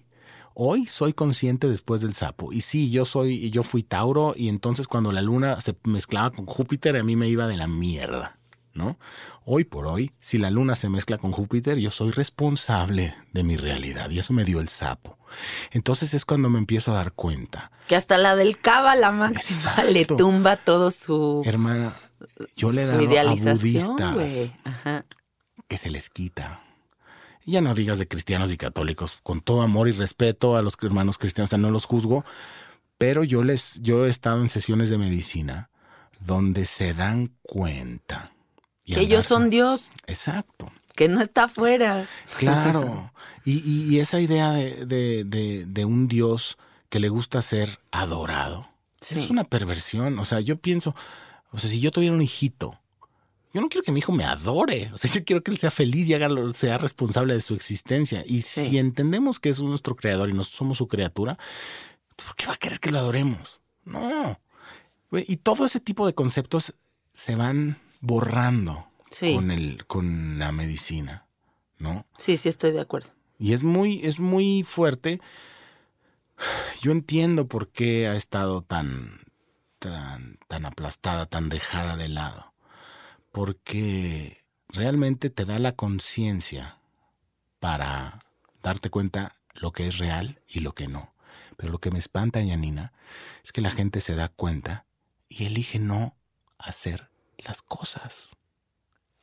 Hoy 0.55 0.87
soy 0.87 1.13
consciente 1.13 1.69
después 1.69 2.01
del 2.01 2.15
sapo. 2.15 2.53
Y 2.53 2.63
sí, 2.63 2.91
yo 2.91 3.05
soy, 3.05 3.51
yo 3.51 3.63
fui 3.63 3.83
Tauro, 3.83 4.35
y 4.37 4.49
entonces 4.49 4.89
cuando 4.89 5.13
la 5.13 5.23
luna 5.23 5.61
se 5.61 5.77
mezclaba 5.85 6.31
con 6.31 6.47
Júpiter, 6.47 6.97
a 6.97 7.03
mí 7.03 7.17
me 7.17 7.29
iba 7.29 7.47
de 7.47 7.57
la 7.57 7.67
mierda. 7.67 8.36
¿No? 8.77 8.99
Hoy 9.45 9.65
por 9.65 9.87
hoy, 9.87 10.13
si 10.21 10.39
la 10.39 10.51
luna 10.51 10.77
se 10.77 10.89
mezcla 10.89 11.19
con 11.19 11.33
Júpiter, 11.33 11.79
yo 11.79 11.91
soy 11.91 12.11
responsable 12.11 13.15
de 13.33 13.43
mi 13.43 13.57
realidad 13.57 14.11
y 14.11 14.19
eso 14.19 14.33
me 14.33 14.45
dio 14.45 14.61
el 14.61 14.69
sapo. 14.69 15.19
Entonces 15.71 16.15
es 16.15 16.25
cuando 16.25 16.49
me 16.51 16.59
empiezo 16.59 16.93
a 16.93 16.97
dar 16.97 17.13
cuenta. 17.13 17.71
Que 17.89 17.97
hasta 17.97 18.19
la 18.19 18.37
del 18.37 18.59
la 18.65 19.13
máxima 19.13 19.85
le 19.85 20.05
tumba 20.05 20.57
todo 20.57 20.91
su... 20.91 21.43
Hermana, 21.45 21.93
yo 22.57 22.73
le 22.73 22.83
he 22.83 22.87
dado 22.87 23.31
a 23.31 23.35
budistas 23.35 24.53
que 25.69 25.77
se 25.77 25.91
les 25.91 26.11
quita. 26.11 26.63
Ya 27.45 27.61
no 27.61 27.75
digas 27.75 27.99
de 27.99 28.09
cristianos 28.09 28.51
y 28.51 28.57
católicos, 28.57 29.21
con 29.23 29.41
todo 29.41 29.63
amor 29.63 29.89
y 29.89 29.93
respeto 29.93 30.57
a 30.57 30.63
los 30.63 30.75
hermanos 30.83 31.17
cristianos, 31.19 31.53
no 31.57 31.71
los 31.71 31.85
juzgo, 31.85 32.25
pero 32.99 33.23
yo 33.23 33.45
les, 33.45 33.75
yo 33.75 34.07
he 34.07 34.11
estado 34.11 34.41
en 34.41 34.49
sesiones 34.49 34.91
de 34.91 34.99
medicina 34.99 35.71
donde 36.19 36.65
se 36.65 36.95
dan 36.95 37.31
cuenta 37.43 38.33
que 38.87 39.01
ellos 39.01 39.25
son 39.25 39.51
Dios. 39.51 39.91
Exacto. 40.07 40.73
Que 40.95 41.09
no 41.09 41.21
está 41.21 41.45
afuera. 41.45 42.09
Claro. 42.39 43.13
y, 43.45 43.99
esa 43.99 44.21
idea 44.21 44.53
de, 44.53 45.85
un 45.85 46.09
Dios 46.09 46.57
que 46.89 47.01
le 47.01 47.09
gusta 47.09 47.43
ser 47.43 47.81
adorado 47.91 48.69
es 49.01 49.31
una 49.31 49.45
perversión. 49.45 50.19
O 50.19 50.25
sea, 50.25 50.41
yo 50.41 50.57
pienso, 50.57 50.95
o 51.51 51.59
sea, 51.59 51.71
si 51.71 51.81
yo 51.81 51.91
tuviera 51.91 52.15
un 52.15 52.23
hijito, 52.23 52.79
yo 53.53 53.61
no 53.61 53.69
quiero 53.69 53.85
que 53.85 53.93
mi 53.93 54.01
hijo 54.01 54.13
me 54.13 54.25
adore. 54.25 54.91
O 54.93 54.99
sea, 54.99 55.11
yo 55.11 55.25
quiero 55.25 55.43
que 55.43 55.51
él 55.51 55.59
sea 55.59 55.71
feliz 55.71 56.09
y 56.09 56.15
haga, 56.15 56.29
sea 56.55 56.79
responsable 56.79 57.35
de 57.35 57.41
su 57.41 57.55
existencia. 57.55 58.23
Y 58.27 58.43
si 58.43 58.79
entendemos 58.79 59.41
que 59.41 59.49
es 59.49 59.63
nuestro 59.63 59.97
creador 59.97 60.29
y 60.29 60.33
no 60.33 60.43
somos 60.45 60.79
su 60.79 60.89
criatura, 60.89 61.39
¿por 62.17 62.35
qué 62.37 62.47
va 62.47 62.55
a 62.55 62.59
querer 62.59 62.81
que 62.81 62.91
lo 62.91 62.99
adoremos? 62.99 63.61
No. 63.85 64.39
Y 65.13 65.37
todo 65.37 65.65
ese 65.65 65.81
tipo 65.81 66.07
de 66.07 66.15
conceptos 66.15 66.75
se 67.13 67.37
van 67.37 67.79
borrando 68.01 68.89
con, 69.21 69.51
el, 69.51 69.87
con 69.87 70.39
la 70.39 70.53
medicina, 70.53 71.27
¿no? 71.79 72.07
Sí, 72.17 72.37
sí, 72.37 72.49
estoy 72.49 72.73
de 72.73 72.81
acuerdo. 72.81 73.11
Y 73.39 73.53
es 73.53 73.63
muy, 73.63 74.01
es 74.05 74.19
muy 74.19 74.63
fuerte. 74.63 75.21
Yo 76.81 76.93
entiendo 76.93 77.49
por 77.49 77.69
qué 77.69 78.09
ha 78.09 78.17
estado 78.17 78.63
tan, 78.63 79.21
tan, 79.79 80.39
tan 80.49 80.67
aplastada, 80.67 81.27
tan 81.27 81.49
dejada 81.49 81.97
de 81.97 82.09
lado. 82.09 82.53
Porque 83.33 84.45
realmente 84.69 85.31
te 85.31 85.45
da 85.45 85.59
la 85.59 85.73
conciencia 85.73 86.79
para 87.61 88.25
darte 88.63 88.91
cuenta 88.91 89.37
lo 89.55 89.73
que 89.73 89.87
es 89.87 89.99
real 89.99 90.41
y 90.49 90.61
lo 90.61 90.75
que 90.75 90.89
no. 90.89 91.15
Pero 91.57 91.73
lo 91.73 91.79
que 91.79 91.91
me 91.91 91.99
espanta, 91.99 92.41
Yanina, 92.41 92.93
es 93.45 93.53
que 93.53 93.61
la 93.61 93.71
gente 93.71 94.01
se 94.01 94.15
da 94.15 94.29
cuenta 94.29 94.87
y 95.29 95.45
elige 95.47 95.79
no 95.79 96.17
hacer 96.59 97.11
las 97.45 97.63
cosas. 97.63 98.29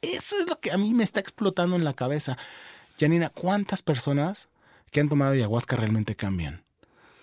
Eso 0.02 0.38
es 0.38 0.50
lo 0.50 0.60
que 0.60 0.72
a 0.72 0.78
mí 0.78 0.94
me 0.94 1.04
está 1.04 1.20
explotando 1.20 1.76
en 1.76 1.84
la 1.84 1.94
cabeza. 1.94 2.38
Janina, 3.00 3.30
¿cuántas 3.30 3.82
personas 3.82 4.50
que 4.92 5.00
han 5.00 5.10
tomado 5.10 5.32
ayahuasca 5.32 5.76
realmente 5.76 6.16
cambian? 6.16 6.64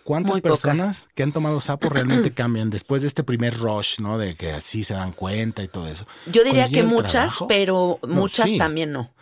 ¿Cuántas 0.02 0.40
personas 0.40 1.08
que 1.14 1.22
han 1.22 1.32
tomado 1.32 1.60
sapo 1.60 1.88
realmente 1.88 2.32
cambian 2.34 2.70
después 2.70 3.02
de 3.02 3.08
este 3.08 3.22
primer 3.22 3.56
rush, 3.56 4.00
¿no? 4.00 4.18
De 4.18 4.34
que 4.34 4.52
así 4.52 4.82
se 4.82 4.94
dan 4.94 5.12
cuenta 5.12 5.62
y 5.62 5.68
todo 5.68 5.86
eso. 5.86 6.06
Yo 6.26 6.42
diría 6.42 6.68
que 6.68 6.82
muchas, 6.82 7.34
pero 7.48 8.00
muchas 8.08 8.48
también 8.58 8.92
no. 8.92 9.12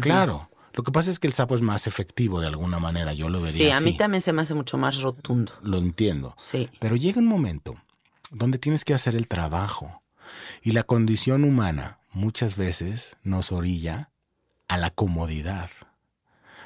Claro. 0.00 0.48
Lo 0.72 0.84
que 0.84 0.92
pasa 0.92 1.10
es 1.10 1.18
que 1.18 1.26
el 1.26 1.32
sapo 1.32 1.56
es 1.56 1.62
más 1.62 1.88
efectivo 1.88 2.40
de 2.40 2.46
alguna 2.46 2.78
manera, 2.78 3.12
yo 3.12 3.28
lo 3.28 3.40
vería. 3.40 3.66
Sí, 3.66 3.70
a 3.70 3.80
mí 3.80 3.96
también 3.96 4.22
se 4.22 4.32
me 4.32 4.42
hace 4.42 4.54
mucho 4.54 4.78
más 4.78 5.00
rotundo. 5.00 5.52
Lo 5.62 5.78
entiendo. 5.78 6.34
Sí. 6.38 6.70
Pero 6.78 6.94
llega 6.94 7.18
un 7.18 7.26
momento 7.26 7.76
donde 8.30 8.58
tienes 8.58 8.84
que 8.84 8.94
hacer 8.94 9.16
el 9.16 9.26
trabajo. 9.26 9.99
Y 10.62 10.72
la 10.72 10.82
condición 10.82 11.44
humana 11.44 11.98
muchas 12.12 12.56
veces 12.56 13.16
nos 13.22 13.52
orilla 13.52 14.10
a 14.68 14.76
la 14.76 14.90
comodidad. 14.90 15.70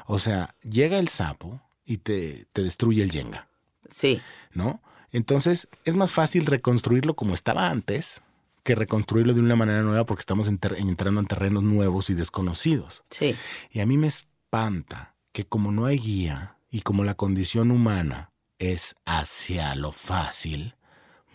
O 0.07 0.19
sea, 0.19 0.55
llega 0.63 0.99
el 0.99 1.09
sapo 1.09 1.61
y 1.85 1.99
te, 1.99 2.47
te 2.53 2.63
destruye 2.63 3.03
el 3.03 3.11
yenga. 3.11 3.49
Sí. 3.89 4.21
¿No? 4.53 4.81
Entonces 5.13 5.69
es 5.85 5.95
más 5.95 6.13
fácil 6.13 6.47
reconstruirlo 6.47 7.15
como 7.15 7.35
estaba 7.35 7.71
antes 7.71 8.21
que 8.65 8.75
reconstruirlo 8.75 9.35
de 9.35 9.41
una 9.41 9.57
manera 9.57 9.83
nueva 9.83 10.07
porque 10.07 10.23
estamos 10.23 10.49
entrando 10.49 11.21
en 11.21 11.27
terrenos 11.27 11.63
nuevos 11.63 12.11
y 12.11 12.15
desconocidos. 12.15 13.05
Sí. 13.11 13.37
Y 13.71 13.81
a 13.81 13.87
mí 13.87 13.97
me 13.99 14.07
espanta 14.07 15.15
que 15.33 15.45
como 15.45 15.71
no 15.71 15.87
hay 15.87 15.99
guía 15.99 16.57
y 16.71 16.81
como 16.81 17.05
la 17.05 17.15
condición 17.15 17.71
humana 17.71 18.33
es 18.59 18.97
hacia 19.05 19.75
lo 19.75 19.93
fácil, 19.93 20.75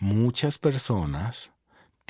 muchas 0.00 0.58
personas 0.58 1.52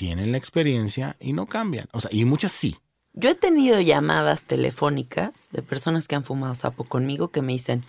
tienen 0.01 0.33
la 0.33 0.39
experiencia 0.39 1.15
y 1.21 1.35
no 1.35 1.45
cambian. 1.45 1.87
O 1.93 2.01
sea, 2.01 2.11
y 2.11 2.25
muchas 2.25 2.53
sí. 2.53 2.79
Yo 3.13 3.29
he 3.29 3.35
tenido 3.35 3.81
llamadas 3.81 4.45
telefónicas 4.45 5.51
de 5.53 5.61
personas 5.61 6.09
que 6.09 6.15
han 6.15 6.25
fumado 6.25 6.55
sapo 6.55 6.85
conmigo 6.85 7.29
que 7.29 7.43
me 7.43 7.53
dicen, 7.53 7.85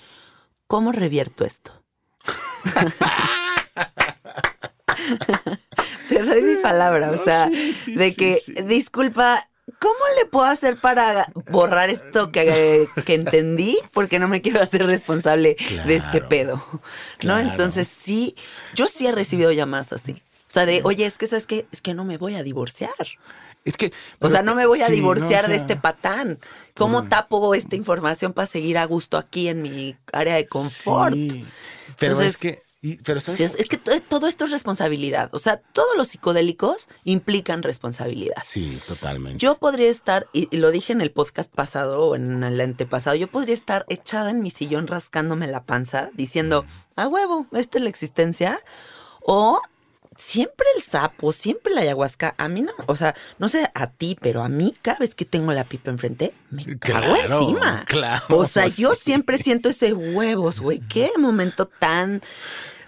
¿cómo 0.68 0.92
revierto 0.92 1.46
esto? 1.46 1.72
Te 6.10 6.22
doy 6.22 6.44
mi 6.44 6.58
palabra, 6.58 7.12
o 7.12 7.18
sea, 7.18 7.50
de 7.50 8.14
que, 8.14 8.40
disculpa, 8.66 9.48
¿cómo 9.80 10.00
le 10.20 10.26
puedo 10.26 10.48
hacer 10.48 10.82
para 10.82 11.32
borrar 11.50 11.90
esto 11.90 12.34
que, 12.34 12.90
que 13.06 13.14
entendí? 13.14 13.78
Porque 13.94 14.20
no 14.20 14.28
me 14.28 14.42
quiero 14.42 14.62
hacer 14.62 14.86
responsable 14.86 15.56
de 15.86 15.96
este 15.96 16.20
pedo. 16.20 16.62
¿No? 17.24 17.40
Entonces 17.40 17.88
sí, 17.88 18.36
yo 18.76 18.88
sí 18.88 19.08
he 19.08 19.14
recibido 19.14 19.54
llamadas 19.54 19.94
así. 19.94 20.22
O 20.52 20.54
sea, 20.54 20.66
de, 20.66 20.82
oye, 20.84 21.06
es 21.06 21.18
que 21.18 21.28
sabes 21.28 21.48
que 21.48 21.66
es 21.72 21.82
que 21.82 21.94
no 21.94 22.04
me 22.04 22.18
voy 22.18 22.36
a 22.36 22.44
divorciar. 22.44 22.92
Es 23.64 23.78
que. 23.78 23.94
o 24.20 24.30
sea, 24.30 24.44
no 24.44 24.54
me 24.54 24.66
voy 24.66 24.82
a 24.82 24.90
divorciar 24.90 25.48
de 25.48 25.56
este 25.56 25.78
patán. 25.78 26.40
¿Cómo 26.76 27.08
tapo 27.08 27.56
esta 27.56 27.78
información 27.78 28.34
para 28.34 28.48
seguir 28.48 28.78
a 28.78 28.84
gusto 28.84 29.18
aquí 29.18 29.48
en 29.48 29.62
mi 29.62 29.96
área 30.12 30.36
de 30.36 30.48
confort? 30.48 31.16
pero 31.98 32.20
es 32.20 32.36
que. 32.36 32.64
pero 33.02 33.20
es, 33.20 33.70
que 33.70 33.78
todo 34.10 34.28
esto 34.28 34.44
es 34.44 34.52
responsabilidad. 34.52 35.30
O 35.32 35.40
sea, 35.40 35.56
todos 35.56 35.96
los 35.96 36.10
psicodélicos 36.10 36.90
implican 37.06 37.64
responsabilidad. 37.64 38.44
Sí, 38.44 38.82
totalmente. 38.90 39.38
Yo 39.38 39.58
podría 39.58 39.90
estar, 39.90 40.28
y, 40.34 40.54
lo 40.58 40.72
dije 40.72 40.92
en 40.92 41.00
el 41.00 41.12
podcast 41.12 41.50
pasado 41.50 42.08
o 42.08 42.16
en 42.18 42.44
el 42.44 42.60
antepasado, 42.60 43.16
yo 43.16 43.28
podría 43.28 43.54
estar 43.54 43.86
echada 43.88 44.32
en 44.32 44.42
mi 44.42 44.52
sillón 44.52 44.88
rascándome 44.88 45.48
la 45.48 45.64
panza 45.64 46.10
diciendo, 46.14 46.66
a 46.98 47.08
huevo, 47.08 47.48
esta 47.54 47.78
es 47.78 47.86
la 47.86 47.90
existencia. 47.90 48.60
O 49.22 49.62
siempre 50.18 50.66
el 50.76 50.82
sapo, 50.82 51.32
siempre 51.32 51.74
la 51.74 51.82
ayahuasca, 51.82 52.36
a 52.38 52.48
mí 52.48 52.62
no, 52.62 52.74
o 52.88 52.96
sea, 52.96 53.16
no 53.40 53.50
sé 53.50 53.70
a 53.74 53.88
ti, 53.88 54.18
pero 54.20 54.44
a 54.44 54.50
mí 54.50 54.76
cada 54.82 55.00
vez 55.00 55.16
que 55.16 55.26
tengo 55.26 55.52
la 55.54 55.64
pipa 55.64 55.90
enfrente, 55.90 56.34
me 56.50 56.78
cago 56.78 57.16
encima. 57.16 57.86
Claro. 57.86 58.24
O 58.30 58.46
sea, 58.46 58.68
yo 58.68 58.96
siempre 58.96 59.38
siento 59.38 59.70
ese 59.70 59.94
huevos, 59.94 60.60
güey. 60.60 60.80
Qué 60.80 61.12
momento 61.18 61.66
tan. 61.66 62.22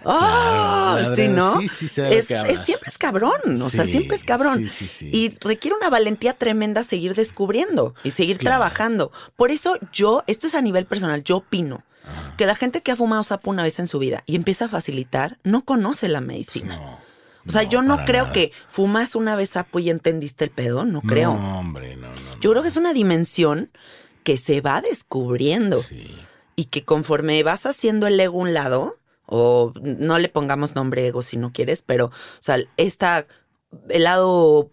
¡Oh! 0.06 0.98
sí, 1.16 1.28
¿no? 1.28 1.60
Sí, 1.60 1.68
sí, 1.68 1.86
es, 2.02 2.26
siempre 2.26 2.88
es 2.88 2.98
cabrón, 2.98 3.62
o 3.62 3.70
sea, 3.70 3.86
siempre 3.86 4.16
es 4.16 4.24
cabrón. 4.24 4.68
Sí, 4.68 4.86
sí, 4.86 5.08
y 5.10 5.36
requiere 5.40 5.76
una 5.76 5.88
valentía 5.88 6.34
tremenda 6.34 6.84
seguir 6.84 7.14
descubriendo 7.14 7.94
y 8.04 8.10
seguir 8.10 8.38
trabajando. 8.38 9.12
Por 9.34 9.50
eso 9.50 9.78
yo, 9.92 10.22
esto 10.26 10.46
es 10.46 10.54
a 10.54 10.60
nivel 10.60 10.84
personal, 10.84 11.24
yo 11.24 11.38
opino 11.38 11.84
que 12.36 12.44
la 12.44 12.54
gente 12.54 12.82
que 12.82 12.92
ha 12.92 12.96
fumado 12.96 13.22
sapo 13.22 13.48
una 13.48 13.62
vez 13.62 13.78
en 13.78 13.86
su 13.86 13.98
vida 13.98 14.22
y 14.26 14.36
empieza 14.36 14.66
a 14.66 14.68
facilitar, 14.68 15.38
no 15.42 15.64
conoce 15.64 16.08
la 16.08 16.20
medicina. 16.20 16.76
No. 16.76 17.03
O 17.46 17.50
sea, 17.50 17.62
yo 17.62 17.82
no 17.82 18.04
creo 18.04 18.32
que 18.32 18.52
fumas 18.70 19.14
una 19.14 19.36
vez 19.36 19.50
sapo 19.50 19.78
y 19.78 19.90
entendiste 19.90 20.44
el 20.44 20.50
pedo, 20.50 20.84
no 20.84 21.02
creo. 21.02 21.34
No, 21.34 21.60
hombre, 21.60 21.96
no, 21.96 22.08
no. 22.08 22.40
Yo 22.40 22.50
creo 22.50 22.62
que 22.62 22.68
es 22.68 22.76
una 22.76 22.92
dimensión 22.92 23.70
que 24.22 24.38
se 24.38 24.60
va 24.60 24.80
descubriendo. 24.80 25.82
Sí. 25.82 26.14
Y 26.56 26.66
que 26.66 26.84
conforme 26.84 27.42
vas 27.42 27.66
haciendo 27.66 28.06
el 28.06 28.18
ego 28.18 28.38
un 28.38 28.54
lado, 28.54 28.98
o 29.26 29.72
no 29.82 30.18
le 30.18 30.28
pongamos 30.28 30.74
nombre 30.74 31.06
ego 31.06 31.22
si 31.22 31.36
no 31.36 31.52
quieres, 31.52 31.82
pero, 31.82 32.06
o 32.06 32.12
sea, 32.40 32.58
esta, 32.76 33.26
el 33.88 34.04
lado 34.04 34.70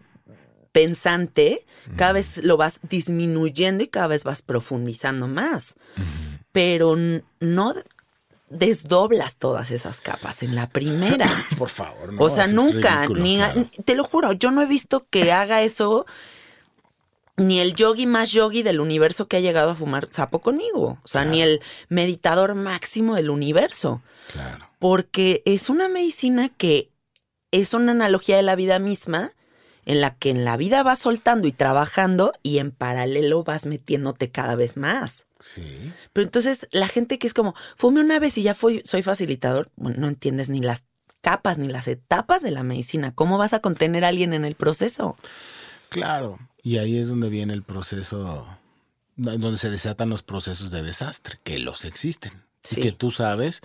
pensante, 0.71 1.65
cada 1.97 2.13
vez 2.13 2.37
lo 2.43 2.57
vas 2.57 2.79
disminuyendo 2.89 3.83
y 3.83 3.87
cada 3.87 4.07
vez 4.07 4.23
vas 4.23 4.41
profundizando 4.41 5.27
más. 5.27 5.75
Pero 6.51 6.95
no 7.39 7.73
desdoblas 8.51 9.37
todas 9.37 9.71
esas 9.71 10.01
capas 10.01 10.43
en 10.43 10.55
la 10.55 10.69
primera. 10.69 11.27
Por 11.57 11.69
favor, 11.69 12.13
no. 12.13 12.23
O 12.23 12.29
sea, 12.29 12.47
nunca, 12.47 13.07
ni, 13.07 13.39
te 13.85 13.95
lo 13.95 14.03
juro, 14.03 14.33
yo 14.33 14.51
no 14.51 14.61
he 14.61 14.65
visto 14.65 15.07
que 15.09 15.31
haga 15.31 15.61
eso 15.61 16.05
ni 17.37 17.59
el 17.59 17.73
yogi 17.75 18.05
más 18.05 18.31
yogi 18.31 18.61
del 18.61 18.79
universo 18.79 19.27
que 19.27 19.37
ha 19.37 19.39
llegado 19.39 19.71
a 19.71 19.75
fumar 19.75 20.07
sapo 20.11 20.39
conmigo. 20.39 20.99
O 21.03 21.07
sea, 21.07 21.25
ni 21.25 21.41
el 21.41 21.61
meditador 21.89 22.55
máximo 22.55 23.15
del 23.15 23.29
universo. 23.29 24.01
Claro. 24.33 24.69
Porque 24.79 25.41
es 25.45 25.69
una 25.69 25.87
medicina 25.87 26.49
que 26.49 26.89
es 27.51 27.73
una 27.73 27.93
analogía 27.93 28.35
de 28.35 28.43
la 28.43 28.55
vida 28.55 28.79
misma 28.79 29.31
en 29.85 30.01
la 30.01 30.15
que 30.15 30.29
en 30.29 30.45
la 30.45 30.57
vida 30.57 30.83
vas 30.83 30.99
soltando 30.99 31.47
y 31.47 31.51
trabajando 31.51 32.33
y 32.43 32.59
en 32.59 32.71
paralelo 32.71 33.43
vas 33.43 33.65
metiéndote 33.65 34.29
cada 34.29 34.55
vez 34.55 34.77
más. 34.77 35.25
Sí. 35.41 35.91
Pero 36.13 36.23
entonces 36.25 36.67
la 36.71 36.87
gente 36.87 37.19
que 37.19 37.27
es 37.27 37.33
como, 37.33 37.55
fume 37.75 38.01
una 38.01 38.19
vez 38.19 38.37
y 38.37 38.43
ya 38.43 38.53
fui, 38.53 38.81
soy 38.85 39.01
facilitador, 39.01 39.71
bueno, 39.75 39.97
no 39.99 40.07
entiendes 40.07 40.49
ni 40.49 40.61
las 40.61 40.85
capas 41.21 41.57
ni 41.57 41.67
las 41.67 41.87
etapas 41.87 42.41
de 42.41 42.51
la 42.51 42.63
medicina. 42.63 43.13
¿Cómo 43.13 43.37
vas 43.37 43.53
a 43.53 43.59
contener 43.59 44.03
a 44.03 44.09
alguien 44.09 44.33
en 44.33 44.45
el 44.45 44.55
proceso? 44.55 45.15
Claro. 45.89 46.39
Y 46.63 46.77
ahí 46.77 46.97
es 46.97 47.07
donde 47.07 47.29
viene 47.29 47.53
el 47.53 47.63
proceso, 47.63 48.47
donde 49.15 49.57
se 49.57 49.69
desatan 49.69 50.09
los 50.09 50.23
procesos 50.23 50.71
de 50.71 50.83
desastre, 50.83 51.39
que 51.43 51.59
los 51.59 51.85
existen. 51.85 52.43
Sí. 52.63 52.79
Y 52.79 52.83
que 52.83 52.91
tú 52.91 53.11
sabes 53.11 53.61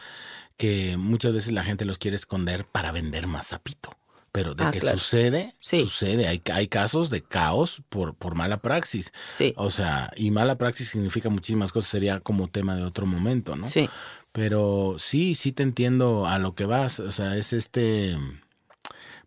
que 0.57 0.97
muchas 0.97 1.33
veces 1.33 1.53
la 1.53 1.65
gente 1.65 1.85
los 1.85 1.99
quiere 1.99 2.17
esconder 2.17 2.65
para 2.65 2.93
vender 2.93 3.27
más 3.27 3.49
sapito. 3.49 3.91
Pero 4.37 4.55
de 4.55 4.65
Ah, 4.65 4.71
que 4.71 4.81
claro. 4.81 4.99
sucede, 4.99 5.57
Sí. 5.61 5.81
sucede. 5.81 6.29
Hay, 6.29 6.43
hay 6.53 6.69
casos 6.69 7.09
de 7.09 7.23
caos 7.23 7.83
por, 7.89 8.15
por 8.15 8.35
mala 8.35 8.59
praxis. 8.61 9.11
Sí, 9.31 9.55
O 9.57 9.71
sea, 9.71 10.13
y 10.15 10.31
mala 10.31 10.59
praxis 10.59 10.91
significa 10.91 11.31
muchísimas 11.31 11.73
cosas, 11.73 11.91
sería 11.91 12.21
como 12.21 12.47
tema 12.49 12.77
de 12.77 12.83
otro 12.83 13.07
momento, 13.07 13.57
¿no? 13.57 13.67
sí. 13.67 13.89
Pero 14.33 14.97
sí, 14.99 15.35
sí 15.35 15.53
te 15.53 15.63
entiendo 15.63 16.27
a 16.27 16.39
lo 16.39 16.55
que 16.55 16.67
vas. 16.67 17.01
O 17.01 17.11
sea, 17.11 17.35
es 17.39 17.55
este. 17.55 18.15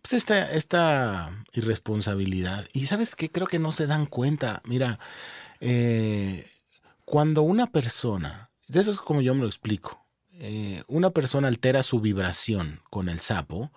Pues 0.04 0.14
esta, 0.14 0.52
esta 0.52 1.44
irresponsabilidad. 1.54 2.68
Y 2.74 2.86
sabes 2.86 3.16
qué, 3.16 3.32
creo 3.32 3.48
que 3.48 3.58
no 3.58 3.72
se 3.72 3.88
dan 3.88 4.06
cuenta. 4.06 4.62
Mira, 4.66 5.00
eh, 5.62 6.48
cuando 7.06 7.42
una 7.42 7.72
persona, 7.72 8.52
de 8.68 8.82
eso 8.82 8.92
es 8.92 9.00
como 9.00 9.22
yo 9.22 9.34
me 9.34 9.42
lo 9.42 9.48
explico, 9.48 10.06
eh, 10.34 10.84
una 10.88 11.10
persona 11.10 11.48
altera 11.48 11.82
su 11.82 12.00
vibración 12.00 12.82
con 12.92 13.10
el 13.10 13.20
sapo, 13.20 13.72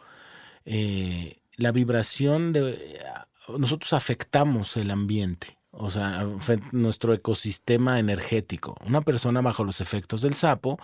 eh, 0.64 1.38
la 1.56 1.72
vibración 1.72 2.52
de... 2.52 3.00
Nosotros 3.58 3.92
afectamos 3.92 4.76
el 4.76 4.90
ambiente, 4.90 5.58
o 5.72 5.90
sea, 5.90 6.24
nuestro 6.70 7.12
ecosistema 7.12 7.98
energético. 7.98 8.76
Una 8.86 9.00
persona 9.00 9.40
bajo 9.40 9.64
los 9.64 9.80
efectos 9.80 10.22
del 10.22 10.34
sapo 10.34 10.78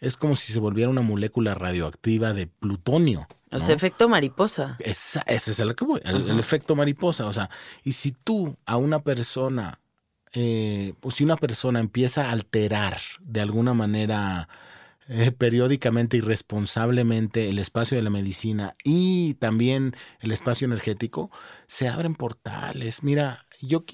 es 0.00 0.16
como 0.16 0.36
si 0.36 0.52
se 0.52 0.60
volviera 0.60 0.90
una 0.90 1.00
molécula 1.00 1.54
radioactiva 1.54 2.32
de 2.34 2.46
plutonio. 2.46 3.26
O 3.50 3.58
¿no? 3.58 3.60
sea, 3.64 3.74
efecto 3.74 4.08
mariposa. 4.08 4.76
Esa- 4.80 5.22
ese 5.26 5.52
es 5.52 5.58
el, 5.60 5.74
que 5.74 5.84
voy, 5.86 6.00
el- 6.04 6.28
el 6.28 6.38
efecto 6.38 6.76
mariposa. 6.76 7.26
O 7.26 7.32
sea, 7.32 7.48
y 7.82 7.92
si 7.92 8.12
tú 8.12 8.56
a 8.66 8.76
una 8.76 9.02
persona, 9.02 9.80
eh, 10.32 10.92
o 11.00 11.10
si 11.10 11.24
una 11.24 11.36
persona 11.38 11.80
empieza 11.80 12.26
a 12.26 12.32
alterar 12.32 12.98
de 13.20 13.40
alguna 13.40 13.72
manera 13.72 14.48
eh, 15.08 15.30
periódicamente 15.30 16.16
y 16.16 16.20
responsablemente 16.20 17.48
el 17.48 17.58
espacio 17.58 17.96
de 17.96 18.02
la 18.02 18.10
medicina 18.10 18.74
y 18.82 19.34
también 19.34 19.94
el 20.20 20.32
espacio 20.32 20.64
energético, 20.64 21.30
se 21.66 21.88
abren 21.88 22.14
portales. 22.14 23.02
Mira, 23.02 23.46
yo, 23.60 23.84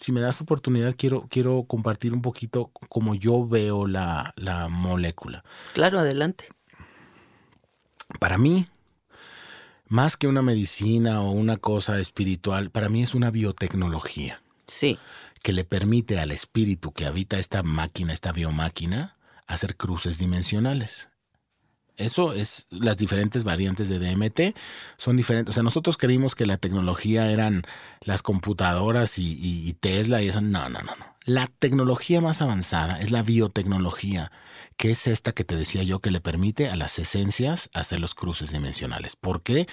si 0.00 0.12
me 0.12 0.20
das 0.20 0.40
oportunidad, 0.40 0.94
quiero, 0.96 1.26
quiero 1.30 1.64
compartir 1.64 2.12
un 2.12 2.22
poquito 2.22 2.70
como 2.88 3.14
yo 3.14 3.46
veo 3.46 3.86
la, 3.86 4.34
la 4.36 4.68
molécula. 4.68 5.44
Claro, 5.72 6.00
adelante. 6.00 6.48
Para 8.18 8.38
mí, 8.38 8.66
más 9.88 10.16
que 10.16 10.26
una 10.26 10.42
medicina 10.42 11.20
o 11.20 11.30
una 11.30 11.56
cosa 11.56 11.98
espiritual, 12.00 12.70
para 12.70 12.88
mí 12.88 13.02
es 13.02 13.14
una 13.14 13.30
biotecnología 13.30 14.42
Sí, 14.66 14.98
que 15.42 15.52
le 15.52 15.64
permite 15.64 16.18
al 16.18 16.32
espíritu 16.32 16.92
que 16.92 17.06
habita 17.06 17.38
esta 17.38 17.62
máquina, 17.62 18.12
esta 18.12 18.32
biomáquina, 18.32 19.15
hacer 19.46 19.76
cruces 19.76 20.18
dimensionales. 20.18 21.08
Eso 21.96 22.34
es 22.34 22.66
las 22.68 22.98
diferentes 22.98 23.44
variantes 23.44 23.88
de 23.88 23.98
DMT, 23.98 24.54
son 24.98 25.16
diferentes. 25.16 25.52
O 25.52 25.54
sea, 25.54 25.62
nosotros 25.62 25.96
creímos 25.96 26.34
que 26.34 26.44
la 26.44 26.58
tecnología 26.58 27.30
eran 27.30 27.62
las 28.02 28.22
computadoras 28.22 29.18
y, 29.18 29.74
Tesla 29.80 30.20
y 30.20 30.28
eso. 30.28 30.42
No, 30.42 30.68
no, 30.68 30.80
no, 30.80 30.94
no. 30.96 31.16
La 31.24 31.46
tecnología 31.46 32.20
más 32.20 32.42
avanzada 32.42 33.00
es 33.00 33.10
la 33.10 33.22
biotecnología, 33.22 34.30
que 34.76 34.90
es 34.90 35.06
esta 35.06 35.32
que 35.32 35.42
te 35.42 35.56
decía 35.56 35.82
yo 35.82 36.00
que 36.00 36.10
le 36.10 36.20
permite 36.20 36.68
a 36.68 36.76
las 36.76 36.98
esencias 36.98 37.70
hacer 37.72 37.98
los 37.98 38.14
cruces 38.14 38.52
dimensionales. 38.52 39.16
¿Por 39.16 39.42
qué? 39.42 39.66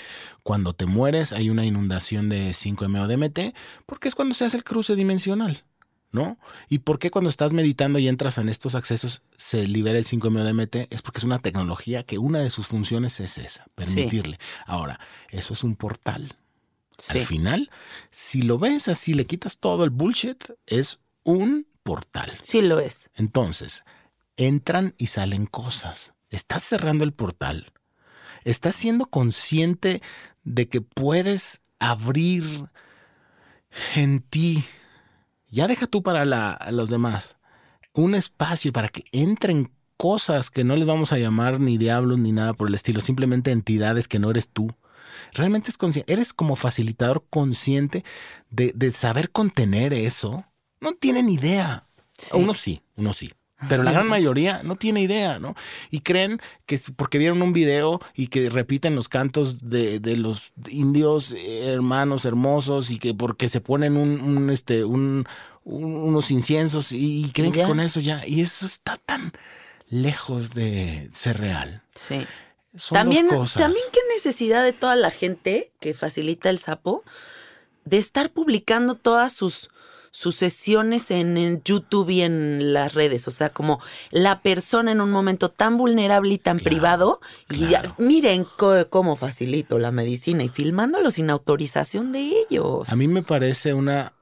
Cuando 0.44 0.74
te 0.74 0.86
mueres 0.86 1.34
hay 1.34 1.50
una 1.50 1.66
inundación 1.66 2.30
de 2.30 2.52
5-MeO 2.52 3.08
DMT, 3.08 3.56
porque 3.86 4.08
es 4.08 4.16
cuando 4.16 4.34
se 4.34 4.46
hace 4.46 4.58
el 4.58 4.64
cruce 4.64 4.96
dimensional. 4.96 5.64
¿No? 6.14 6.38
¿Y 6.70 6.80
por 6.80 6.99
qué 6.99 7.11
cuando 7.11 7.30
estás 7.30 7.51
meditando 7.51 7.99
y 7.99 8.07
entras 8.07 8.38
en 8.38 8.47
estos 8.47 8.76
accesos 8.76 9.22
se 9.36 9.68
libera 9.68 9.99
el 9.99 10.05
5-MeO-DMT? 10.05 10.88
Es 10.89 11.01
porque 11.01 11.18
es 11.18 11.24
una 11.26 11.39
tecnología 11.39 12.03
que 12.03 12.20
una 12.20 12.39
de 12.39 12.49
sus 12.49 12.68
funciones 12.68 13.20
es 13.20 13.38
esa, 13.38 13.66
permitirle. 13.76 14.39
Ahora, 14.66 14.99
eso 15.30 15.53
es 15.53 15.64
un 15.64 15.76
portal. 15.76 16.38
sí. 16.97 17.20
Al 17.20 17.26
final, 17.26 17.70
si 18.11 18.43
lo 18.43 18.57
ves 18.59 18.88
así, 18.88 19.14
le 19.14 19.26
quitas 19.26 19.57
todo 19.57 19.84
el 19.84 19.89
bullshit, 19.89 20.41
es 20.68 20.99
un 21.24 21.68
portal. 21.82 22.38
Sí 22.41 22.61
lo 22.61 22.80
es. 22.80 23.09
Entonces, 23.16 23.84
entran 24.38 24.93
y 24.97 25.07
salen 25.07 25.47
cosas. 25.47 26.14
Estás 26.30 26.64
cerrando 26.64 27.03
el 27.03 27.14
portal. 27.14 27.74
Estás 28.43 28.76
siendo 28.76 29.07
consciente 29.07 30.01
de 30.43 30.70
que 30.70 30.82
puedes 30.82 31.61
abrir 31.80 32.43
en 33.95 34.22
ti, 34.22 34.64
ya 35.54 35.68
deja 35.68 35.88
tú 35.88 36.01
para 36.04 36.26
la- 36.26 36.60
los 36.72 36.89
demás, 36.89 37.38
un 37.93 38.16
espacio 38.16 38.74
para 38.74 38.89
que 38.89 39.06
entren 39.12 39.72
cosas 39.97 40.49
que 40.49 40.64
no 40.64 40.76
les 40.76 40.88
vamos 40.88 41.14
a 41.14 41.18
llamar 41.20 41.60
ni 41.60 41.78
diablos 41.78 42.18
ni 42.20 42.32
nada 42.32 42.54
por 42.54 42.68
el 42.68 42.76
estilo, 42.76 42.99
simplemente 43.01 43.51
entidades 43.51 44.08
que 44.08 44.20
no 44.20 44.32
eres 44.32 44.49
tú. 44.49 44.72
Realmente 45.34 45.70
es 45.72 45.78
eres 46.08 46.34
como 46.34 46.56
facilitador 46.56 47.26
consciente 47.30 48.04
de, 48.49 48.72
de 48.76 48.91
saber 48.91 49.30
contener 49.30 49.93
eso. 49.93 50.45
No 50.82 50.93
tienen 50.93 51.30
idea. 51.30 51.88
Sí. 52.18 52.32
Uno 52.34 52.54
sí, 52.54 52.82
uno 52.95 53.14
sí. 53.14 53.32
Pero 53.70 53.84
la 53.84 53.91
gran 53.91 54.07
mayoría 54.07 54.61
no 54.64 54.76
tiene 54.76 55.01
idea, 55.01 55.39
¿no? 55.39 55.55
Y 55.91 55.99
creen 56.01 56.39
que 56.66 56.80
porque 56.95 57.18
vieron 57.18 57.41
un 57.41 57.53
video 57.53 58.01
y 58.16 58.28
que 58.28 58.49
repiten 58.49 58.95
los 58.95 59.09
cantos 59.09 59.70
de, 59.70 59.99
de 59.99 60.16
los 60.18 60.53
indios 60.70 61.32
eh, 61.32 61.66
hermanos 61.68 62.26
hermosos 62.26 62.91
y 62.91 62.97
que 62.99 63.14
porque 63.14 63.49
se 63.49 63.61
ponen 63.61 63.97
un, 63.97 64.22
un, 64.22 64.49
este, 64.49 64.84
un, 64.84 65.26
un- 65.64 65.95
unos 65.95 66.32
inciensos 66.32 66.91
y, 66.91 67.26
y 67.26 67.32
creen 67.32 67.53
Ya. 67.53 67.61
que 67.64 67.68
con 67.68 67.80
eso 67.80 67.99
ya. 67.99 68.26
Y 68.28 68.41
eso 68.41 68.66
está 68.66 68.97
tan 68.97 69.32
lejos 69.89 70.53
de 70.53 71.09
ser 71.11 71.39
real. 71.39 71.84
Sí. 71.93 72.26
Son 72.76 72.95
también, 72.95 73.28
dos 73.28 73.38
cosas. 73.38 73.61
también 73.61 73.86
qué 73.91 73.99
necesidad 74.16 74.64
de 74.64 74.74
toda 74.74 74.95
la 74.95 75.11
gente 75.11 75.72
que 75.80 75.93
facilita 75.93 76.49
el 76.49 76.57
sapo 76.57 77.03
de 77.86 77.97
estar 77.99 78.32
publicando 78.32 78.95
todas 78.95 79.34
sus, 79.34 79.70
sus 80.14 80.36
sesiones 80.36 81.09
en, 81.09 81.64
YouTube 81.64 82.11
y 82.11 82.22
en 82.22 82.72
las 82.72 82.93
redes. 82.93 83.28
O 83.28 83.32
sea, 83.32 83.49
como 83.49 83.82
la 84.11 84.41
persona 84.41 84.91
en 84.91 85.01
un 85.01 85.09
momento 85.09 85.49
tan 85.49 85.76
vulnerable 85.76 86.36
y 86.36 86.38
tan 86.38 86.59
Claro, 86.59 86.70
privado. 86.70 87.22
Y 87.49 87.68
ya, 87.68 87.82
miren 87.97 88.45
cómo 88.89 89.16
facilito 89.16 89.80
la 89.80 89.91
medicina 89.91 90.43
y 90.43 90.49
filmándolo 90.49 91.09
sin 91.09 91.32
autorización 91.32 92.11
de 92.11 92.32
ellos. 92.47 92.89
A 92.91 92.95
mí 92.95 93.07
me 93.07 93.24
parece 93.24 93.74
una 93.74 94.14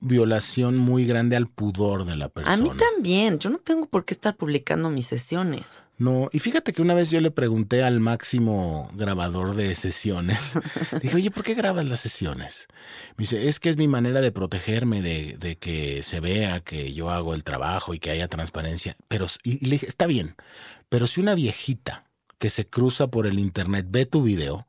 violación 0.00 0.76
muy 0.76 1.06
grande 1.06 1.36
al 1.36 1.48
pudor 1.48 2.04
de 2.04 2.16
la 2.16 2.28
persona. 2.28 2.54
A 2.54 2.56
mí 2.58 2.70
también. 2.76 3.38
Yo 3.38 3.50
no 3.50 3.58
tengo 3.58 3.86
por 3.86 4.04
qué 4.04 4.14
estar 4.14 4.36
publicando 4.36 4.90
mis 4.90 5.06
sesiones. 5.06 5.82
No, 5.98 6.28
y 6.32 6.40
fíjate 6.40 6.72
que 6.72 6.82
una 6.82 6.92
vez 6.92 7.10
yo 7.10 7.20
le 7.22 7.30
pregunté 7.30 7.82
al 7.82 8.00
máximo 8.00 8.90
grabador 8.94 9.54
de 9.54 9.74
sesiones, 9.74 10.52
dije, 11.02 11.16
oye, 11.16 11.30
¿por 11.30 11.42
qué 11.42 11.54
grabas 11.54 11.86
las 11.86 12.00
sesiones? 12.00 12.66
Me 13.16 13.22
dice, 13.22 13.48
es 13.48 13.58
que 13.58 13.70
es 13.70 13.78
mi 13.78 13.88
manera 13.88 14.20
de 14.20 14.30
protegerme 14.30 15.00
de, 15.00 15.36
de 15.38 15.56
que 15.56 16.02
se 16.02 16.20
vea 16.20 16.60
que 16.60 16.92
yo 16.92 17.10
hago 17.10 17.32
el 17.32 17.44
trabajo 17.44 17.94
y 17.94 17.98
que 17.98 18.10
haya 18.10 18.28
transparencia. 18.28 18.96
Pero, 19.08 19.26
y 19.42 19.64
le 19.64 19.72
dije, 19.72 19.86
está 19.86 20.06
bien, 20.06 20.36
pero 20.90 21.06
si 21.06 21.20
una 21.20 21.34
viejita 21.34 22.04
que 22.38 22.50
se 22.50 22.68
cruza 22.68 23.08
por 23.08 23.26
el 23.26 23.38
internet 23.38 23.86
ve 23.88 24.04
tu 24.04 24.22
video 24.22 24.66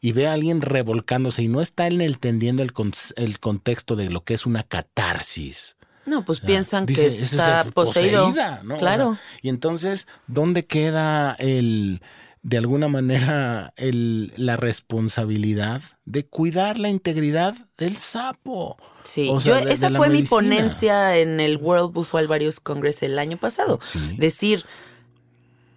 y 0.00 0.12
ve 0.12 0.26
a 0.28 0.32
alguien 0.34 0.60
revolcándose 0.60 1.42
y 1.42 1.48
no 1.48 1.60
está 1.60 1.86
en 1.86 2.00
entendiendo 2.00 2.62
el, 2.62 2.72
con- 2.72 2.92
el 3.16 3.40
contexto 3.40 3.96
de 3.96 4.10
lo 4.10 4.22
que 4.24 4.34
es 4.34 4.46
una 4.46 4.62
catarsis, 4.62 5.76
No, 6.06 6.24
pues 6.24 6.38
o 6.38 6.40
sea, 6.40 6.46
piensan 6.46 6.86
dice, 6.86 7.02
que 7.02 7.08
"Esa 7.08 7.24
es 7.24 7.32
está 7.32 7.60
el- 7.62 7.72
poseído. 7.72 8.26
poseída", 8.28 8.62
¿no? 8.64 8.76
O 8.76 8.78
Claro. 8.78 9.14
sea, 9.14 9.38
y 9.42 9.48
entonces, 9.48 10.06
¿dónde 10.26 10.64
queda 10.66 11.34
el, 11.38 12.00
de 12.42 12.56
alguna 12.58 12.88
manera, 12.88 13.72
el, 13.76 14.32
la 14.36 14.56
responsabilidad 14.56 15.82
de 16.04 16.24
cuidar 16.24 16.78
la 16.78 16.88
integridad 16.88 17.54
del 17.76 17.96
sapo? 17.96 18.76
Sí, 19.04 19.28
O 19.30 19.40
sea, 19.40 19.60
yo, 19.60 19.66
de- 19.66 19.72
esa 19.74 19.90
de 19.90 19.96
fue 19.96 20.08
mi 20.10 20.22
ponencia 20.22 21.16
en 21.18 21.40
el 21.40 21.56
World 21.56 21.92
Buffalo 21.92 22.28
Various 22.28 22.60
Congress 22.60 23.02
el 23.02 23.18
año 23.18 23.36
pasado. 23.36 23.78
Sí. 23.82 23.98
Decir, 24.18 24.64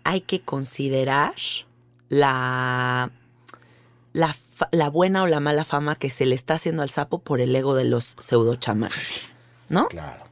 hay 0.04 0.22
que 0.22 0.42
considerar 0.42 1.34
la, 2.10 3.12
la 4.14 4.36
la 4.72 4.90
buena 4.90 5.24
o 5.24 5.28
la 5.28 5.40
mala 5.40 5.66
fama 5.66 5.96
que 5.96 6.12
se 6.12 6.26
le 6.28 6.36
está 6.36 6.54
haciendo 6.54 6.84
al 6.84 6.90
sapo 6.92 7.18
por 7.20 7.42
el 7.42 7.56
ego 7.56 7.74
de 7.74 7.86
los 7.86 8.16
pseudo 8.20 8.56
chamanes. 8.58 9.22
¿No? 9.70 9.88
Claro. 9.88 10.24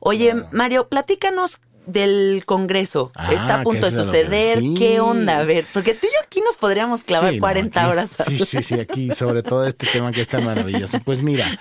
Oye, 0.00 0.34
Mario, 0.50 0.88
platícanos 0.88 1.60
del 1.84 2.44
Congreso. 2.46 3.12
Ah, 3.14 3.32
está 3.32 3.60
a 3.60 3.62
punto 3.62 3.90
de 3.90 3.92
suceder. 4.04 4.60
sí. 4.60 4.74
¿Qué 4.78 4.98
onda? 5.00 5.38
A 5.40 5.44
ver, 5.44 5.66
porque 5.74 5.92
tú 5.94 6.06
y 6.06 6.10
yo 6.10 6.16
aquí 6.24 6.40
nos 6.40 6.56
podríamos 6.56 7.04
clavar 7.04 7.30
Sí, 7.32 7.36
no, 7.36 7.40
40 7.42 7.80
aquí- 7.82 7.90
horas. 7.90 8.10
Sí, 8.26 8.38
sí, 8.38 8.62
sí, 8.62 8.74
aquí 8.80 9.10
sobre 9.14 9.42
todo 9.42 9.66
este 9.66 9.86
tema 9.86 10.10
que 10.10 10.22
es 10.22 10.28
tan 10.28 10.44
maravilloso. 10.44 10.98
Pues 11.04 11.22
mira, 11.22 11.58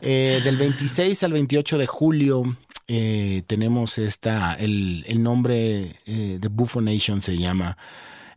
eh, 0.00 0.40
del 0.42 0.56
26 0.56 1.22
al 1.22 1.32
28 1.34 1.76
de 1.78 1.86
julio 1.86 2.42
eh, 2.88 3.42
tenemos 3.46 3.98
esta, 3.98 4.54
el, 4.54 5.04
el 5.06 5.22
nombre 5.22 5.96
eh, 6.06 6.38
de 6.40 6.48
Bufo 6.48 6.80
Nation 6.80 7.20
se 7.20 7.36
llama 7.36 7.76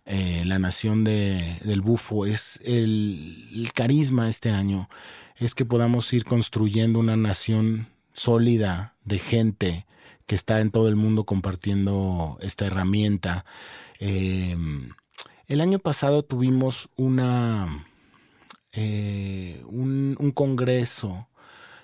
eh, 0.06 0.43
la 0.45 0.60
nación 0.60 1.04
de, 1.04 1.58
del 1.64 1.82
bufo. 1.82 2.26
Es 2.26 2.60
el, 2.64 3.70
carisma 3.74 4.30
este 4.30 4.49
año, 4.49 4.89
es 5.38 5.56
que 5.56 5.66
podamos 5.66 6.12
ir 6.14 6.24
construyendo 6.24 6.99
una 6.99 7.18
nación 7.18 7.88
sólida 8.14 8.95
de 9.04 9.20
gente 9.20 9.86
que 10.26 10.36
está 10.36 10.60
en 10.60 10.72
todo 10.72 10.88
el 10.88 10.95
mundo 10.95 11.26
compartiendo 11.26 12.38
esta 12.41 12.66
herramienta. 12.66 13.45
Eh, 13.99 14.58
el 15.47 15.62
año 15.62 15.80
pasado 15.80 16.24
tuvimos 16.24 16.89
una 16.95 17.88
eh, 18.74 19.62
un 19.68 20.32
congreso 20.34 21.28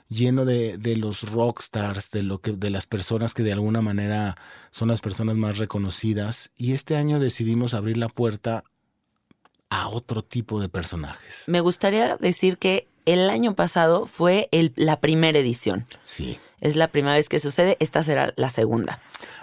lleno 0.10 0.46
de, 0.46 0.78
de 0.78 0.96
los 0.96 1.32
rockstars, 1.32 2.12
de 2.12 2.24
lo 2.24 2.40
que, 2.40 2.52
de 2.52 2.70
las 2.70 2.88
personas 2.88 3.34
que 3.34 3.44
de 3.44 3.54
alguna 3.54 3.82
manera 3.82 4.38
son 4.72 4.88
las 4.88 5.02
personas 5.02 5.36
más 5.38 5.58
reconocidas. 5.58 6.52
Y 6.56 6.74
este 6.74 6.96
año 6.96 7.20
decidimos 7.20 7.74
abrir 7.74 7.98
la 7.98 8.10
puerta 8.10 8.64
a 9.70 9.90
otro 9.90 10.24
tipo 10.24 10.62
de 10.62 10.70
personajes. 10.70 11.44
Me 11.48 11.62
gustaría 11.62 12.18
decir 12.18 12.58
que 12.58 12.88
el 13.08 13.30
año 13.32 13.56
pasado 13.56 14.06
fue 14.06 14.48
el- 14.52 14.74
la 14.76 15.00
primera 15.00 15.40
edición. 15.40 15.88
Sí. 16.04 16.38
Es 16.62 16.76
la 16.76 16.88
primera 16.90 17.16
vez 17.16 17.30
que 17.30 17.40
sucede, 17.40 17.78
esta 17.80 18.04
será 18.04 18.34
la 18.36 18.50
segunda. 18.50 19.00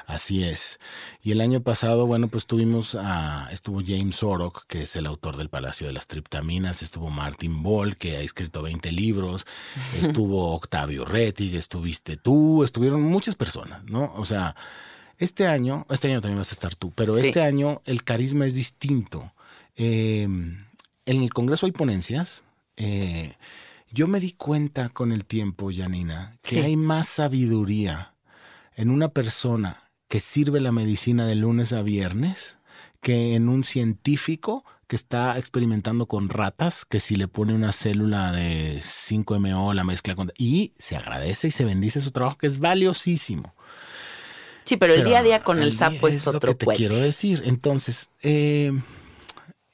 Así 0.06 0.44
es. 0.44 0.78
Y 1.22 1.32
el 1.32 1.40
año 1.40 1.62
pasado, 1.62 2.06
bueno, 2.06 2.28
pues 2.28 2.44
tuvimos 2.46 2.94
a, 2.94 3.48
estuvo 3.52 3.80
James 3.86 4.22
Orok, 4.22 4.66
que 4.66 4.82
es 4.82 4.96
el 4.96 5.06
autor 5.06 5.36
del 5.38 5.48
Palacio 5.48 5.86
de 5.86 5.94
las 5.94 6.06
Triptaminas, 6.06 6.82
estuvo 6.82 7.08
Martin 7.08 7.62
Ball, 7.62 7.96
que 7.96 8.16
ha 8.16 8.20
escrito 8.20 8.60
20 8.62 8.92
libros, 8.92 9.46
estuvo 10.22 10.52
Octavio 10.54 11.04
Rettig, 11.06 11.54
estuviste 11.54 12.16
tú, 12.18 12.64
estuvieron 12.64 13.00
muchas 13.02 13.34
personas, 13.36 13.82
¿no? 13.84 14.12
O 14.16 14.24
sea, 14.26 14.54
este 15.16 15.46
año, 15.46 15.86
este 15.88 16.08
año 16.08 16.20
también 16.20 16.38
vas 16.38 16.50
a 16.50 16.54
estar 16.54 16.74
tú, 16.74 16.90
pero 16.94 17.14
Sí. 17.14 17.28
este 17.28 17.42
año 17.42 17.80
el 17.86 18.04
carisma 18.04 18.44
es 18.46 18.54
distinto. 18.54 19.32
Eh, 19.76 20.24
en 20.24 21.22
el 21.22 21.32
Congreso 21.32 21.64
hay 21.66 21.72
ponencias. 21.72 22.42
Eh, 22.76 23.34
yo 23.90 24.06
me 24.08 24.20
di 24.20 24.32
cuenta 24.32 24.88
con 24.88 25.12
el 25.12 25.24
tiempo, 25.24 25.70
Janina, 25.74 26.36
que 26.42 26.50
Sí. 26.50 26.58
hay 26.58 26.76
más 26.76 27.08
sabiduría 27.08 28.14
en 28.76 28.90
una 28.90 29.08
persona 29.08 29.90
que 30.08 30.20
sirve 30.20 30.60
la 30.60 30.72
medicina 30.72 31.26
de 31.26 31.36
lunes 31.36 31.72
a 31.72 31.82
viernes 31.82 32.58
que 33.00 33.34
en 33.34 33.48
un 33.48 33.64
científico 33.64 34.64
que 34.86 34.96
está 34.96 35.38
experimentando 35.38 36.06
con 36.06 36.28
ratas, 36.28 36.84
que 36.84 37.00
si 37.00 37.16
le 37.16 37.28
pone 37.28 37.54
una 37.54 37.72
célula 37.72 38.32
de 38.32 38.80
5MO 38.82 39.72
la 39.74 39.84
mezcla 39.84 40.14
con... 40.14 40.32
Y 40.38 40.72
se 40.78 40.96
agradece 40.96 41.48
y 41.48 41.50
se 41.50 41.64
bendice 41.64 42.00
su 42.00 42.10
trabajo, 42.10 42.36
que 42.38 42.46
es 42.46 42.58
valiosísimo. 42.58 43.54
Sí, 44.64 44.76
pero 44.76 44.94
el 44.94 45.00
Pero 45.00 45.10
día 45.10 45.18
a 45.18 45.22
día 45.22 45.40
con 45.42 45.58
el 45.58 45.74
sapo 45.76 46.08
es, 46.08 46.24
lo 46.26 46.32
otro 46.32 46.50
que 46.52 46.54
te 46.56 46.64
cuento. 46.64 46.78
quiero 46.78 46.96
decir. 46.96 47.42
Entonces, 47.44 48.08
eh, 48.22 48.72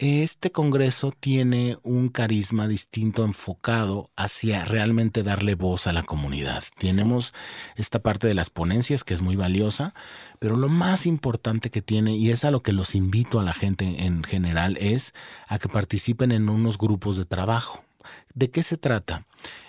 este 0.01 0.51
congreso 0.51 1.13
tiene 1.13 1.77
un 1.83 2.09
carisma 2.09 2.67
distinto 2.67 3.23
enfocado 3.23 4.11
hacia 4.17 4.65
realmente 4.65 5.23
darle 5.23 5.55
voz 5.57 5.87
a 5.87 5.93
la 5.93 6.03
comunidad. 6.03 6.65
Tenemos 6.79 7.35
esta 7.77 7.99
parte 7.99 8.27
de 8.27 8.33
las 8.33 8.49
ponencias 8.49 9.05
que 9.05 9.13
es 9.13 9.21
muy 9.21 9.37
valiosa, 9.37 9.93
pero 10.39 10.57
lo 10.57 10.71
más 10.71 11.05
importante 11.05 11.69
que 11.69 11.83
tiene, 11.83 12.17
y 12.17 12.31
es 12.31 12.47
a 12.47 12.51
lo 12.51 12.63
que 12.63 12.73
los 12.73 12.95
invito 12.95 13.41
a 13.41 13.43
la 13.43 13.53
gente 13.53 14.07
en 14.07 14.25
general, 14.25 14.79
es 14.81 15.13
a 15.49 15.59
que 15.59 15.69
participen 15.69 16.33
en 16.33 16.49
unos 16.49 16.79
grupos 16.79 17.19
de 17.19 17.27
trabajo. 17.27 17.85
¿De 18.33 18.51
qué 18.51 18.63
se 18.63 18.79
trata? 18.79 19.27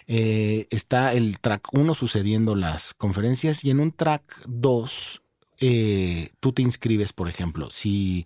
Eh, 0.08 0.68
está 0.70 1.12
el 1.12 1.40
track 1.40 1.74
1 1.74 1.94
sucediendo 1.94 2.56
las 2.56 2.94
conferencias 2.94 3.66
y 3.66 3.72
en 3.72 3.82
un 3.82 3.92
track 3.92 4.44
2 4.48 5.22
eh, 5.60 6.30
tú 6.40 6.54
te 6.54 6.62
inscribes, 6.62 7.12
por 7.12 7.28
ejemplo, 7.28 7.70
si 7.70 8.26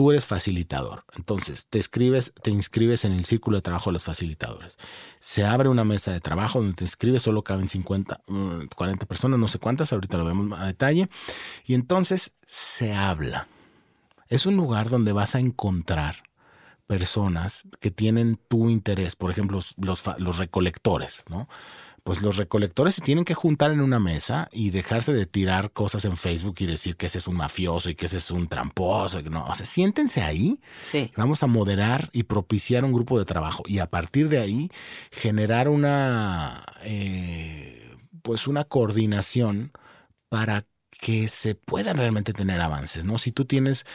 tú 0.00 0.12
eres 0.12 0.24
facilitador, 0.24 1.04
entonces 1.14 1.66
te 1.68 1.78
escribes, 1.78 2.32
te 2.42 2.50
inscribes 2.50 3.04
en 3.04 3.12
el 3.12 3.26
círculo 3.26 3.58
de 3.58 3.60
trabajo 3.60 3.90
de 3.90 3.92
los 3.92 4.04
facilitadores. 4.04 4.78
Se 5.20 5.44
abre 5.44 5.68
una 5.68 5.84
mesa 5.84 6.10
de 6.10 6.20
trabajo 6.20 6.58
donde 6.58 6.72
te 6.72 6.84
inscribes, 6.84 7.20
solo 7.20 7.44
caben 7.44 7.68
50, 7.68 8.22
mm, 8.26 8.60
40 8.74 9.04
personas, 9.04 9.38
no 9.38 9.46
sé 9.46 9.58
cuántas, 9.58 9.92
ahorita 9.92 10.16
lo 10.16 10.24
vemos 10.24 10.58
a 10.58 10.64
detalle, 10.64 11.10
y 11.66 11.74
entonces 11.74 12.32
se 12.46 12.94
habla. 12.94 13.46
Es 14.28 14.46
un 14.46 14.56
lugar 14.56 14.88
donde 14.88 15.12
vas 15.12 15.34
a 15.34 15.38
encontrar 15.38 16.14
personas 16.86 17.64
que 17.78 17.90
tienen 17.90 18.40
tu 18.48 18.70
interés, 18.70 19.16
por 19.16 19.30
ejemplo, 19.30 19.60
los 19.76 20.38
recolectores, 20.38 21.24
¿no? 21.28 21.46
Pues 22.04 22.22
los 22.22 22.36
recolectores 22.36 22.94
se 22.94 23.02
tienen 23.02 23.24
que 23.24 23.34
juntar 23.34 23.70
en 23.70 23.80
una 23.80 23.98
mesa 23.98 24.48
y 24.52 24.70
dejarse 24.70 25.12
de 25.12 25.26
tirar 25.26 25.72
cosas 25.72 26.04
en 26.04 26.16
Facebook 26.16 26.56
y 26.58 26.66
decir 26.66 26.96
que 26.96 27.06
ese 27.06 27.18
es 27.18 27.28
un 27.28 27.36
mafioso 27.36 27.90
y 27.90 27.94
que 27.94 28.06
ese 28.06 28.18
es 28.18 28.30
un 28.30 28.48
tramposo. 28.48 29.22
que 29.22 29.30
No, 29.30 29.44
o 29.44 29.54
sea, 29.54 29.66
siéntense 29.66 30.22
ahí. 30.22 30.60
Sí. 30.82 31.10
Vamos 31.16 31.42
a 31.42 31.46
moderar 31.46 32.10
y 32.12 32.24
propiciar 32.24 32.84
un 32.84 32.92
grupo 32.92 33.18
de 33.18 33.24
trabajo 33.24 33.62
y 33.66 33.78
a 33.78 33.86
partir 33.86 34.28
de 34.28 34.38
ahí 34.38 34.70
generar 35.10 35.68
una, 35.68 36.64
eh, 36.82 37.96
pues 38.22 38.46
una 38.46 38.64
coordinación 38.64 39.72
para 40.28 40.64
que 41.00 41.28
se 41.28 41.54
puedan 41.54 41.96
realmente 41.96 42.32
tener 42.32 42.60
avances, 42.60 43.04
¿no? 43.04 43.16
Si 43.16 43.32
tú 43.32 43.46
tienes 43.46 43.86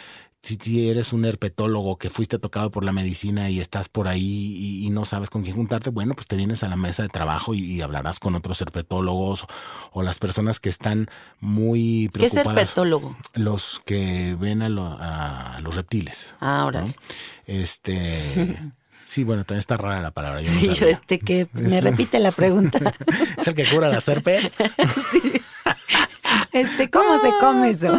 si 0.46 0.89
eres 0.89 1.12
un 1.12 1.26
herpetólogo 1.26 1.98
que 1.98 2.10
fuiste 2.10 2.38
tocado 2.39 2.70
por 2.72 2.84
la 2.84 2.91
medicina 2.91 3.50
y 3.50 3.60
estás 3.60 3.89
por 3.89 4.08
ahí 4.08 4.22
y, 4.58 4.86
y 4.86 4.89
no 4.91 5.04
sabes 5.06 5.30
con 5.30 5.41
quién 5.43 5.56
juntarte, 5.56 5.89
bueno, 5.89 6.14
pues 6.14 6.28
te 6.28 6.36
vienes 6.36 6.64
a 6.64 6.70
la 6.70 6.76
mesa 6.76 7.04
de 7.04 7.10
trabajo 7.10 7.54
y, 7.56 7.60
y 7.62 7.82
hablarás 7.82 8.20
con 8.20 8.36
otros 8.36 8.62
herpetólogos 8.62 9.43
o, 9.43 9.48
o 9.93 10.04
las 10.04 10.18
personas 10.20 10.60
que 10.60 10.70
están 10.70 11.10
muy 11.39 12.10
¿Qué 12.14 12.26
es 12.28 12.32
preocupadas. 12.32 12.62
herpetólogo? 12.70 13.18
Los 13.34 13.82
que 13.86 14.36
ven 14.39 14.62
a, 14.62 14.70
lo- 14.70 14.98
a 15.00 15.60
los 15.62 15.76
reptiles. 15.76 16.36
Ah, 16.39 16.60
¿no? 16.62 16.68
órale. 16.68 16.96
Este. 17.46 18.58
Sí, 19.08 19.24
bueno, 19.24 19.43
también 19.43 19.60
está 19.60 19.78
rara 19.78 20.02
la 20.02 20.10
palabra. 20.10 20.41
Yo 20.41 20.52
no 20.52 20.60
Sí, 20.60 20.74
yo 20.74 20.88
este 20.88 21.20
que 21.20 21.48
me 21.54 21.80
repite 21.80 22.20
la 22.20 22.32
pregunta. 22.32 22.80
¿Es 23.38 23.48
el 23.48 23.54
que 23.54 23.64
cura 23.66 23.88
las 23.88 24.08
herpes? 24.08 24.52
Este, 26.56 26.89
¿cómo 26.89 27.20
se 27.20 27.34
come 27.38 27.72
eso? 27.72 27.93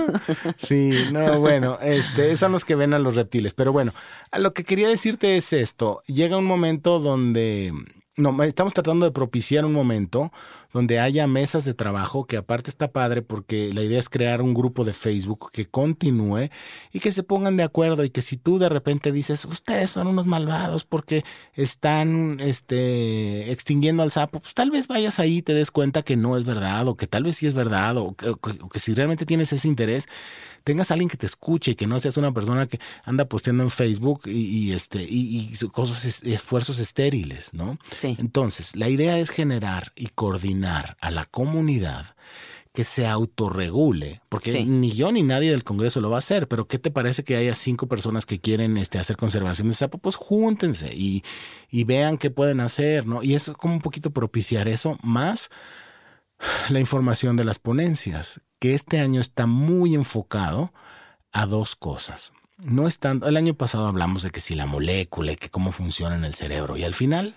Sí, 0.57 0.93
no, 1.13 1.39
bueno, 1.41 1.79
este, 1.83 2.35
son 2.37 2.53
los 2.53 2.65
que 2.65 2.75
ven 2.75 2.95
a 2.95 2.99
los 2.99 3.15
reptiles. 3.15 3.53
Pero 3.53 3.71
bueno, 3.71 3.93
a 4.31 4.39
lo 4.39 4.55
que 4.55 4.65
quería 4.65 4.89
decirte 4.89 5.37
es 5.37 5.53
esto. 5.53 6.03
Llega 6.07 6.39
un 6.39 6.47
momento 6.47 6.99
donde. 6.99 7.73
No, 8.19 8.43
estamos 8.45 8.73
tratando 8.73 9.05
de 9.05 9.13
propiciar 9.13 9.67
un 9.67 9.75
momento 9.75 10.33
donde 10.73 10.99
haya 11.01 11.27
mesas 11.27 11.67
de 11.67 11.75
trabajo, 11.75 12.27
que 12.27 12.39
aparte 12.39 12.71
está 12.71 12.91
padre 12.91 13.21
porque 13.21 13.71
la 13.75 13.83
idea 13.83 13.99
es 13.99 14.09
crear 14.09 14.41
un 14.41 14.55
grupo 14.55 14.85
de 14.85 14.95
Facebook 14.95 15.51
que 15.53 15.67
continúe 15.67 16.49
y 16.95 17.01
que 17.01 17.13
se 17.13 17.23
pongan 17.23 17.59
de 17.59 17.63
acuerdo 17.63 18.05
y 18.05 18.11
que 18.11 18.23
si 18.23 18.39
tú 18.39 18.59
de 18.59 18.71
repente 18.71 19.13
dices, 19.13 19.45
ustedes 19.45 19.91
son 19.91 20.07
unos 20.07 20.27
malvados 20.27 20.87
porque 20.87 21.25
están 21.53 22.41
este, 22.41 23.53
extinguiendo 23.53 24.03
al 24.03 24.11
sapo, 24.11 24.41
pues 24.41 24.55
tal 24.55 24.71
vez 24.71 24.89
vayas 24.89 25.19
ahí 25.19 25.39
y 25.39 25.43
te 25.43 25.53
des 25.53 25.71
cuenta 25.71 26.03
que 26.03 26.17
no 26.17 26.39
es 26.39 26.45
verdad 26.47 26.89
o 26.89 26.97
que 26.97 27.07
tal 27.07 27.25
vez 27.25 27.37
sí 27.37 27.47
es 27.47 27.53
verdad 27.55 27.99
o 27.99 28.15
que, 28.17 28.31
o 28.31 28.37
que- 28.37 28.59
o 28.63 28.69
que 28.71 28.79
si 28.79 28.95
realmente 28.95 29.27
tienes 29.27 29.53
ese 29.53 29.69
interés, 29.69 30.09
tengas 30.67 30.91
a 30.91 30.95
alguien 30.95 31.09
que 31.09 31.17
te 31.17 31.27
escuche 31.27 31.71
y 31.71 31.75
que 31.77 31.87
no 31.87 32.01
seas 32.01 32.17
una 32.17 32.33
persona 32.33 32.67
que 32.67 32.81
anda 33.05 33.25
posteando 33.27 33.63
en 33.63 33.71
Facebook 33.71 34.23
y, 34.27 34.31
y, 34.33 34.73
este 34.73 35.01
y, 35.03 35.49
y 35.53 35.69
cosas 35.69 36.05
es- 36.05 36.23
esfuerzos 36.25 36.81
estériles, 36.81 37.55
¿no? 37.55 37.79
Sí. 37.93 38.17
Entonces, 38.19 38.75
la 38.75 38.89
idea 38.89 39.17
es 39.21 39.31
generar 39.31 39.93
y 39.95 40.09
coordinar 40.09 40.97
a 41.01 41.13
la 41.13 41.25
comunidad 41.27 42.17
que 42.73 42.83
se 42.83 43.07
autorregule, 43.07 44.21
porque 44.29 44.51
Sí. 44.53 44.65
ni 44.67 44.91
yo 44.91 45.11
ni 45.13 45.23
nadie 45.23 45.51
del 45.53 45.63
Congreso 45.65 46.01
lo 46.01 46.11
va 46.11 46.17
a 46.17 46.19
hacer, 46.19 46.47
pero 46.49 46.67
¿qué 46.67 46.79
te 46.81 46.91
parece 46.91 47.23
que 47.25 47.37
haya 47.37 47.55
cinco 47.55 47.87
personas 47.87 48.27
que 48.27 48.39
quieren 48.41 48.77
este, 48.77 48.99
hacer 48.99 49.17
conservación 49.17 49.69
de 49.69 49.75
sapo? 49.75 49.99
Pues 49.99 50.17
júntense 50.17 50.91
y, 50.95 51.23
y 51.71 51.85
vean 51.85 52.19
qué 52.19 52.29
pueden 52.31 52.59
hacer, 52.61 53.07
¿no? 53.07 53.23
Y 53.23 53.35
eso 53.35 53.53
es 53.53 53.57
como 53.57 53.73
un 53.73 53.81
poquito 53.81 54.11
propiciar 54.11 54.67
eso, 54.69 54.99
más 55.03 55.49
la 56.69 56.81
información 56.81 57.37
de 57.37 57.45
las 57.45 57.59
ponencias, 57.59 58.43
que 58.59 58.75
este 58.75 59.01
año 59.01 59.21
está 59.21 59.47
muy 59.47 59.95
enfocado 59.95 60.73
a 61.33 61.47
dos 61.47 61.77
cosas. 61.77 62.33
No 62.59 62.87
es 62.89 62.99
tanto- 62.99 63.27
el 63.29 63.37
año 63.37 63.55
pasado 63.55 63.87
hablamos 63.87 64.23
de 64.23 64.31
que 64.31 64.41
si 64.41 64.55
la 64.55 64.67
molécula 64.67 65.33
y 65.33 65.37
que 65.37 65.51
cómo 65.51 65.73
funciona 65.73 66.17
en 66.17 66.25
el 66.25 66.35
cerebro, 66.35 66.77
y 66.77 66.85
al 66.85 66.95
final 66.95 67.35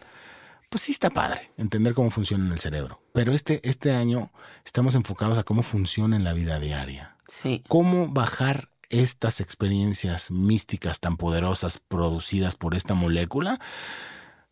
pues 0.70 0.84
sí 0.84 0.92
está 0.92 1.10
padre 1.10 1.52
entender 1.58 1.94
cómo 1.96 2.12
funciona 2.12 2.46
en 2.46 2.52
el 2.52 2.60
cerebro. 2.60 3.02
Pero 3.14 3.34
este, 3.34 3.60
este 3.68 3.96
año 3.96 4.32
estamos 4.64 4.94
enfocados 4.96 5.38
a 5.40 5.44
cómo 5.44 5.64
funciona 5.64 6.16
en 6.16 6.24
la 6.24 6.32
vida 6.34 6.60
diaria. 6.60 7.16
Sí. 7.28 7.64
Cómo 7.68 8.08
bajar 8.10 8.70
estas 8.90 9.40
experiencias 9.42 10.30
místicas 10.32 11.00
tan 11.00 11.18
poderosas 11.18 11.80
producidas 11.88 12.56
por 12.56 12.76
esta 12.76 12.94
molécula 12.94 13.60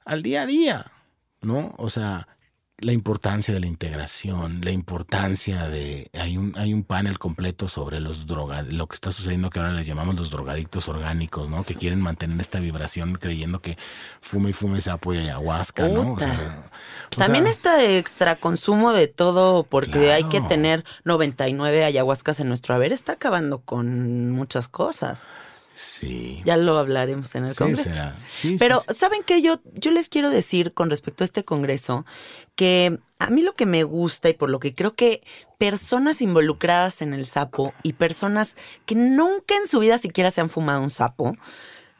al 0.05 0.23
día 0.23 0.41
a 0.41 0.45
día, 0.47 0.91
¿no? 1.41 1.75
O 1.77 1.89
sea, 1.89 2.27
la 2.79 2.93
importancia 2.93 3.53
de 3.53 3.59
la 3.59 3.65
integración, 3.65 4.61
la 4.61 4.69
importancia 4.69 5.67
de 5.67 6.11
hay 6.13 6.37
un 6.37 6.53
hay 6.57 6.73
un 6.73 6.83
panel 6.83 7.17
completo 7.17 7.67
sobre 7.67 7.99
los 7.99 8.27
drogas, 8.27 8.71
lo 8.71 8.87
que 8.87 8.93
está 8.93 9.09
sucediendo 9.11 9.49
que 9.49 9.57
ahora 9.57 9.71
les 9.71 9.87
llamamos 9.87 10.15
los 10.15 10.29
drogadictos 10.29 10.87
orgánicos, 10.87 11.49
¿no? 11.49 11.63
Que 11.63 11.73
quieren 11.73 12.01
mantener 12.01 12.39
esta 12.39 12.59
vibración 12.59 13.15
creyendo 13.15 13.61
que 13.61 13.77
fume 14.21 14.51
y 14.51 14.53
fume 14.53 14.79
sapo 14.81 15.11
y 15.13 15.17
ayahuasca, 15.17 15.87
¿no? 15.87 16.13
O 16.13 16.19
sea, 16.19 16.69
o 17.15 17.19
También 17.19 17.45
sea, 17.45 17.53
este 17.53 17.97
extra 17.97 18.35
consumo 18.35 18.93
de 18.93 19.07
todo, 19.07 19.63
porque 19.63 20.13
hay 20.13 20.25
que 20.25 20.41
tener 20.41 20.85
99 21.03 21.83
ayahuascas 21.83 22.39
en 22.41 22.47
nuestro 22.47 22.75
haber, 22.75 22.93
está 22.93 23.13
acabando 23.13 23.59
con 23.59 24.29
muchas 24.31 24.67
cosas. 24.67 25.27
Sí. 25.79 26.41
Ya 26.43 26.57
lo 26.57 26.77
hablaremos 26.77 27.35
en 27.35 27.43
el 27.45 27.51
Sí, 27.51 27.55
Congreso. 27.57 27.83
será. 27.83 28.15
Sí, 28.31 28.55
Pero, 28.59 28.83
sí. 28.87 28.95
¿saben 28.95 29.21
qué? 29.23 29.41
Yo, 29.41 29.59
yo 29.75 29.91
les 29.91 30.09
quiero 30.09 30.29
decir 30.31 30.73
con 30.73 30.89
respecto 30.89 31.23
a 31.23 31.25
este 31.25 31.45
Congreso 31.45 32.05
que 32.55 32.99
a 33.19 33.29
mí 33.29 33.43
lo 33.43 33.53
que 33.53 33.65
me 33.67 33.83
gusta 33.83 34.29
y 34.29 34.33
por 34.33 34.49
lo 34.49 34.59
que 34.59 34.73
creo 34.73 34.95
que 34.95 35.21
personas 35.59 36.21
involucradas 36.21 37.01
en 37.03 37.13
el 37.13 37.25
sapo 37.27 37.73
y 37.83 37.93
personas 37.93 38.55
que 38.87 38.95
nunca 38.95 39.55
en 39.55 39.67
su 39.67 39.79
vida 39.79 39.97
siquiera 39.99 40.31
se 40.31 40.41
han 40.41 40.49
fumado 40.49 40.81
un 40.81 40.89
sapo 40.89 41.35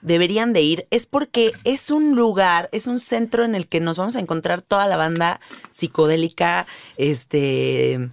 deberían 0.02 0.54
de 0.54 0.62
ir 0.62 0.88
es 0.92 1.06
porque 1.08 1.52
es 1.64 1.90
un 1.90 2.16
lugar, 2.16 2.70
es 2.72 2.86
un 2.88 3.00
centro 3.00 3.44
en 3.44 3.56
el 3.56 3.68
que 3.68 3.80
nos 3.80 3.98
vamos 3.98 4.16
a 4.16 4.20
encontrar 4.20 4.62
toda 4.62 4.88
la 4.88 4.96
banda 4.96 5.40
psicodélica, 5.72 6.68
este 6.98 8.10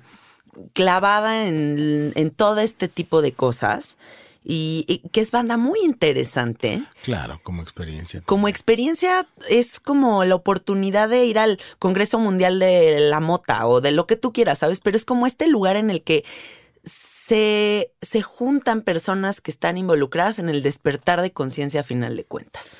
clavada 0.73 1.47
en, 1.47 2.13
en 2.17 2.31
todo 2.31 2.61
este 2.61 2.89
tipo 2.89 3.21
de 3.23 3.33
cosas 3.33 3.99
y, 4.45 4.85
y 4.87 5.09
que 5.09 5.21
es 5.23 5.31
banda 5.31 5.57
muy 5.57 5.81
interesante. 5.83 6.83
Claro, 7.03 7.41
como 7.43 7.63
experiencia. 7.63 8.21
Como 8.27 8.47
experiencia 8.47 9.27
es 9.49 9.81
como 9.81 10.25
la 10.25 10.35
oportunidad 10.35 11.09
de 11.09 11.25
ir 11.25 11.39
al 11.39 11.59
Congreso 11.79 12.19
Mundial 12.19 12.59
de 12.59 13.01
la 13.01 13.21
Mota 13.21 13.67
o 13.67 13.81
de 13.81 13.91
lo 13.91 14.07
que 14.07 14.17
tú 14.17 14.33
quieras, 14.33 14.59
¿sabes? 14.59 14.81
Pero 14.81 14.97
es 14.97 15.05
como 15.05 15.27
este 15.27 15.49
lugar 15.49 15.77
en 15.77 15.91
el 15.91 16.03
que 16.03 16.25
se, 16.85 17.93
se 18.03 18.21
juntan 18.21 18.83
personas 18.83 19.41
que 19.41 19.51
están 19.51 19.79
involucradas 19.79 20.39
en 20.39 20.51
el 20.51 20.63
despertar 20.63 21.23
de 21.23 21.33
conciencia 21.33 21.81
a 21.81 21.85
final 21.85 22.17
de 22.17 22.25
cuentas. 22.25 22.77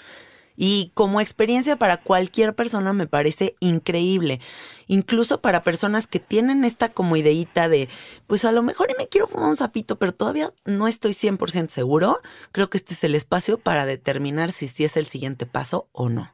Y 0.57 0.93
como 0.95 1.21
experiencia 1.21 1.77
para 1.77 1.97
cualquier 1.97 2.55
persona 2.55 2.93
me 2.93 3.07
parece 3.07 3.57
increíble. 3.61 4.41
Incluso 4.87 5.41
para 5.41 5.65
personas 5.65 6.07
que 6.07 6.21
tienen 6.21 6.65
esta 6.65 6.91
como 6.91 7.17
ideita 7.17 7.69
de, 7.69 7.89
pues 8.27 8.45
a 8.45 8.53
lo 8.53 8.63
mejor 8.63 8.91
y 8.91 8.99
me 8.99 9.09
quiero 9.09 9.27
fumar 9.27 9.49
un 9.49 9.57
sapito, 9.57 9.99
pero 9.99 10.15
todavía 10.15 10.53
no 10.65 10.87
estoy 10.87 11.13
100% 11.13 11.69
seguro. 11.69 12.19
Creo 12.53 12.71
que 12.71 12.77
este 12.77 12.95
es 12.95 13.03
el 13.05 13.15
espacio 13.15 13.59
para 13.59 13.87
determinar 13.87 14.53
si 14.53 14.69
sí 14.69 14.85
es 14.85 14.97
el 14.97 15.07
siguiente 15.07 15.47
paso 15.47 15.89
o 15.93 16.09
no. 16.09 16.33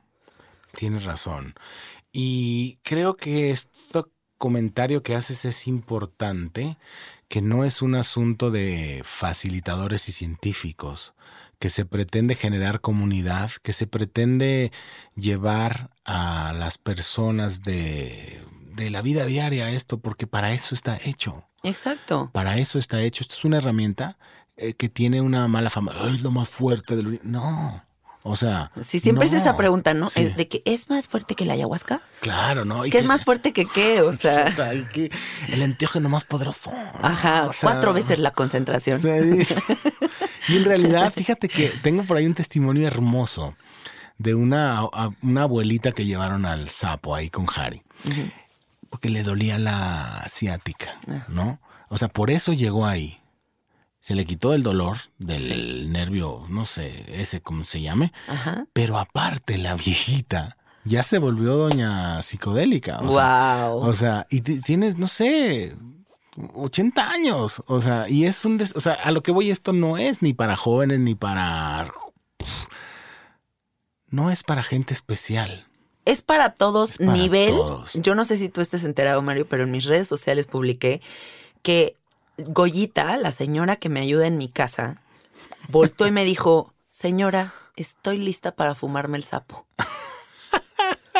Tienes 0.77 1.05
razón. 1.05 1.55
Y 2.13 2.79
creo 2.83 3.17
que 3.17 3.51
este 3.51 4.03
comentario 4.37 5.03
que 5.03 5.15
haces 5.15 5.45
es 5.45 5.67
importante, 5.67 6.79
que 7.29 7.43
no 7.43 7.65
es 7.65 7.83
un 7.83 7.95
asunto 7.95 8.51
de 8.51 9.03
facilitadores 9.05 10.09
y 10.09 10.13
científicos, 10.13 11.15
que 11.61 11.71
se 11.71 11.85
pretende 11.85 12.35
generar 12.35 12.81
comunidad, 12.81 13.51
que 13.63 13.73
se 13.73 13.87
pretende 13.87 14.73
llevar 15.15 15.91
a 16.05 16.53
las 16.59 16.79
personas 16.79 17.63
de, 17.63 18.43
de 18.75 18.91
la 18.91 19.03
vida 19.03 19.25
diaria 19.27 19.71
esto, 19.71 20.01
porque 20.01 20.27
para 20.27 20.53
eso 20.53 20.75
está 20.75 20.99
hecho. 21.05 21.45
Exacto. 21.63 22.31
Para 22.33 22.59
eso 22.59 22.79
está 22.79 23.03
hecho. 23.03 23.23
Esto 23.23 23.35
es 23.35 23.45
una 23.45 23.59
herramienta 23.59 24.17
eh, 24.57 24.73
que 24.73 24.89
tiene 24.89 25.21
una 25.21 25.47
mala 25.49 25.71
fama. 25.71 25.93
"Ay, 26.01 26.17
Es 26.17 26.23
lo 26.23 26.31
más 26.31 26.49
fuerte 26.49 26.97
del... 26.97 27.07
uni-". 27.09 27.21
No. 27.23 27.85
O 28.23 28.37
sea... 28.37 28.71
Si 28.83 28.99
siempre 28.99 29.27
es 29.27 29.33
esa 29.33 29.57
pregunta, 29.57 29.95
¿no? 29.95 30.11
Sí. 30.11 30.25
De 30.37 30.47
que 30.49 30.63
es 30.67 30.91
más 30.91 31.09
fuerte 31.09 31.35
que 31.35 31.47
la 31.47 31.55
ayahuasca. 31.55 32.03
Claro, 32.21 32.67
¿no? 32.67 32.85
Y 32.85 32.91
¿Qué 32.91 32.99
que 32.99 33.03
es 33.03 33.07
más 33.07 33.25
fuerte 33.25 33.53
que 33.55 33.65
qué? 33.67 34.03
O 34.03 34.13
sea, 34.15 34.47
o 34.47 34.51
sea, 34.51 34.71
que 34.89 35.11
el 35.49 35.63
enteógeno 35.63 36.09
más 36.11 36.25
poderoso. 36.25 36.71
ajá, 37.03 37.47
O 37.49 37.53
sea, 37.53 37.71
cuatro 37.71 37.93
veces 37.95 38.19
la 38.19 38.31
concentración. 38.33 39.01
Sí. 39.45 39.55
Y 40.51 40.57
en 40.57 40.65
realidad, 40.65 41.13
fíjate 41.13 41.49
que 41.49 41.69
tengo 41.83 42.03
por 42.05 42.17
ahí 42.17 42.27
un 42.27 42.35
testimonio 42.35 42.87
hermoso 42.87 43.55
de 44.19 44.35
una, 44.35 44.83
una 45.23 45.43
abuelita 45.43 45.93
que 45.93 46.05
llevaron 46.05 46.45
al 46.45 46.69
sapo 46.71 47.15
ahí 47.15 47.31
con 47.31 47.47
Harry. 47.57 47.83
Porque 48.89 49.09
le 49.09 49.23
dolía 49.23 49.59
la 49.59 50.27
ciática, 50.29 50.99
¿no? 51.29 51.61
O 51.89 51.97
sea, 51.97 52.09
por 52.09 52.31
eso 52.31 52.53
llegó 52.53 52.87
ahí. 52.87 53.19
Se 54.01 54.15
le 54.15 54.25
quitó 54.25 54.55
el 54.55 54.63
dolor 54.63 54.97
del 55.19 55.93
nervio, 55.93 56.45
no 56.49 56.65
sé, 56.65 57.05
ese 57.21 57.41
como 57.43 57.65
se 57.65 57.81
llame. 57.83 58.13
Ajá. 58.29 58.65
Pero 58.73 58.99
aparte, 58.99 59.59
la 59.59 59.75
viejita 59.75 60.57
ya 60.85 61.03
se 61.03 61.19
volvió 61.19 61.55
doña 61.57 62.23
psicodélica. 62.23 62.99
O 63.01 63.13
sea, 63.13 63.67
wow. 63.69 63.83
o 63.87 63.93
sea, 63.93 64.27
y 64.31 64.41
ti- 64.41 64.61
tienes, 64.63 64.97
no 64.97 65.07
sé, 65.07 65.77
80 66.55 67.11
años. 67.11 67.63
O 67.67 67.81
sea, 67.81 68.09
y 68.09 68.25
es 68.27 68.45
un... 68.45 68.59
des- 68.59 68.75
o 68.77 68.81
sea, 68.81 68.95
a 68.95 69.11
lo 69.11 69.23
que 69.23 69.33
voy, 69.33 69.51
esto 69.51 69.73
no 69.73 69.99
es 69.99 70.23
ni 70.23 70.33
para 70.35 70.57
jóvenes 70.57 71.01
ni 71.01 71.15
para... 71.15 71.93
No 74.09 74.31
es 74.31 74.43
para 74.43 74.63
gente 74.63 74.93
especial. 74.93 75.67
es 76.05 76.23
para 76.23 76.53
todos 76.55 76.93
Es 76.93 76.99
para 76.99 77.13
nivel. 77.13 77.51
todos. 77.51 77.93
Yo 77.95 78.15
no 78.15 78.25
sé 78.25 78.37
si 78.37 78.49
tú 78.49 78.61
estés 78.61 78.85
enterado, 78.85 79.23
Mario, 79.23 79.47
pero 79.49 79.65
en 79.65 79.71
mis 79.71 79.85
redes 79.85 80.09
sociales 80.09 80.47
publiqué 80.47 81.01
que 81.63 81.97
Goyita, 82.39 83.17
la 83.19 83.33
señora 83.33 83.77
que 83.77 83.89
me 83.89 84.01
ayuda 84.01 84.27
en 84.27 84.39
mi 84.39 84.49
casa, 84.49 85.01
voltó 85.69 86.07
y 86.07 86.11
me 86.11 86.25
dijo, 86.25 86.73
señora, 86.91 87.55
estoy 87.77 88.19
lista 88.19 88.53
para 88.53 88.75
fumarme 88.75 89.17
el 89.19 89.25
sapo. 89.25 89.67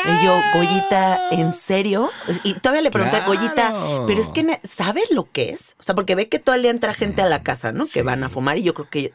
Y 0.03 0.25
yo, 0.25 0.41
Goyita, 0.55 1.29
¿en 1.31 1.53
serio? 1.53 2.09
Y 2.43 2.55
todavía 2.55 2.81
le 2.81 2.91
pregunté, 2.91 3.17
Claro. 3.17 3.33
Goyita, 3.33 3.73
pero 4.07 4.19
es 4.21 4.29
que, 4.29 4.59
¿sabes 4.67 5.11
lo 5.11 5.29
que 5.31 5.51
es? 5.51 5.75
O 5.79 5.83
sea, 5.83 5.93
porque 5.95 6.15
ve 6.15 6.27
que 6.29 6.39
todo 6.39 6.55
el 6.55 6.63
día 6.63 6.71
entra 6.71 6.93
gente 6.93 7.21
a 7.21 7.25
la 7.27 7.43
casa, 7.43 7.71
¿no? 7.71 7.85
Que 7.85 7.91
Sí. 7.91 8.01
van 8.01 8.23
a 8.23 8.29
fumar 8.29 8.57
y 8.57 8.63
yo 8.63 8.73
creo 8.73 8.89
que 8.89 9.13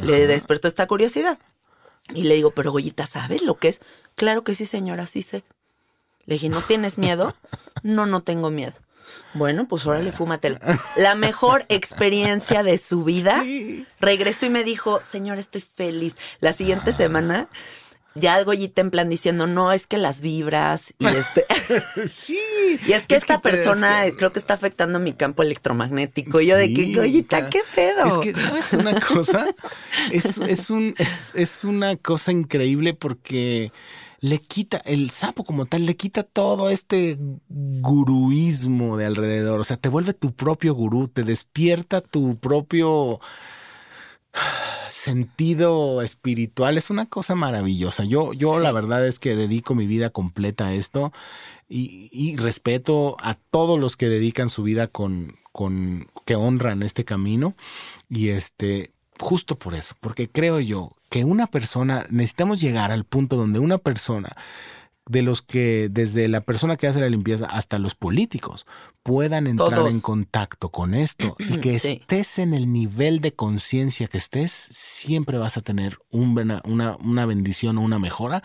le 0.00 0.26
despertó 0.26 0.66
esta 0.68 0.86
curiosidad. 0.86 1.38
Y 2.12 2.24
le 2.24 2.34
digo, 2.34 2.50
pero 2.50 2.72
Goyita, 2.72 3.06
¿sabes 3.06 3.42
lo 3.42 3.56
que 3.58 3.68
es? 3.68 3.80
Claro 4.16 4.44
que 4.44 4.54
sí, 4.54 4.66
señora, 4.66 5.06
sí 5.06 5.22
sé. 5.22 5.44
Le 6.26 6.34
dije, 6.34 6.48
¿no 6.48 6.60
tienes 6.62 6.98
miedo? 6.98 7.34
No, 7.82 8.06
no 8.06 8.22
tengo 8.22 8.48
miedo. 8.50 8.72
Bueno, 9.34 9.66
pues 9.68 9.84
órale, 9.84 10.10
fúmatelo. 10.10 10.58
La 10.96 11.14
mejor 11.14 11.66
experiencia 11.68 12.62
de 12.62 12.78
su 12.78 13.04
vida. 13.04 13.44
Regresó 14.00 14.46
y 14.46 14.50
me 14.50 14.64
dijo, 14.64 15.00
señora, 15.04 15.38
estoy 15.40 15.60
feliz. 15.60 16.16
La 16.40 16.54
siguiente 16.54 16.92
semana, 16.94 17.48
ya 18.14 18.42
Goyita 18.42 18.80
en 18.80 18.90
plan 18.90 19.08
diciendo, 19.08 19.46
no, 19.46 19.72
es 19.72 19.86
que 19.86 19.98
las 19.98 20.20
vibras 20.20 20.94
y 20.98 21.06
este... 21.06 21.44
Sí. 22.08 22.38
Y 22.86 22.92
es 22.92 23.06
que 23.06 23.16
esta 23.16 23.40
persona 23.40 24.04
que- 24.04 24.16
creo 24.16 24.32
que 24.32 24.38
está 24.38 24.54
afectando 24.54 24.98
mi 24.98 25.12
campo 25.12 25.42
electromagnético. 25.42 26.40
Y 26.40 26.46
yo 26.48 26.56
de 26.56 26.72
que, 26.74 26.94
Goyita. 26.94 27.48
¿qué 27.50 27.60
pedo? 27.74 28.06
Es 28.06 28.14
que, 28.18 28.34
¿sabes 28.34 28.72
una 28.72 29.00
cosa? 29.00 29.46
Es, 30.10 30.38
es 30.38 30.70
un, 30.70 30.94
es, 30.98 31.30
es 31.34 31.64
una 31.64 31.96
cosa 31.96 32.32
increíble 32.32 32.94
porque 32.94 33.70
le 34.20 34.38
quita, 34.38 34.78
el 34.78 35.10
sapo 35.10 35.44
como 35.44 35.66
tal, 35.66 35.86
le 35.86 35.96
quita 35.96 36.22
todo 36.24 36.70
este 36.70 37.18
guruismo 37.48 38.96
de 38.96 39.06
alrededor. 39.06 39.60
O 39.60 39.64
sea, 39.64 39.76
te 39.76 39.88
vuelve 39.88 40.14
tu 40.14 40.32
propio 40.34 40.74
gurú, 40.74 41.08
te 41.08 41.22
despierta 41.22 42.00
tu 42.00 42.36
propio 42.38 43.20
sentido 44.90 46.02
espiritual. 46.02 46.78
Es 46.78 46.90
una 46.90 47.06
cosa 47.06 47.34
maravillosa. 47.34 48.04
Yo, 48.04 48.32
yo 48.32 48.60
la 48.60 48.72
verdad 48.72 49.06
es 49.06 49.18
que 49.18 49.36
dedico 49.36 49.74
mi 49.74 49.86
vida 49.86 50.10
completa 50.10 50.66
a 50.66 50.74
esto 50.74 51.12
y, 51.68 52.08
y 52.12 52.36
respeto 52.36 53.16
a 53.20 53.34
todos 53.34 53.78
los 53.78 53.96
que 53.96 54.08
dedican 54.08 54.48
su 54.48 54.62
vida 54.62 54.86
con, 54.86 55.36
con 55.52 56.08
que 56.24 56.36
honran 56.36 56.82
este 56.82 57.04
camino. 57.04 57.54
Y 58.08 58.28
este, 58.28 58.92
justo 59.18 59.58
por 59.58 59.74
eso, 59.74 59.94
porque 60.00 60.28
creo 60.28 60.60
yo 60.60 60.96
que 61.10 61.24
una 61.24 61.46
persona, 61.46 62.06
necesitamos 62.10 62.60
llegar 62.60 62.90
al 62.90 63.04
punto 63.04 63.36
donde 63.36 63.60
una 63.60 63.78
persona 63.78 64.36
de 65.06 65.22
los 65.22 65.42
que, 65.42 65.88
desde 65.90 66.28
la 66.28 66.40
persona 66.40 66.76
que 66.76 66.86
hace 66.86 67.00
la 67.00 67.08
limpieza 67.10 67.44
hasta 67.46 67.78
los 67.78 67.94
políticos, 67.94 68.64
puedan 69.02 69.46
entrar 69.46 69.74
Todos. 69.80 69.92
en 69.92 70.00
contacto 70.00 70.70
con 70.70 70.94
esto 70.94 71.36
y 71.38 71.58
que 71.58 71.78
Sí. 71.78 72.00
estés 72.00 72.38
en 72.38 72.54
el 72.54 72.72
nivel 72.72 73.20
de 73.20 73.32
conciencia 73.34 74.06
que 74.06 74.16
estés, 74.18 74.50
siempre 74.52 75.36
vas 75.38 75.56
a 75.56 75.60
tener 75.60 75.98
un 76.10 76.34
una, 76.64 76.96
una 76.96 77.26
bendición 77.26 77.76
o 77.78 77.82
una 77.82 77.98
mejora, 77.98 78.42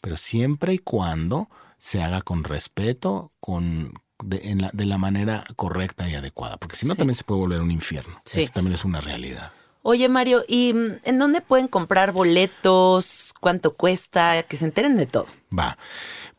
pero 0.00 0.16
siempre 0.16 0.74
y 0.74 0.78
cuando 0.78 1.48
se 1.78 2.02
haga 2.02 2.22
con 2.22 2.44
respeto, 2.44 3.32
con 3.40 3.92
de, 4.22 4.40
en 4.44 4.62
la, 4.62 4.70
de 4.72 4.86
la 4.86 4.96
manera 4.98 5.44
correcta 5.56 6.08
y 6.08 6.14
adecuada, 6.14 6.56
porque 6.56 6.76
si 6.76 6.86
no 6.86 6.94
Sí. 6.94 6.98
también 6.98 7.14
se 7.16 7.24
puede 7.24 7.40
volver 7.40 7.60
un 7.60 7.70
infierno. 7.70 8.16
Sí. 8.24 8.42
Eso 8.42 8.52
también 8.54 8.74
es 8.74 8.84
una 8.84 9.00
realidad. 9.00 9.52
Oye, 9.86 10.08
Mario, 10.08 10.42
¿y 10.48 10.72
mm, 10.72 10.94
en 11.04 11.18
dónde 11.18 11.42
pueden 11.42 11.68
comprar 11.68 12.12
boletos? 12.12 13.34
¿Cuánto 13.38 13.74
cuesta? 13.74 14.42
Que 14.44 14.56
se 14.56 14.64
enteren 14.64 14.96
de 14.96 15.04
todo. 15.04 15.26
Va. 15.56 15.76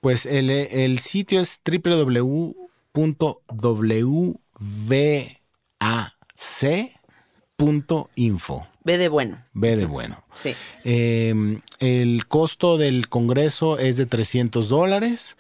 Pues 0.01 0.25
el, 0.25 0.49
el 0.49 0.97
sitio 0.97 1.39
es 1.39 1.61
www.wac.info. 1.63 2.27
Ve 8.83 8.97
de 8.97 9.09
bueno. 9.09 9.45
Ve 9.53 9.75
de 9.75 9.85
bueno. 9.85 10.23
Sí. 10.33 10.55
Eh, 10.83 11.59
el 11.77 12.27
costo 12.27 12.77
del 12.77 13.09
congreso 13.09 13.77
es 13.77 13.97
de 13.97 14.07
300 14.07 14.69
dólares. 14.69 15.37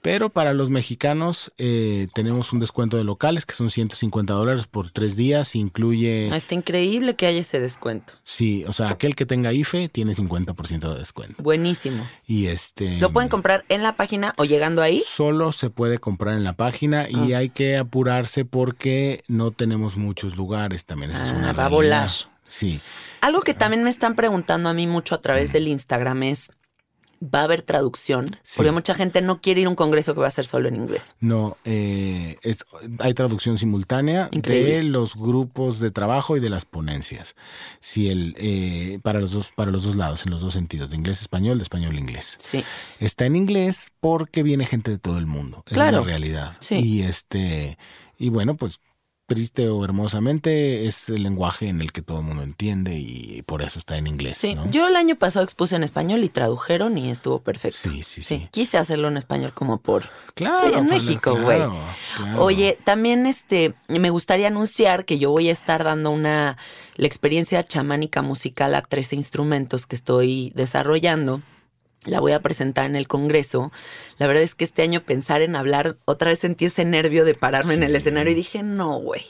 Pero 0.00 0.30
para 0.30 0.52
los 0.54 0.70
mexicanos 0.70 1.52
eh, 1.58 2.06
tenemos 2.14 2.52
un 2.52 2.60
descuento 2.60 2.96
de 2.96 3.04
locales 3.04 3.44
que 3.44 3.54
son 3.54 3.68
150 3.68 4.32
dólares 4.32 4.66
por 4.66 4.90
tres 4.90 5.16
días. 5.16 5.54
Incluye. 5.56 6.28
Ah, 6.32 6.36
Está 6.36 6.54
increíble 6.54 7.16
que 7.16 7.26
haya 7.26 7.40
ese 7.40 7.58
descuento. 7.60 8.12
Sí, 8.22 8.64
o 8.68 8.72
sea, 8.72 8.90
aquel 8.90 9.16
que 9.16 9.26
tenga 9.26 9.52
IFE 9.52 9.88
tiene 9.88 10.14
50% 10.14 10.92
de 10.92 10.98
descuento. 10.98 11.42
Buenísimo. 11.42 12.06
Y 12.26 12.46
este. 12.46 12.98
¿Lo 12.98 13.10
pueden 13.10 13.28
comprar 13.28 13.64
en 13.68 13.82
la 13.82 13.96
página 13.96 14.34
o 14.36 14.44
llegando 14.44 14.82
ahí? 14.82 15.02
Solo 15.04 15.52
se 15.52 15.68
puede 15.70 15.98
comprar 15.98 16.36
en 16.36 16.44
la 16.44 16.52
página 16.52 17.08
y 17.10 17.32
Ah. 17.32 17.38
hay 17.38 17.48
que 17.50 17.76
apurarse 17.76 18.44
porque 18.44 19.24
no 19.28 19.50
tenemos 19.50 19.96
muchos 19.96 20.36
lugares. 20.36 20.84
También 20.84 21.10
esa 21.10 21.24
es 21.26 21.32
Ah, 21.32 21.36
una 21.38 21.52
va 21.52 21.66
a 21.66 21.68
volar. 21.68 22.08
Sí. 22.46 22.80
Algo 23.20 23.42
que 23.42 23.52
también 23.52 23.82
me 23.82 23.90
están 23.90 24.14
preguntando 24.14 24.68
a 24.68 24.74
mí 24.74 24.86
mucho 24.86 25.14
a 25.16 25.20
través 25.20 25.52
del 25.52 25.68
Instagram 25.68 26.22
es, 26.22 26.52
¿va 27.22 27.40
a 27.40 27.44
haber 27.44 27.62
traducción? 27.62 28.26
Sí. 28.42 28.58
Porque 28.58 28.72
mucha 28.72 28.94
gente 28.94 29.20
no 29.22 29.40
quiere 29.40 29.60
ir 29.62 29.66
a 29.66 29.70
un 29.70 29.76
congreso 29.76 30.14
que 30.14 30.20
va 30.20 30.28
a 30.28 30.30
ser 30.30 30.44
solo 30.46 30.68
en 30.68 30.76
inglés. 30.76 31.14
No, 31.20 31.56
eh, 31.64 32.36
es- 32.42 32.64
hay 33.00 33.14
traducción 33.14 33.58
simultánea 33.58 34.28
Increíble. 34.32 34.76
de 34.76 34.82
los 34.84 35.16
grupos 35.16 35.80
de 35.80 35.90
trabajo 35.90 36.36
y 36.36 36.40
de 36.40 36.50
las 36.50 36.64
ponencias. 36.64 37.34
Sí, 37.80 38.08
el, 38.10 38.34
eh, 38.38 38.98
para, 39.02 39.20
los 39.20 39.32
dos, 39.32 39.50
para 39.54 39.70
los 39.70 39.84
dos 39.84 39.96
lados, 39.96 40.24
en 40.26 40.30
los 40.30 40.40
dos 40.40 40.52
sentidos, 40.54 40.90
de 40.90 40.96
inglés 40.96 41.18
a 41.18 41.22
español, 41.22 41.58
de 41.58 41.62
español 41.62 41.96
a 41.96 41.98
inglés. 41.98 42.34
Sí. 42.38 42.64
Está 43.00 43.26
en 43.26 43.36
inglés 43.36 43.86
porque 44.00 44.42
viene 44.42 44.66
gente 44.66 44.90
de 44.90 44.98
todo 44.98 45.18
el 45.18 45.26
mundo. 45.26 45.62
Esa 45.66 45.74
Claro. 45.74 45.98
Es 46.00 46.04
la 46.04 46.08
realidad. 46.10 46.52
Sí. 46.60 46.76
Y 46.76 47.02
este, 47.02 47.78
y 48.18 48.28
bueno, 48.30 48.54
pues 48.56 48.80
triste 49.28 49.68
o 49.68 49.84
hermosamente 49.84 50.86
es 50.86 51.10
el 51.10 51.22
lenguaje 51.22 51.68
en 51.68 51.82
el 51.82 51.92
que 51.92 52.00
todo 52.00 52.20
el 52.20 52.24
mundo 52.24 52.42
entiende 52.42 52.96
y 52.98 53.42
por 53.42 53.60
eso 53.60 53.78
está 53.78 53.98
en 53.98 54.06
inglés. 54.06 54.38
Sí, 54.38 54.54
¿no? 54.54 54.68
yo 54.70 54.88
el 54.88 54.96
año 54.96 55.16
pasado 55.16 55.44
expuse 55.44 55.76
en 55.76 55.84
español 55.84 56.24
y 56.24 56.30
tradujeron 56.30 56.96
y 56.96 57.10
estuvo 57.10 57.40
perfecto. 57.40 57.78
Sí, 57.78 58.02
sí, 58.02 58.22
sí. 58.22 58.48
Quise 58.50 58.78
hacerlo 58.78 59.06
en 59.08 59.18
español 59.18 59.52
como 59.52 59.78
por... 59.78 60.04
Claro, 60.34 60.66
Estoy 60.66 60.80
en 60.80 60.86
México, 60.86 61.32
güey. 61.32 61.58
claro, 61.58 61.76
claro. 62.16 62.42
Oye, 62.42 62.78
también 62.84 63.26
este, 63.26 63.74
me 63.88 64.08
gustaría 64.08 64.46
anunciar 64.46 65.04
que 65.04 65.18
yo 65.18 65.30
voy 65.30 65.50
a 65.50 65.52
estar 65.52 65.84
dando 65.84 66.10
una, 66.10 66.56
la 66.96 67.06
experiencia 67.06 67.62
chamánica 67.66 68.22
musical 68.22 68.74
a 68.74 68.82
13 68.82 69.16
instrumentos 69.16 69.86
que 69.86 69.94
estoy 69.94 70.52
desarrollando. 70.54 71.42
La 72.04 72.20
voy 72.20 72.32
a 72.32 72.40
presentar 72.40 72.86
en 72.86 72.96
el 72.96 73.08
Congreso. 73.08 73.72
La 74.18 74.26
verdad 74.26 74.42
es 74.42 74.54
que 74.54 74.64
este 74.64 74.82
año 74.82 75.02
pensar 75.02 75.42
en 75.42 75.56
hablar, 75.56 75.98
otra 76.04 76.30
vez 76.30 76.38
sentí 76.38 76.66
ese 76.66 76.84
nervio 76.84 77.24
de 77.24 77.34
pararme 77.34 77.74
en 77.74 77.82
el 77.82 77.96
escenario 77.96 78.32
y 78.32 78.36
dije, 78.36 78.62
no, 78.62 78.98
güey. 78.98 79.26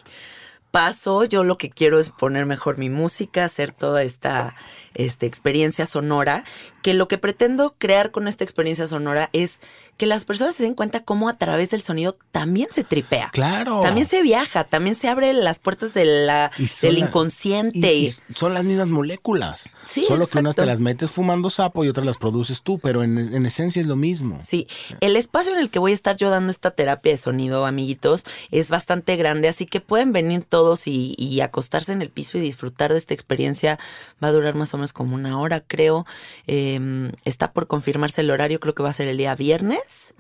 Paso, 0.71 1.25
yo 1.25 1.45
lo 1.45 1.57
que 1.57 1.71
quiero 1.71 1.99
es 1.99 2.11
poner 2.11 2.45
mejor 2.45 2.77
mi 2.77 2.91
música, 2.91 3.45
hacer 3.45 3.73
toda 3.73 4.03
esta 4.03 4.55
este, 4.99 5.25
experiencia 5.25 5.87
sonora, 5.87 6.45
que 6.83 6.93
lo 6.93 7.09
que 7.09 7.17
pretendo 7.17 7.75
crear 7.79 8.11
con 8.11 8.29
esta 8.29 8.45
experiencia 8.45 8.87
sonora 8.87 9.31
es 9.33 9.61
que 9.97 10.05
las 10.07 10.25
personas 10.27 10.55
se 10.55 10.63
den 10.63 10.75
cuenta 10.75 11.03
cómo 11.03 11.29
a 11.29 11.39
través 11.39 11.71
del 11.71 11.81
sonido 11.83 12.19
también 12.31 12.69
se 12.71 12.85
tripea. 12.85 13.31
Claro. 13.33 13.81
También 13.81 14.07
se 14.07 14.23
viaja, 14.23 14.65
también 14.65 14.95
se 14.95 15.09
abren 15.09 15.43
las 15.43 15.59
puertas 15.59 15.95
de 15.95 16.05
la, 16.05 16.51
del 16.83 16.95
la- 16.99 17.07
inconsciente. 17.07 17.95
Y, 17.95 18.07
y 18.07 18.11
son 18.35 18.53
las 18.55 18.65
mismas 18.65 18.89
moléculas. 18.89 19.69
Sí, 19.85 20.05
Solo 20.05 20.27
que 20.27 20.39
unas 20.39 20.55
te 20.55 20.67
las 20.67 20.81
metes 20.81 21.11
fumando 21.11 21.49
sapo 21.51 21.85
y 21.85 21.89
otras 21.89 22.05
las 22.07 22.19
produces 22.19 22.63
tú, 22.63 22.79
pero 22.79 23.03
en, 23.03 23.19
en 23.19 23.47
esencia 23.47 23.81
es 23.81 23.87
lo 23.87 23.97
mismo. 23.97 24.39
Sí, 24.45 24.67
el 25.01 25.17
espacio 25.17 25.53
en 25.53 25.59
el 25.61 25.71
que 25.71 25.79
voy 25.79 25.93
a 25.93 25.95
estar 25.95 26.17
yo 26.17 26.31
dando 26.31 26.51
esta 26.51 26.71
terapia 26.73 27.13
de 27.13 27.19
sonido, 27.19 27.67
amiguitos, 27.67 28.25
es 28.51 28.69
bastante 28.69 29.17
grande, 29.17 29.49
así 29.49 29.67
que 29.67 29.81
pueden 29.81 30.13
venir 30.13 30.45
todos 30.49 30.87
y, 30.87 31.15
y 31.19 31.41
acostarse 31.41 31.93
en 31.93 32.03
el 32.03 32.11
piso 32.11 32.37
y 32.39 32.41
disfrutar 32.41 32.93
de 32.93 32.99
esta 32.99 33.15
experiencia. 33.15 33.79
Va 34.23 34.29
a 34.29 34.33
durar 34.33 34.55
más 34.55 34.75
o 34.75 34.77
menos 34.77 34.88
como 34.93 35.15
una 35.15 35.41
hora, 35.41 35.63
creo. 35.67 36.07
Eh, 36.47 37.11
está 37.25 37.53
por 37.53 37.67
confirmarse 37.67 38.21
el 38.21 38.31
horario, 38.31 38.61
creo 38.61 38.75
que 38.75 38.83
va 38.83 38.91
a 38.91 38.95
ser 38.95 39.09
el 39.09 39.19
día 39.19 39.35
viernes. 39.35 40.15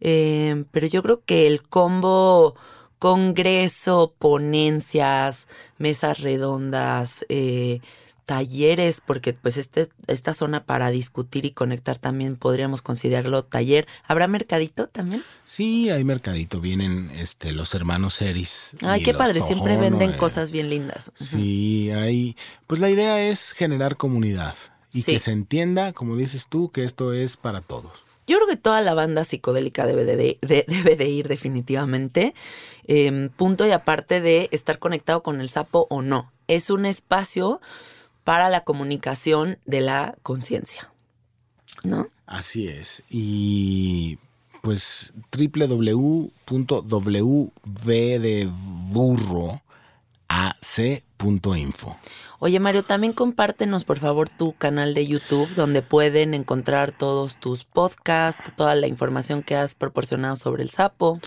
Eh, 0.00 0.64
pero 0.70 0.86
yo 0.86 1.02
creo 1.02 1.22
que 1.24 1.46
el 1.46 1.62
combo 1.62 2.54
congreso, 3.00 4.14
ponencias, 4.18 5.48
mesas 5.78 6.20
redondas, 6.20 7.24
eh, 7.30 7.80
talleres, 8.30 9.00
porque 9.04 9.32
pues 9.32 9.56
este, 9.56 9.88
esta 10.06 10.34
zona 10.34 10.62
para 10.64 10.92
discutir 10.92 11.44
y 11.44 11.50
conectar 11.50 11.98
también 11.98 12.36
podríamos 12.36 12.80
considerarlo 12.80 13.42
taller. 13.44 13.88
¿Habrá 14.06 14.28
mercadito 14.28 14.86
también? 14.86 15.24
Sí, 15.42 15.90
hay 15.90 16.04
mercadito, 16.04 16.60
vienen 16.60 17.10
este, 17.16 17.50
los 17.50 17.74
hermanos 17.74 18.14
Seris. 18.14 18.70
Ay, 18.82 19.02
qué 19.02 19.14
padre, 19.14 19.40
siempre 19.40 19.76
venden 19.76 20.10
eh, 20.12 20.16
cosas 20.16 20.52
bien 20.52 20.70
lindas. 20.70 21.10
Sí, 21.16 21.90
hay. 21.90 22.36
Pues 22.68 22.80
la 22.80 22.88
idea 22.88 23.20
es 23.20 23.50
generar 23.50 23.96
comunidad 23.96 24.54
y 24.92 25.02
Sí. 25.02 25.10
que 25.14 25.18
se 25.18 25.32
entienda, 25.32 25.92
como 25.92 26.14
dices 26.14 26.46
tú, 26.48 26.70
que 26.70 26.84
esto 26.84 27.12
es 27.12 27.36
para 27.36 27.62
todos. 27.62 27.90
Yo 28.28 28.36
creo 28.36 28.46
que 28.46 28.56
toda 28.56 28.80
la 28.80 28.94
banda 28.94 29.24
psicodélica 29.24 29.86
debe 29.86 30.04
de, 30.04 30.14
de- 30.16 30.38
de- 30.42 30.64
debe 30.68 30.94
de 30.94 31.08
ir 31.08 31.26
definitivamente. 31.26 32.32
Em, 32.86 33.28
punto 33.30 33.66
y 33.66 33.72
aparte 33.72 34.20
de 34.20 34.48
estar 34.52 34.78
conectado 34.78 35.24
con 35.24 35.40
el 35.40 35.48
sapo 35.48 35.88
o 35.90 36.00
no. 36.00 36.30
Es 36.46 36.70
un 36.70 36.86
espacio 36.86 37.60
para 38.24 38.48
la 38.48 38.64
comunicación 38.64 39.58
de 39.64 39.80
la 39.80 40.16
conciencia. 40.22 40.92
¿No? 41.82 42.08
Así 42.26 42.68
es. 42.68 43.02
Y 43.08 44.18
pues 44.62 45.12
burro 48.46 49.62
ac.info. 51.20 51.96
Oye, 52.42 52.58
Mario, 52.58 52.84
también 52.84 53.12
compártenos, 53.12 53.84
por 53.84 53.98
favor, 53.98 54.30
tu 54.30 54.54
canal 54.54 54.94
de 54.94 55.06
YouTube, 55.06 55.46
donde 55.56 55.82
pueden 55.82 56.32
encontrar 56.32 56.90
todos 56.90 57.36
tus 57.36 57.64
podcasts, 57.64 58.50
toda 58.56 58.74
la 58.74 58.86
información 58.86 59.42
que 59.42 59.56
has 59.56 59.74
proporcionado 59.74 60.36
sobre 60.36 60.62
el 60.62 60.70
sapo. 60.70 61.20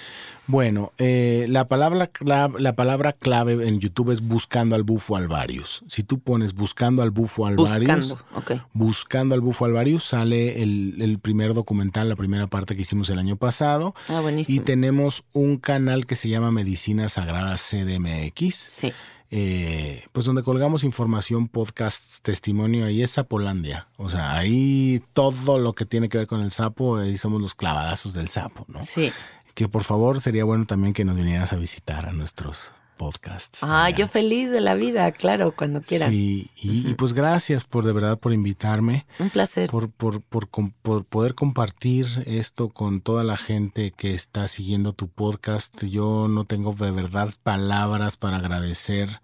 Bueno, 0.47 0.91
eh, 0.97 1.45
la, 1.49 1.67
palabra 1.67 2.07
clave, 2.07 2.59
la 2.59 2.75
palabra 2.75 3.13
clave 3.13 3.67
en 3.67 3.79
YouTube 3.79 4.09
es 4.09 4.21
buscando 4.27 4.75
al 4.75 4.81
bufo 4.81 5.15
alvarius. 5.15 5.83
Si 5.87 6.01
tú 6.01 6.17
pones 6.19 6.55
buscando 6.55 7.03
al 7.03 7.11
bufo 7.11 7.45
alvarius, 7.45 8.09
Buscando, 8.09 8.19
ok. 8.35 8.51
buscando 8.73 9.35
al 9.35 9.41
bufo 9.41 9.65
alvarius, 9.65 10.03
sale 10.05 10.63
el, 10.63 10.95
el 10.99 11.19
primer 11.19 11.53
documental, 11.53 12.09
la 12.09 12.15
primera 12.15 12.47
parte 12.47 12.75
que 12.75 12.81
hicimos 12.81 13.11
el 13.11 13.19
año 13.19 13.35
pasado. 13.35 13.93
Ah, 14.07 14.17
Y 14.17 14.21
buenísimo. 14.23 14.63
tenemos 14.63 15.23
un 15.31 15.57
canal 15.57 16.07
que 16.07 16.15
se 16.15 16.27
llama 16.27 16.51
Medicina 16.51 17.07
Sagrada 17.07 17.55
CDMX. 17.55 18.55
Sí. 18.55 18.91
Eh, 19.35 20.03
pues 20.11 20.27
donde 20.27 20.43
colgamos 20.43 20.83
información, 20.83 21.47
podcasts, 21.47 22.21
testimonio, 22.21 22.85
ahí 22.85 23.01
es 23.01 23.09
Sapolandia. 23.09 23.87
O 23.97 24.07
sea, 24.07 24.37
ahí 24.37 25.03
todo 25.13 25.57
lo 25.57 25.73
que 25.73 25.87
tiene 25.87 26.07
que 26.07 26.19
ver 26.19 26.27
con 26.27 26.41
el 26.41 26.51
sapo, 26.51 26.97
ahí 26.97 27.17
somos 27.17 27.41
los 27.41 27.55
clavadazos 27.55 28.13
del 28.13 28.29
sapo, 28.29 28.63
¿no? 28.67 28.83
Sí. 28.83 29.11
Que 29.55 29.67
por 29.67 29.83
favor 29.83 30.21
sería 30.21 30.43
bueno 30.43 30.65
también 30.65 30.93
que 30.93 31.03
nos 31.03 31.15
vinieras 31.15 31.51
a 31.51 31.55
visitar 31.55 32.05
a 32.05 32.11
nuestros 32.11 32.73
podcasts. 32.97 33.59
Ah, 33.61 33.89
yo 33.89 34.07
feliz 34.07 34.49
de 34.51 34.61
la 34.61 34.75
vida, 34.75 35.11
claro, 35.11 35.55
cuando 35.55 35.81
quieran. 35.81 36.11
Sí, 36.11 36.49
y, 36.55 36.89
y 36.89 36.93
pues 36.95 37.13
gracias 37.13 37.65
por 37.65 37.85
de 37.85 37.93
verdad 37.93 38.17
por 38.19 38.33
invitarme, 38.33 39.05
Un 39.19 39.29
placer. 39.29 39.69
por, 39.69 39.89
por, 39.91 40.21
por, 40.21 40.47
por 40.49 41.05
poder 41.05 41.35
compartir 41.35 42.05
esto 42.25 42.69
con 42.69 43.01
toda 43.01 43.23
la 43.23 43.37
gente 43.37 43.91
que 43.91 44.13
está 44.13 44.47
siguiendo 44.47 44.93
tu 44.93 45.07
podcast. 45.07 45.83
Yo 45.83 46.27
no 46.27 46.45
tengo 46.45 46.73
de 46.73 46.91
verdad 46.91 47.33
palabras 47.43 48.17
para 48.17 48.37
agradecer 48.37 49.21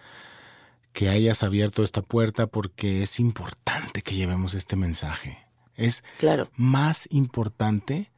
que 0.93 1.09
hayas 1.09 1.43
abierto 1.43 1.83
esta 1.83 2.01
puerta 2.01 2.47
porque 2.47 3.03
es 3.03 3.19
importante 3.19 4.01
que 4.01 4.15
llevemos 4.15 4.53
este 4.53 4.75
mensaje. 4.75 5.37
Es 5.75 6.03
Claro. 6.17 6.49
más 6.55 7.07
importante 7.11 8.11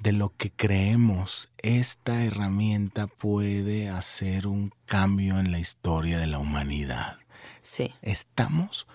de 0.00 0.12
lo 0.12 0.34
que 0.36 0.50
creemos. 0.50 1.50
Esta 1.58 2.24
herramienta 2.24 3.06
puede 3.06 3.88
hacer 3.88 4.46
un 4.46 4.72
cambio 4.86 5.38
en 5.38 5.52
la 5.52 5.58
historia 5.58 6.18
de 6.18 6.26
la 6.26 6.38
humanidad. 6.38 7.18
Sí. 7.62 7.92
Estamos 8.02 8.86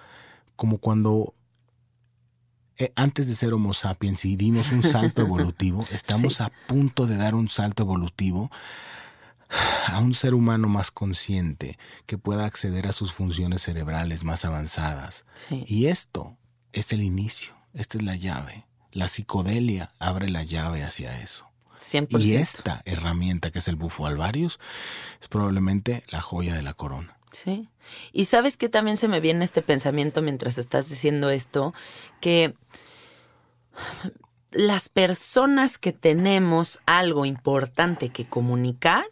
como 0.56 0.80
cuando 0.80 1.34
eh, 2.78 2.92
antes 2.96 3.28
de 3.28 3.36
ser 3.36 3.54
Homo 3.54 3.74
sapiens 3.74 4.26
y 4.26 4.36
dimos 4.36 4.72
un 4.72 4.84
salto 4.84 5.22
evolutivo, 5.22 5.86
estamos 5.92 6.36
Sí. 6.36 6.44
a 6.44 6.52
punto 6.68 7.06
de 7.08 7.16
dar 7.18 7.36
un 7.36 7.48
salto 7.50 7.84
evolutivo 7.84 8.50
a 9.88 10.00
un 10.00 10.14
ser 10.16 10.34
humano 10.34 10.68
más 10.68 10.90
consciente 10.92 11.78
que 12.08 12.18
pueda 12.18 12.46
acceder 12.46 12.88
a 12.88 12.92
sus 12.94 13.14
funciones 13.14 13.62
cerebrales 13.62 14.24
más 14.24 14.44
avanzadas. 14.44 15.24
Sí. 15.36 15.64
Y 15.68 15.86
esto 15.86 16.36
es 16.74 16.92
el 16.92 17.02
inicio, 17.04 17.54
esta 17.74 17.98
es 18.00 18.04
la 18.04 18.16
llave. 18.16 18.66
La 18.96 19.10
psicodelia 19.10 19.92
abre 20.00 20.30
la 20.30 20.44
llave 20.44 20.82
hacia 20.82 21.20
eso. 21.20 21.46
100%. 21.82 22.22
Y 22.22 22.36
esta 22.36 22.82
herramienta 22.86 23.52
que 23.52 23.60
es 23.60 23.68
el 23.68 23.76
bufo 23.76 24.08
alvarius 24.08 24.58
es 25.22 25.28
probablemente 25.28 26.06
la 26.08 26.22
joya 26.22 26.56
de 26.56 26.64
la 26.64 26.74
corona. 26.74 27.18
Sí. 27.34 27.68
Y 28.14 28.24
sabes 28.24 28.56
que 28.56 28.70
también 28.70 28.96
se 28.96 29.10
me 29.10 29.20
viene 29.20 29.44
este 29.44 29.62
pensamiento 29.62 30.22
mientras 30.22 30.58
estás 30.58 30.88
diciendo 30.88 31.30
esto, 31.30 31.74
que 32.22 32.56
las 34.52 34.88
personas 34.88 35.78
que 35.78 35.92
tenemos 35.92 36.80
algo 36.86 37.26
importante 37.26 38.14
que 38.14 38.26
comunicar, 38.26 39.06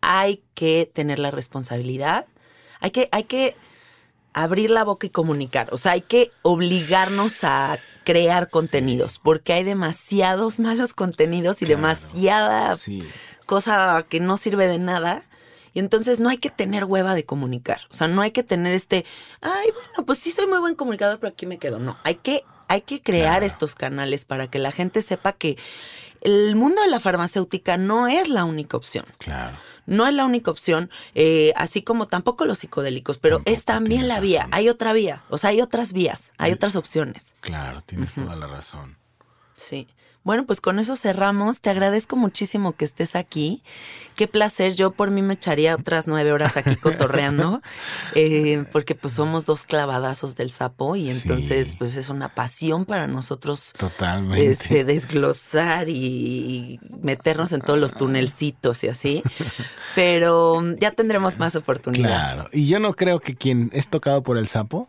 hay 0.00 0.42
que 0.54 0.90
tener 0.90 1.18
la 1.18 1.30
responsabilidad, 1.30 2.24
hay 2.80 2.90
que, 2.90 3.10
hay 3.12 3.24
que 3.24 3.54
abrir 4.32 4.70
la 4.70 4.82
boca 4.82 5.06
y 5.06 5.10
comunicar. 5.10 5.68
O 5.74 5.76
sea, 5.76 5.92
hay 5.92 6.00
que 6.00 6.30
obligarnos 6.40 7.44
a 7.44 7.78
crear 8.04 8.48
contenidos, 8.48 9.18
porque 9.22 9.52
hay 9.52 9.64
demasiados 9.64 10.60
malos 10.60 10.94
contenidos 10.94 11.60
y 11.62 11.66
demasiada 11.66 12.76
Sí. 12.76 13.02
cosa 13.46 14.04
que 14.08 14.20
no 14.20 14.36
sirve 14.36 14.68
de 14.68 14.78
nada. 14.78 15.24
Y 15.72 15.80
entonces 15.80 16.20
no 16.20 16.28
hay 16.28 16.38
que 16.38 16.50
tener 16.50 16.84
hueva 16.84 17.14
de 17.16 17.24
comunicar. 17.24 17.80
O 17.90 17.94
sea, 17.94 18.06
no 18.06 18.22
hay 18.22 18.30
que 18.30 18.44
tener 18.44 18.74
este, 18.74 19.04
ay, 19.40 19.70
bueno, 19.72 20.06
pues 20.06 20.20
sí 20.20 20.30
soy 20.30 20.46
muy 20.46 20.58
buen 20.60 20.76
comunicador, 20.76 21.18
pero 21.18 21.32
aquí 21.32 21.46
me 21.46 21.58
quedo. 21.58 21.80
No, 21.80 21.96
hay 22.04 22.14
que, 22.14 22.44
hay 22.68 22.82
que 22.82 23.02
crear 23.02 23.38
Claro. 23.40 23.46
estos 23.46 23.74
canales 23.74 24.24
para 24.24 24.46
que 24.48 24.60
la 24.60 24.70
gente 24.70 25.02
sepa 25.02 25.32
que 25.32 25.58
el 26.20 26.54
mundo 26.54 26.80
de 26.80 26.88
la 26.88 27.00
farmacéutica 27.00 27.76
no 27.76 28.06
es 28.06 28.28
la 28.28 28.44
única 28.44 28.76
opción. 28.76 29.04
Claro. 29.18 29.56
No 29.86 30.06
es 30.06 30.14
la 30.14 30.24
única 30.24 30.50
opción, 30.50 30.90
eh, 31.14 31.52
así 31.56 31.82
como 31.82 32.08
tampoco 32.08 32.44
los 32.46 32.58
psicodélicos, 32.60 33.18
pero 33.18 33.36
Tampoco 33.36 33.52
es 33.56 33.64
también 33.64 34.08
la 34.08 34.20
vía. 34.20 34.40
razón. 34.40 34.54
Hay 34.54 34.68
otra 34.68 34.92
vía, 34.92 35.22
o 35.28 35.38
sea, 35.38 35.50
hay 35.50 35.60
otras 35.60 35.92
vías, 35.92 36.32
hay 36.38 36.52
otras 36.52 36.76
opciones. 36.76 37.32
Claro, 37.40 37.82
tienes 37.82 38.12
toda 38.14 38.34
la 38.36 38.46
razón. 38.46 38.96
Sí. 39.56 39.88
Bueno, 40.24 40.46
pues 40.46 40.60
con 40.60 40.78
eso 40.78 40.96
cerramos. 40.96 41.60
Te 41.60 41.70
agradezco 41.70 42.16
muchísimo 42.16 42.72
que 42.72 42.84
estés 42.84 43.14
aquí. 43.14 43.62
Qué 44.16 44.26
placer. 44.26 44.74
Yo 44.74 44.90
por 44.90 45.10
mí 45.10 45.20
me 45.22 45.34
echaría 45.34 45.74
otras 45.74 46.06
nueve 46.08 46.32
horas 46.32 46.56
aquí 46.56 46.76
cotorreando, 46.82 47.60
eh, 48.14 48.64
porque 48.72 48.94
pues 48.94 49.12
somos 49.14 49.44
dos 49.44 49.64
clavadazos 49.64 50.34
del 50.36 50.50
sapo 50.50 50.96
y 50.96 51.10
entonces 51.10 51.68
Sí. 51.68 51.76
pues 51.78 51.96
es 51.96 52.08
una 52.08 52.30
pasión 52.34 52.84
para 52.86 53.06
nosotros 53.06 53.74
Totalmente. 53.76 54.50
este, 54.50 54.84
desglosar 54.84 55.88
y 55.90 56.80
meternos 57.02 57.52
en 57.52 57.60
todos 57.60 57.78
los 57.78 57.92
tunelcitos 57.94 58.82
y 58.84 58.88
así. 58.88 59.22
Pero 59.94 60.62
ya 60.78 60.90
tendremos 60.90 61.38
más 61.38 61.54
oportunidad. 61.56 62.08
Claro. 62.08 62.48
Y 62.52 62.66
yo 62.66 62.78
no 62.80 62.94
creo 62.94 63.20
que 63.20 63.34
quien 63.36 63.70
es 63.72 63.88
tocado 63.88 64.22
por 64.22 64.38
el 64.38 64.48
sapo 64.48 64.88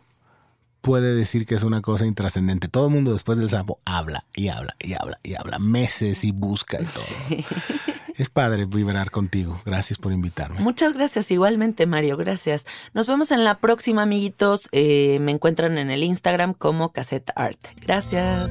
puede 0.86 1.16
decir 1.16 1.46
que 1.46 1.56
es 1.56 1.64
una 1.64 1.82
cosa 1.82 2.06
intrascendente. 2.06 2.68
Todo 2.68 2.86
el 2.86 2.94
mundo 2.94 3.12
después 3.12 3.36
del 3.38 3.48
sapo 3.48 3.80
habla 3.84 4.24
y 4.36 4.48
habla 4.48 4.76
y 4.78 4.92
habla 4.92 5.18
y 5.24 5.34
habla 5.34 5.58
meses 5.58 6.22
y 6.22 6.30
busca 6.30 6.78
y 6.80 6.84
todo. 6.84 7.42
Es 8.16 8.30
padre 8.30 8.64
vibrar 8.64 9.10
contigo. 9.10 9.60
Gracias 9.66 9.98
por 9.98 10.10
invitarme. 10.10 10.60
Muchas 10.60 10.94
gracias, 10.94 11.30
igualmente, 11.30 11.84
Mario. 11.84 12.16
Gracias. 12.16 12.64
Nos 12.94 13.06
vemos 13.06 13.30
en 13.30 13.44
la 13.44 13.58
próxima, 13.58 14.04
amiguitos. 14.04 14.70
Eh, 14.72 15.18
me 15.20 15.32
encuentran 15.32 15.76
en 15.76 15.90
el 15.90 16.02
Instagram 16.02 16.54
como 16.54 16.92
Cassette 16.92 17.30
Art. 17.34 17.58
Gracias. 17.82 18.50